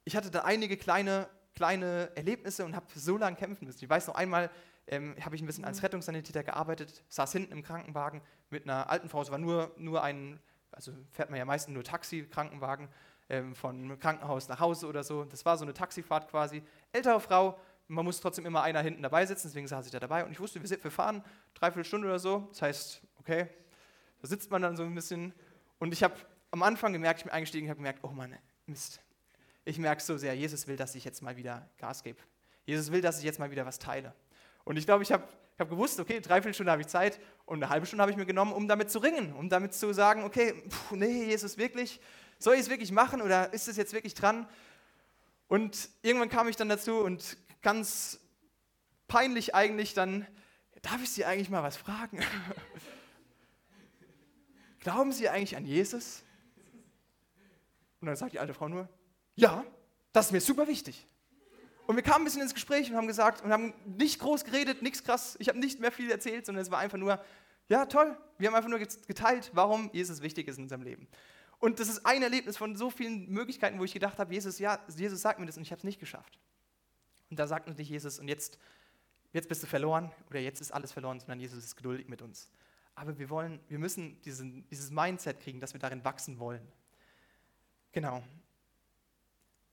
Ich 0.05 0.15
hatte 0.15 0.31
da 0.31 0.43
einige 0.43 0.77
kleine, 0.77 1.29
kleine 1.57 2.13
Erlebnisse 2.15 2.65
und 2.65 2.77
habe 2.77 2.87
so 2.95 3.17
lange 3.17 3.37
kämpfen 3.37 3.67
müssen. 3.67 3.83
Ich 3.83 3.91
weiß 3.91 4.07
noch 4.07 4.15
einmal, 4.15 4.49
ähm, 4.87 5.17
habe 5.21 5.35
ich 5.35 5.43
ein 5.43 5.47
bisschen 5.47 5.65
als 5.65 5.83
Rettungssanitäter 5.83 6.45
gearbeitet, 6.45 7.03
saß 7.09 7.33
hinten 7.33 7.51
im 7.51 7.65
Krankenwagen 7.65 8.23
mit 8.51 8.63
einer 8.63 8.89
alten 8.89 9.09
Frau. 9.09 9.21
Es 9.21 9.33
war 9.33 9.39
nur, 9.39 9.75
nur 9.79 10.05
ein, 10.05 10.39
also 10.71 10.93
fährt 11.11 11.31
man 11.31 11.41
ja 11.41 11.45
meistens 11.45 11.75
nur 11.75 11.83
Taxi, 11.83 12.29
Krankenwagen, 12.31 12.89
ähm, 13.29 13.57
von 13.57 13.99
Krankenhaus 13.99 14.49
nach 14.49 14.61
Hause 14.61 14.87
oder 14.87 15.03
so. 15.03 15.25
Das 15.25 15.45
war 15.45 15.59
so 15.59 15.65
eine 15.65 15.75
Taxifahrt 15.75 16.31
quasi. 16.31 16.63
Ältere 16.93 17.19
Frau, 17.19 17.59
man 17.89 18.05
muss 18.05 18.21
trotzdem 18.21 18.47
immer 18.47 18.63
einer 18.63 18.83
hinten 18.83 19.03
dabei 19.03 19.25
sitzen, 19.27 19.49
deswegen 19.49 19.69
saß 19.69 19.87
ich 19.87 19.93
da 19.93 20.01
dabei. 20.01 20.25
Und 20.25 20.33
ich 20.33 20.41
wusste, 20.41 20.61
wir 20.63 20.91
fahren 20.91 21.23
dreiviertel 21.55 21.85
Stunde 21.85 22.09
oder 22.09 22.19
so. 22.19 22.49
Das 22.51 22.63
heißt, 22.63 23.03
okay, 23.21 23.49
da 24.21 24.29
sitzt 24.29 24.51
man 24.51 24.63
dann 24.63 24.77
so 24.77 24.83
ein 24.83 24.95
bisschen. 24.95 25.33
Und 25.79 25.93
ich 25.93 26.03
habe 26.03 26.15
am 26.51 26.63
Anfang 26.63 26.93
gemerkt, 26.93 27.21
ich 27.21 27.25
bin 27.25 27.33
eingestiegen, 27.33 27.69
habe 27.69 27.79
gemerkt, 27.79 28.01
oh 28.03 28.09
Mann, 28.09 28.37
Mist. 28.67 29.01
Ich 29.65 29.79
merke 29.79 30.03
so 30.03 30.17
sehr, 30.17 30.35
Jesus 30.35 30.67
will, 30.67 30.77
dass 30.77 30.95
ich 30.95 31.05
jetzt 31.05 31.23
mal 31.23 31.37
wieder 31.37 31.69
Gas 31.79 32.03
gebe. 32.03 32.19
Jesus 32.65 32.91
will, 32.91 33.01
dass 33.01 33.19
ich 33.19 33.25
jetzt 33.25 33.39
mal 33.39 33.51
wieder 33.51 33.67
was 33.67 33.79
teile. 33.79 34.15
Und 34.65 34.77
ich 34.77 34.87
glaube, 34.87 35.03
ich 35.03 35.13
habe 35.13 35.25
hab 35.59 35.71
gewusst, 35.71 35.99
okay, 36.01 36.21
dreiviertel 36.21 36.55
Stunde 36.55 36.73
habe 36.73 36.83
ich 36.83 36.89
Zeit 36.89 37.21
und 37.47 37.63
eine 37.63 37.71
halbe 37.71 37.87
Stunde 37.87 38.03
habe 38.03 38.11
ich 38.11 38.17
mir 38.17 38.27
genommen, 38.27 38.53
um 38.53 38.69
damit 38.69 38.91
zu 38.91 38.99
ringen, 38.99 39.33
um 39.33 39.49
damit 39.49 39.75
zu 39.75 39.93
sagen, 39.93 40.25
okay, 40.25 40.55
pff, 40.69 40.93
nee, 40.93 41.25
Jesus, 41.25 41.57
wirklich, 41.57 42.01
soll 42.39 42.55
ich 42.55 42.61
es 42.61 42.71
wirklich 42.71 42.93
machen 42.93 43.23
oder 43.23 43.53
ist 43.53 43.69
es 43.69 43.77
jetzt 43.77 43.93
wirklich 43.93 44.15
dran? 44.15 44.49
Und 45.49 45.89
irgendwann 46.03 46.29
kam 46.29 46.49
ich 46.49 46.57
dann 46.57 46.69
dazu 46.69 46.99
und 46.99 47.37
ganz 47.63 48.21
peinlich 49.09 49.55
eigentlich 49.55 49.95
dann, 49.95 50.27
darf 50.83 51.03
ich 51.03 51.11
Sie 51.11 51.25
eigentlich 51.25 51.51
mal 51.51 51.63
was 51.63 51.77
fragen? 51.77 52.21
Glauben 54.81 55.13
Sie 55.13 55.29
eigentlich 55.29 55.57
an 55.57 55.67
Jesus? 55.67 56.23
Und 58.01 58.07
dann 58.07 58.17
sagt 58.17 58.35
die 58.35 58.39
alte 58.39 58.55
Frau 58.55 58.69
nur, 58.69 58.89
ja, 59.35 59.65
das 60.13 60.27
ist 60.27 60.33
mir 60.33 60.41
super 60.41 60.69
wichtig. 60.69 61.07
Und 61.87 61.97
wir 61.97 62.03
kamen 62.03 62.23
ein 62.23 62.25
bisschen 62.25 62.43
ins 62.43 62.55
Gespräch 62.55 62.91
und 62.91 62.97
haben 62.97 63.07
gesagt 63.07 63.45
und 63.45 63.53
haben 63.53 63.73
nicht 63.85 64.19
groß 64.19 64.45
geredet, 64.45 64.83
nichts 64.83 65.05
krass. 65.05 65.37
Ich 65.39 65.49
habe 65.49 65.59
nicht 65.59 65.81
mehr 65.81 65.93
viel 65.93 66.11
erzählt, 66.11 66.47
sondern 66.47 66.63
es 66.63 66.71
war 66.71 66.79
einfach 66.79 66.99
nur, 66.99 67.23
ja, 67.69 67.87
toll. 67.87 68.17
Wir 68.39 68.49
haben 68.49 68.55
einfach 68.55 68.71
nur 68.71 68.79
geteilt, 68.79 69.51
warum 69.55 69.91
Jesus 69.93 70.21
wichtig 70.21 70.49
ist 70.49 70.57
in 70.57 70.65
unserem 70.65 70.83
Leben. 70.83 71.09
Und 71.59 71.81
das 71.81 71.89
ist 71.89 72.05
ein 72.05 72.23
Erlebnis 72.23 72.57
von 72.57 72.77
so 72.77 72.91
vielen 72.91 73.31
Möglichkeiten, 73.31 73.79
wo 73.79 73.85
ich 73.85 73.93
gedacht 73.93 74.19
habe, 74.19 74.33
Jesus, 74.33 74.59
ja, 74.59 74.79
Jesus 74.95 75.23
sagt 75.23 75.39
mir 75.39 75.47
das 75.47 75.57
und 75.57 75.63
ich 75.63 75.71
habe 75.71 75.79
es 75.79 75.85
nicht 75.85 76.01
geschafft. 76.01 76.39
Und 77.31 77.39
da 77.39 77.47
sagt 77.47 77.67
nicht 77.67 77.91
Jesus, 77.91 78.19
und 78.19 78.29
jetzt, 78.29 78.59
jetzt 79.33 79.49
bist 79.49 79.63
du 79.63 79.67
verloren 79.67 80.13
oder 80.31 80.41
jetzt 80.41 80.61
ist 80.61 80.73
alles 80.73 80.93
verloren, 80.93 81.19
sondern 81.21 81.41
Jesus 81.41 81.65
ist 81.65 81.77
geduldig 81.77 82.09
mit 82.09 82.23
uns. 82.23 82.51
Aber 82.95 83.19
wir 83.19 83.29
wollen, 83.29 83.61
wir 83.69 83.79
müssen 83.79 84.21
diesen, 84.23 84.67
dieses 84.69 84.91
Mindset 84.91 85.41
kriegen, 85.41 85.61
dass 85.61 85.75
wir 85.75 85.81
darin 85.81 86.05
wachsen 86.05 86.39
wollen. 86.39 86.67
Genau. 87.93 88.23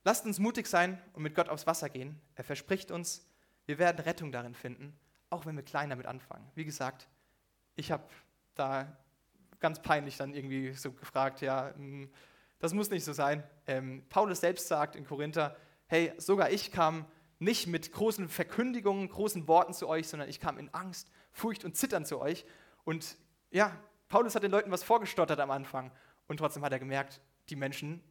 Lasst 0.04 0.26
uns 0.26 0.38
mutig 0.38 0.66
sein 0.66 1.00
und 1.14 1.22
mit 1.22 1.34
Gott 1.34 1.48
aufs 1.48 1.66
Wasser 1.66 1.88
gehen. 1.88 2.20
Er 2.34 2.44
verspricht 2.44 2.90
uns, 2.90 3.26
wir 3.66 3.78
werden 3.78 3.98
Rettung 4.00 4.32
darin 4.32 4.54
finden, 4.54 4.98
auch 5.30 5.46
wenn 5.46 5.56
wir 5.56 5.62
klein 5.62 5.88
damit 5.88 6.06
anfangen. 6.06 6.46
Wie 6.54 6.66
gesagt, 6.66 7.08
ich 7.76 7.90
habe 7.90 8.04
da 8.54 8.94
ganz 9.60 9.80
peinlich 9.80 10.18
dann 10.18 10.34
irgendwie 10.34 10.72
so 10.72 10.92
gefragt, 10.92 11.40
ja, 11.40 11.72
hm, 11.74 12.10
das 12.58 12.74
muss 12.74 12.90
nicht 12.90 13.04
so 13.04 13.14
sein. 13.14 13.42
Ähm, 13.66 14.04
Paulus 14.10 14.40
selbst 14.40 14.68
sagt 14.68 14.96
in 14.96 15.06
Korinther, 15.06 15.56
hey, 15.86 16.12
sogar 16.18 16.50
ich 16.50 16.70
kam 16.70 17.06
nicht 17.38 17.66
mit 17.66 17.92
großen 17.92 18.28
Verkündigungen, 18.28 19.08
großen 19.08 19.48
Worten 19.48 19.72
zu 19.72 19.88
euch, 19.88 20.08
sondern 20.08 20.28
ich 20.28 20.40
kam 20.40 20.58
in 20.58 20.72
Angst, 20.72 21.10
Furcht 21.32 21.64
und 21.64 21.76
Zittern 21.76 22.04
zu 22.04 22.20
euch. 22.20 22.44
Und 22.84 23.16
ja, 23.50 23.78
Paulus 24.08 24.34
hat 24.34 24.42
den 24.42 24.50
Leuten 24.50 24.70
was 24.70 24.82
vorgestottert 24.82 25.40
am 25.40 25.50
Anfang 25.50 25.90
und 26.28 26.36
trotzdem 26.36 26.64
hat 26.64 26.72
er 26.72 26.78
gemerkt, 26.78 27.20
die 27.48 27.56
Menschen 27.56 28.02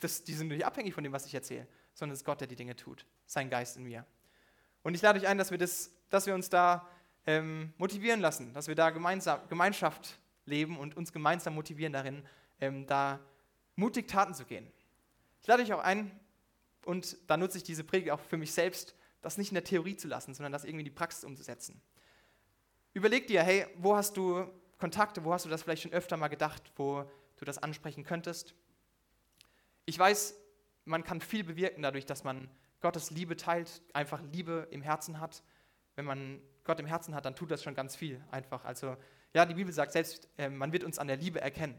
das, 0.00 0.24
die 0.24 0.34
sind 0.34 0.48
nicht 0.48 0.64
abhängig 0.64 0.94
von 0.94 1.04
dem, 1.04 1.12
was 1.12 1.26
ich 1.26 1.34
erzähle, 1.34 1.66
sondern 1.94 2.14
es 2.14 2.20
ist 2.20 2.24
Gott, 2.24 2.40
der 2.40 2.48
die 2.48 2.56
Dinge 2.56 2.76
tut, 2.76 3.04
sein 3.26 3.50
Geist 3.50 3.76
in 3.76 3.84
mir. 3.84 4.04
Und 4.82 4.94
ich 4.94 5.02
lade 5.02 5.18
euch 5.18 5.26
ein, 5.26 5.38
dass 5.38 5.50
wir, 5.50 5.58
das, 5.58 5.90
dass 6.08 6.26
wir 6.26 6.34
uns 6.34 6.48
da 6.48 6.88
ähm, 7.26 7.72
motivieren 7.78 8.20
lassen, 8.20 8.52
dass 8.54 8.68
wir 8.68 8.74
da 8.74 8.90
gemeinsam, 8.90 9.40
Gemeinschaft 9.48 10.18
leben 10.44 10.78
und 10.78 10.96
uns 10.96 11.12
gemeinsam 11.12 11.54
motivieren 11.54 11.92
darin, 11.92 12.24
ähm, 12.60 12.86
da 12.86 13.18
mutig 13.76 14.08
Taten 14.08 14.34
zu 14.34 14.44
gehen. 14.44 14.70
Ich 15.40 15.46
lade 15.46 15.62
euch 15.62 15.72
auch 15.72 15.82
ein, 15.82 16.10
und 16.88 17.18
da 17.28 17.36
nutze 17.36 17.58
ich 17.58 17.64
diese 17.64 17.84
Predigt 17.84 18.10
auch 18.12 18.20
für 18.20 18.38
mich 18.38 18.50
selbst, 18.50 18.94
das 19.20 19.36
nicht 19.36 19.50
in 19.50 19.56
der 19.56 19.64
Theorie 19.64 19.94
zu 19.94 20.08
lassen, 20.08 20.32
sondern 20.32 20.52
das 20.52 20.64
irgendwie 20.64 20.80
in 20.80 20.86
die 20.86 20.90
Praxis 20.90 21.22
umzusetzen. 21.22 21.82
Überleg 22.94 23.26
dir, 23.26 23.42
hey, 23.42 23.66
wo 23.76 23.94
hast 23.94 24.16
du 24.16 24.50
Kontakte, 24.78 25.22
wo 25.22 25.34
hast 25.34 25.44
du 25.44 25.50
das 25.50 25.62
vielleicht 25.62 25.82
schon 25.82 25.92
öfter 25.92 26.16
mal 26.16 26.28
gedacht, 26.28 26.62
wo 26.76 27.04
du 27.36 27.44
das 27.44 27.58
ansprechen 27.58 28.04
könntest? 28.04 28.54
Ich 29.84 29.98
weiß, 29.98 30.34
man 30.86 31.04
kann 31.04 31.20
viel 31.20 31.44
bewirken 31.44 31.82
dadurch, 31.82 32.06
dass 32.06 32.24
man 32.24 32.48
Gottes 32.80 33.10
Liebe 33.10 33.36
teilt, 33.36 33.82
einfach 33.92 34.22
Liebe 34.32 34.66
im 34.70 34.80
Herzen 34.80 35.20
hat. 35.20 35.42
Wenn 35.94 36.06
man 36.06 36.40
Gott 36.64 36.80
im 36.80 36.86
Herzen 36.86 37.14
hat, 37.14 37.26
dann 37.26 37.36
tut 37.36 37.50
das 37.50 37.62
schon 37.62 37.74
ganz 37.74 37.96
viel 37.96 38.24
einfach. 38.30 38.64
Also 38.64 38.96
ja, 39.34 39.44
die 39.44 39.52
Bibel 39.52 39.74
sagt 39.74 39.92
selbst, 39.92 40.26
äh, 40.38 40.48
man 40.48 40.72
wird 40.72 40.84
uns 40.84 40.98
an 40.98 41.08
der 41.08 41.18
Liebe 41.18 41.38
erkennen. 41.38 41.78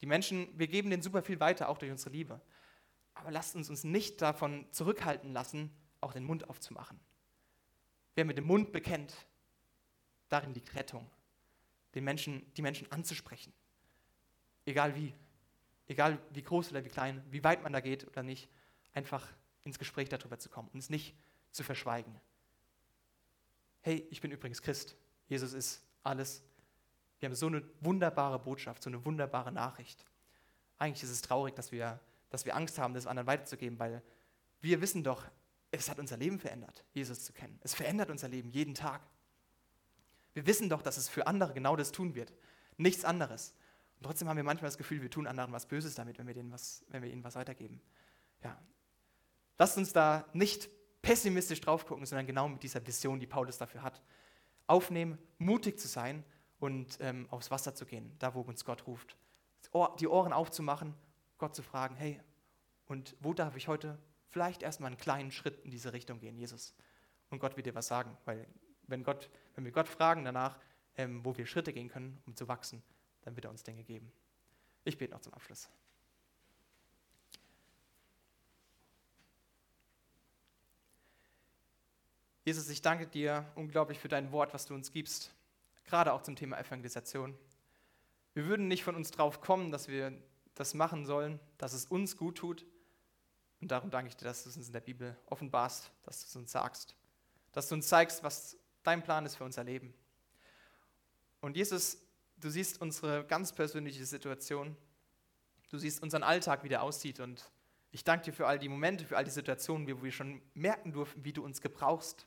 Die 0.00 0.06
Menschen, 0.06 0.48
wir 0.56 0.68
geben 0.68 0.90
denen 0.90 1.02
super 1.02 1.22
viel 1.22 1.40
weiter, 1.40 1.68
auch 1.68 1.78
durch 1.78 1.90
unsere 1.90 2.10
Liebe. 2.10 2.40
Aber 3.18 3.30
lasst 3.30 3.54
uns 3.54 3.68
uns 3.68 3.84
nicht 3.84 4.22
davon 4.22 4.66
zurückhalten 4.72 5.32
lassen, 5.32 5.70
auch 6.00 6.12
den 6.12 6.24
Mund 6.24 6.48
aufzumachen. 6.48 6.98
Wer 8.14 8.24
mit 8.24 8.38
dem 8.38 8.46
Mund 8.46 8.72
bekennt, 8.72 9.14
darin 10.28 10.54
liegt 10.54 10.74
Rettung. 10.74 11.10
Den 11.94 12.04
Menschen, 12.04 12.52
die 12.54 12.62
Menschen 12.62 12.90
anzusprechen. 12.90 13.52
Egal 14.64 14.94
wie 14.94 15.14
egal 15.88 16.18
wie 16.30 16.42
groß 16.42 16.70
oder 16.70 16.84
wie 16.84 16.88
klein, 16.88 17.24
wie 17.30 17.42
weit 17.42 17.62
man 17.62 17.72
da 17.72 17.80
geht 17.80 18.06
oder 18.06 18.22
nicht, 18.22 18.48
einfach 18.92 19.26
ins 19.64 19.78
Gespräch 19.78 20.08
darüber 20.08 20.38
zu 20.38 20.48
kommen 20.48 20.68
und 20.72 20.78
es 20.78 20.90
nicht 20.90 21.16
zu 21.50 21.64
verschweigen. 21.64 22.14
Hey, 23.80 24.06
ich 24.10 24.20
bin 24.20 24.30
übrigens 24.30 24.62
Christ. 24.62 24.96
Jesus 25.28 25.52
ist 25.52 25.82
alles. 26.02 26.42
Wir 27.18 27.28
haben 27.28 27.34
so 27.34 27.46
eine 27.46 27.62
wunderbare 27.80 28.38
Botschaft, 28.38 28.82
so 28.82 28.90
eine 28.90 29.04
wunderbare 29.04 29.50
Nachricht. 29.50 30.04
Eigentlich 30.78 31.02
ist 31.02 31.10
es 31.10 31.22
traurig, 31.22 31.54
dass 31.54 31.72
wir, 31.72 31.98
dass 32.30 32.44
wir 32.44 32.54
Angst 32.56 32.78
haben, 32.78 32.94
das 32.94 33.06
anderen 33.06 33.26
weiterzugeben, 33.26 33.78
weil 33.78 34.02
wir 34.60 34.80
wissen 34.80 35.04
doch, 35.04 35.24
es 35.70 35.90
hat 35.90 35.98
unser 35.98 36.16
Leben 36.16 36.38
verändert, 36.38 36.84
Jesus 36.92 37.24
zu 37.24 37.32
kennen. 37.32 37.58
Es 37.62 37.74
verändert 37.74 38.10
unser 38.10 38.28
Leben 38.28 38.50
jeden 38.50 38.74
Tag. 38.74 39.06
Wir 40.34 40.46
wissen 40.46 40.68
doch, 40.68 40.82
dass 40.82 40.96
es 40.96 41.08
für 41.08 41.26
andere 41.26 41.52
genau 41.52 41.76
das 41.76 41.92
tun 41.92 42.14
wird. 42.14 42.32
Nichts 42.76 43.04
anderes. 43.04 43.54
Und 43.98 44.04
trotzdem 44.04 44.28
haben 44.28 44.36
wir 44.36 44.44
manchmal 44.44 44.68
das 44.68 44.78
Gefühl, 44.78 45.02
wir 45.02 45.10
tun 45.10 45.26
anderen 45.26 45.52
was 45.52 45.66
Böses 45.66 45.94
damit, 45.94 46.18
wenn 46.18 46.26
wir, 46.26 46.34
denen 46.34 46.52
was, 46.52 46.84
wenn 46.88 47.02
wir 47.02 47.10
ihnen 47.10 47.24
was 47.24 47.34
weitergeben. 47.34 47.80
Ja. 48.42 48.56
Lasst 49.58 49.76
uns 49.76 49.92
da 49.92 50.26
nicht 50.32 50.70
pessimistisch 51.02 51.60
drauf 51.60 51.86
gucken, 51.86 52.06
sondern 52.06 52.26
genau 52.26 52.48
mit 52.48 52.62
dieser 52.62 52.86
Vision, 52.86 53.18
die 53.18 53.26
Paulus 53.26 53.58
dafür 53.58 53.82
hat. 53.82 54.02
Aufnehmen, 54.66 55.18
mutig 55.38 55.78
zu 55.78 55.88
sein 55.88 56.24
und 56.60 56.98
ähm, 57.00 57.26
aufs 57.30 57.50
Wasser 57.50 57.74
zu 57.74 57.86
gehen, 57.86 58.14
da 58.18 58.34
wo 58.34 58.40
uns 58.42 58.64
Gott 58.64 58.86
ruft. 58.86 59.16
Die 59.98 60.06
Ohren 60.06 60.32
aufzumachen, 60.32 60.94
Gott 61.38 61.54
zu 61.54 61.62
fragen, 61.62 61.96
hey, 61.96 62.20
und 62.86 63.16
wo 63.20 63.32
darf 63.32 63.56
ich 63.56 63.68
heute 63.68 63.98
vielleicht 64.30 64.62
erstmal 64.62 64.88
einen 64.88 64.98
kleinen 64.98 65.30
Schritt 65.30 65.60
in 65.64 65.70
diese 65.70 65.92
Richtung 65.92 66.18
gehen, 66.18 66.36
Jesus? 66.36 66.74
Und 67.30 67.38
Gott 67.38 67.56
wird 67.56 67.66
dir 67.66 67.74
was 67.74 67.86
sagen, 67.86 68.16
weil 68.24 68.46
wenn, 68.86 69.04
Gott, 69.04 69.30
wenn 69.54 69.64
wir 69.64 69.72
Gott 69.72 69.88
fragen 69.88 70.24
danach, 70.24 70.58
ähm, 70.96 71.24
wo 71.24 71.36
wir 71.36 71.46
Schritte 71.46 71.72
gehen 71.72 71.88
können, 71.88 72.20
um 72.26 72.34
zu 72.34 72.48
wachsen, 72.48 72.82
dann 73.22 73.36
wird 73.36 73.44
er 73.44 73.50
uns 73.50 73.62
Dinge 73.62 73.84
geben. 73.84 74.10
Ich 74.84 74.98
bete 74.98 75.12
noch 75.12 75.20
zum 75.20 75.34
Abschluss. 75.34 75.68
Jesus, 82.44 82.70
ich 82.70 82.80
danke 82.80 83.06
dir 83.06 83.44
unglaublich 83.56 83.98
für 83.98 84.08
dein 84.08 84.32
Wort, 84.32 84.54
was 84.54 84.64
du 84.64 84.74
uns 84.74 84.90
gibst, 84.90 85.34
gerade 85.84 86.14
auch 86.14 86.22
zum 86.22 86.34
Thema 86.34 86.58
Evangelisation. 86.58 87.36
Wir 88.32 88.46
würden 88.46 88.68
nicht 88.68 88.84
von 88.84 88.94
uns 88.94 89.10
drauf 89.10 89.42
kommen, 89.42 89.70
dass 89.70 89.88
wir 89.88 90.18
das 90.58 90.74
machen 90.74 91.06
sollen, 91.06 91.40
dass 91.56 91.72
es 91.72 91.86
uns 91.86 92.16
gut 92.16 92.38
tut. 92.38 92.66
Und 93.60 93.70
darum 93.70 93.90
danke 93.90 94.08
ich 94.08 94.16
dir, 94.16 94.24
dass 94.24 94.44
du 94.44 94.50
es 94.50 94.56
uns 94.56 94.66
in 94.66 94.72
der 94.72 94.80
Bibel 94.80 95.16
offenbarst, 95.26 95.90
dass 96.02 96.20
du 96.20 96.26
es 96.26 96.36
uns 96.36 96.52
sagst, 96.52 96.94
dass 97.52 97.68
du 97.68 97.74
uns 97.74 97.88
zeigst, 97.88 98.22
was 98.22 98.56
dein 98.82 99.02
Plan 99.02 99.26
ist 99.26 99.36
für 99.36 99.44
unser 99.44 99.64
Leben. 99.64 99.92
Und 101.40 101.56
Jesus, 101.56 101.98
du 102.36 102.50
siehst 102.50 102.80
unsere 102.80 103.24
ganz 103.24 103.52
persönliche 103.52 104.04
Situation, 104.06 104.76
du 105.70 105.78
siehst 105.78 106.02
unseren 106.02 106.22
Alltag, 106.22 106.64
wie 106.64 106.68
der 106.68 106.82
aussieht. 106.82 107.20
Und 107.20 107.50
ich 107.90 108.04
danke 108.04 108.26
dir 108.26 108.32
für 108.32 108.46
all 108.46 108.58
die 108.58 108.68
Momente, 108.68 109.04
für 109.04 109.16
all 109.16 109.24
die 109.24 109.30
Situationen, 109.30 109.88
wo 109.88 110.02
wir 110.02 110.12
schon 110.12 110.40
merken 110.54 110.92
durften, 110.92 111.24
wie 111.24 111.32
du 111.32 111.44
uns 111.44 111.60
gebrauchst 111.60 112.26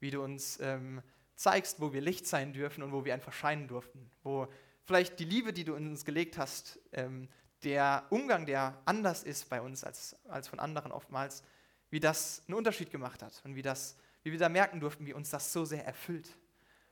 wie 0.00 0.10
du 0.10 0.22
uns 0.22 0.58
ähm, 0.60 1.02
zeigst, 1.36 1.80
wo 1.80 1.92
wir 1.92 2.00
Licht 2.00 2.26
sein 2.26 2.52
dürfen 2.52 2.82
und 2.82 2.92
wo 2.92 3.04
wir 3.04 3.14
einfach 3.14 3.32
scheinen 3.32 3.68
durften. 3.68 4.10
Wo 4.22 4.48
vielleicht 4.84 5.18
die 5.20 5.24
Liebe, 5.24 5.52
die 5.52 5.64
du 5.64 5.74
in 5.74 5.88
uns 5.88 6.04
gelegt 6.04 6.38
hast, 6.38 6.80
ähm, 6.92 7.28
der 7.62 8.06
Umgang, 8.10 8.46
der 8.46 8.80
anders 8.84 9.22
ist 9.22 9.48
bei 9.48 9.60
uns 9.60 9.84
als, 9.84 10.16
als 10.28 10.48
von 10.48 10.58
anderen 10.58 10.92
oftmals, 10.92 11.42
wie 11.90 12.00
das 12.00 12.42
einen 12.46 12.56
Unterschied 12.56 12.90
gemacht 12.90 13.22
hat 13.22 13.40
und 13.44 13.54
wie, 13.54 13.62
das, 13.62 13.96
wie 14.22 14.32
wir 14.32 14.38
da 14.38 14.48
merken 14.48 14.80
durften, 14.80 15.06
wie 15.06 15.12
uns 15.12 15.30
das 15.30 15.52
so 15.52 15.64
sehr 15.64 15.84
erfüllt. 15.84 16.36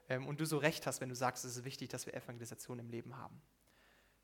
Ähm, 0.08 0.26
und 0.26 0.40
du 0.40 0.44
so 0.44 0.58
recht 0.58 0.86
hast, 0.86 1.00
wenn 1.00 1.08
du 1.08 1.14
sagst, 1.14 1.44
es 1.44 1.56
ist 1.56 1.64
wichtig, 1.64 1.88
dass 1.88 2.06
wir 2.06 2.14
Evangelisation 2.14 2.78
im 2.78 2.90
Leben 2.90 3.16
haben. 3.16 3.40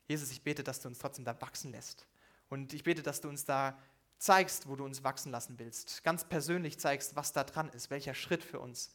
Jesus, 0.07 0.31
ich 0.31 0.43
bete, 0.43 0.63
dass 0.63 0.81
du 0.81 0.87
uns 0.87 0.99
trotzdem 0.99 1.25
da 1.25 1.39
wachsen 1.41 1.71
lässt. 1.71 2.05
Und 2.49 2.73
ich 2.73 2.83
bete, 2.83 3.01
dass 3.01 3.21
du 3.21 3.29
uns 3.29 3.45
da 3.45 3.77
zeigst, 4.17 4.67
wo 4.67 4.75
du 4.75 4.85
uns 4.85 5.03
wachsen 5.03 5.31
lassen 5.31 5.57
willst. 5.57 6.03
Ganz 6.03 6.23
persönlich 6.23 6.79
zeigst, 6.79 7.15
was 7.15 7.33
da 7.33 7.43
dran 7.43 7.69
ist, 7.69 7.89
welcher 7.89 8.13
Schritt 8.13 8.43
für 8.43 8.59
uns. 8.59 8.93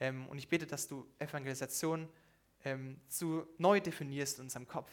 Ähm, 0.00 0.26
und 0.28 0.38
ich 0.38 0.48
bete, 0.48 0.66
dass 0.66 0.88
du 0.88 1.06
Evangelisation 1.18 2.08
ähm, 2.64 3.00
zu 3.08 3.46
neu 3.58 3.80
definierst 3.80 4.38
in 4.38 4.44
unserem 4.44 4.66
Kopf. 4.66 4.90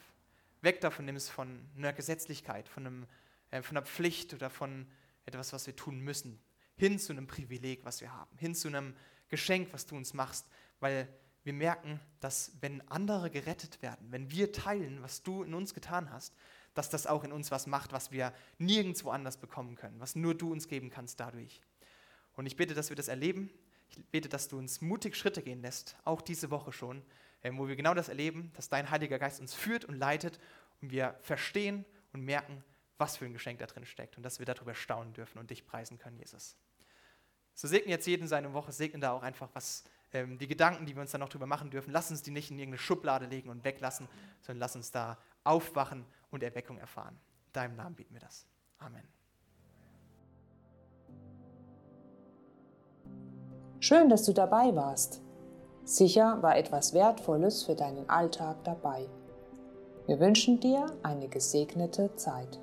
Weg 0.63 0.81
davon 0.81 1.05
nimmst 1.05 1.29
von 1.29 1.69
einer 1.77 1.93
Gesetzlichkeit, 1.93 2.67
von, 2.67 2.87
einem, 2.87 3.07
äh, 3.51 3.61
von 3.61 3.77
einer 3.77 3.85
Pflicht 3.85 4.33
oder 4.33 4.49
von 4.49 4.87
etwas, 5.25 5.53
was 5.53 5.67
wir 5.67 5.75
tun 5.75 5.99
müssen, 5.99 6.41
hin 6.75 6.97
zu 6.99 7.13
einem 7.13 7.27
Privileg, 7.27 7.85
was 7.85 8.01
wir 8.01 8.11
haben, 8.11 8.35
hin 8.37 8.55
zu 8.55 8.69
einem 8.69 8.95
Geschenk, 9.29 9.71
was 9.73 9.85
du 9.85 9.95
uns 9.95 10.13
machst, 10.13 10.47
weil 10.79 11.07
wir 11.43 11.53
merken, 11.53 11.99
dass 12.19 12.53
wenn 12.61 12.87
andere 12.89 13.29
gerettet 13.29 13.81
werden, 13.81 14.11
wenn 14.11 14.31
wir 14.31 14.51
teilen, 14.51 15.01
was 15.01 15.23
du 15.23 15.43
in 15.43 15.53
uns 15.53 15.73
getan 15.73 16.09
hast, 16.09 16.33
dass 16.73 16.89
das 16.89 17.05
auch 17.07 17.23
in 17.23 17.31
uns 17.31 17.51
was 17.51 17.67
macht, 17.67 17.91
was 17.91 18.11
wir 18.11 18.33
nirgendwo 18.57 19.09
anders 19.09 19.37
bekommen 19.37 19.75
können, 19.75 19.99
was 19.99 20.15
nur 20.15 20.33
du 20.33 20.51
uns 20.51 20.67
geben 20.67 20.89
kannst 20.89 21.19
dadurch. 21.19 21.61
Und 22.33 22.45
ich 22.45 22.55
bitte, 22.55 22.73
dass 22.73 22.89
wir 22.89 22.95
das 22.95 23.09
erleben. 23.09 23.49
Ich 23.89 24.03
bete, 24.05 24.29
dass 24.29 24.47
du 24.47 24.57
uns 24.57 24.81
mutig 24.81 25.15
Schritte 25.15 25.43
gehen 25.43 25.61
lässt, 25.61 25.95
auch 26.03 26.21
diese 26.21 26.49
Woche 26.49 26.71
schon, 26.71 27.03
wo 27.51 27.67
wir 27.67 27.75
genau 27.75 27.93
das 27.93 28.09
erleben, 28.09 28.51
dass 28.55 28.69
dein 28.69 28.89
Heiliger 28.89 29.19
Geist 29.19 29.39
uns 29.41 29.53
führt 29.53 29.85
und 29.85 29.95
leitet 29.95 30.39
und 30.81 30.91
wir 30.91 31.15
verstehen 31.21 31.85
und 32.13 32.21
merken, 32.21 32.63
was 32.97 33.17
für 33.17 33.25
ein 33.25 33.33
Geschenk 33.33 33.59
da 33.59 33.65
drin 33.65 33.85
steckt 33.85 34.17
und 34.17 34.23
dass 34.23 34.39
wir 34.39 34.45
darüber 34.45 34.73
staunen 34.73 35.13
dürfen 35.13 35.39
und 35.39 35.49
dich 35.49 35.65
preisen 35.65 35.97
können, 35.97 36.17
Jesus. 36.17 36.55
So 37.53 37.67
segne 37.67 37.91
jetzt 37.91 38.07
jeden 38.07 38.27
seine 38.27 38.53
Woche, 38.53 38.71
segne 38.71 38.99
da 38.99 39.11
auch 39.11 39.23
einfach 39.23 39.49
was, 39.53 39.83
ähm, 40.13 40.37
die 40.37 40.47
Gedanken, 40.47 40.85
die 40.85 40.95
wir 40.95 41.01
uns 41.01 41.11
dann 41.11 41.21
noch 41.21 41.29
drüber 41.29 41.45
machen 41.45 41.69
dürfen. 41.69 41.91
Lass 41.91 42.09
uns 42.09 42.21
die 42.21 42.31
nicht 42.31 42.49
in 42.49 42.57
irgendeine 42.57 42.79
Schublade 42.79 43.25
legen 43.25 43.49
und 43.49 43.63
weglassen, 43.63 44.07
sondern 44.41 44.59
lass 44.59 44.75
uns 44.75 44.91
da 44.91 45.17
aufwachen 45.43 46.05
und 46.31 46.43
Erweckung 46.43 46.77
erfahren. 46.77 47.19
In 47.47 47.53
deinem 47.53 47.75
Namen 47.75 47.95
bieten 47.95 48.13
wir 48.13 48.21
das. 48.21 48.47
Amen. 48.79 49.07
Schön, 53.79 54.07
dass 54.07 54.23
du 54.23 54.33
dabei 54.33 54.73
warst. 54.73 55.21
Sicher 55.85 56.41
war 56.41 56.57
etwas 56.57 56.93
Wertvolles 56.93 57.63
für 57.63 57.75
deinen 57.75 58.09
Alltag 58.09 58.57
dabei. 58.63 59.07
Wir 60.05 60.19
wünschen 60.19 60.59
dir 60.59 60.85
eine 61.03 61.27
gesegnete 61.27 62.15
Zeit. 62.15 62.59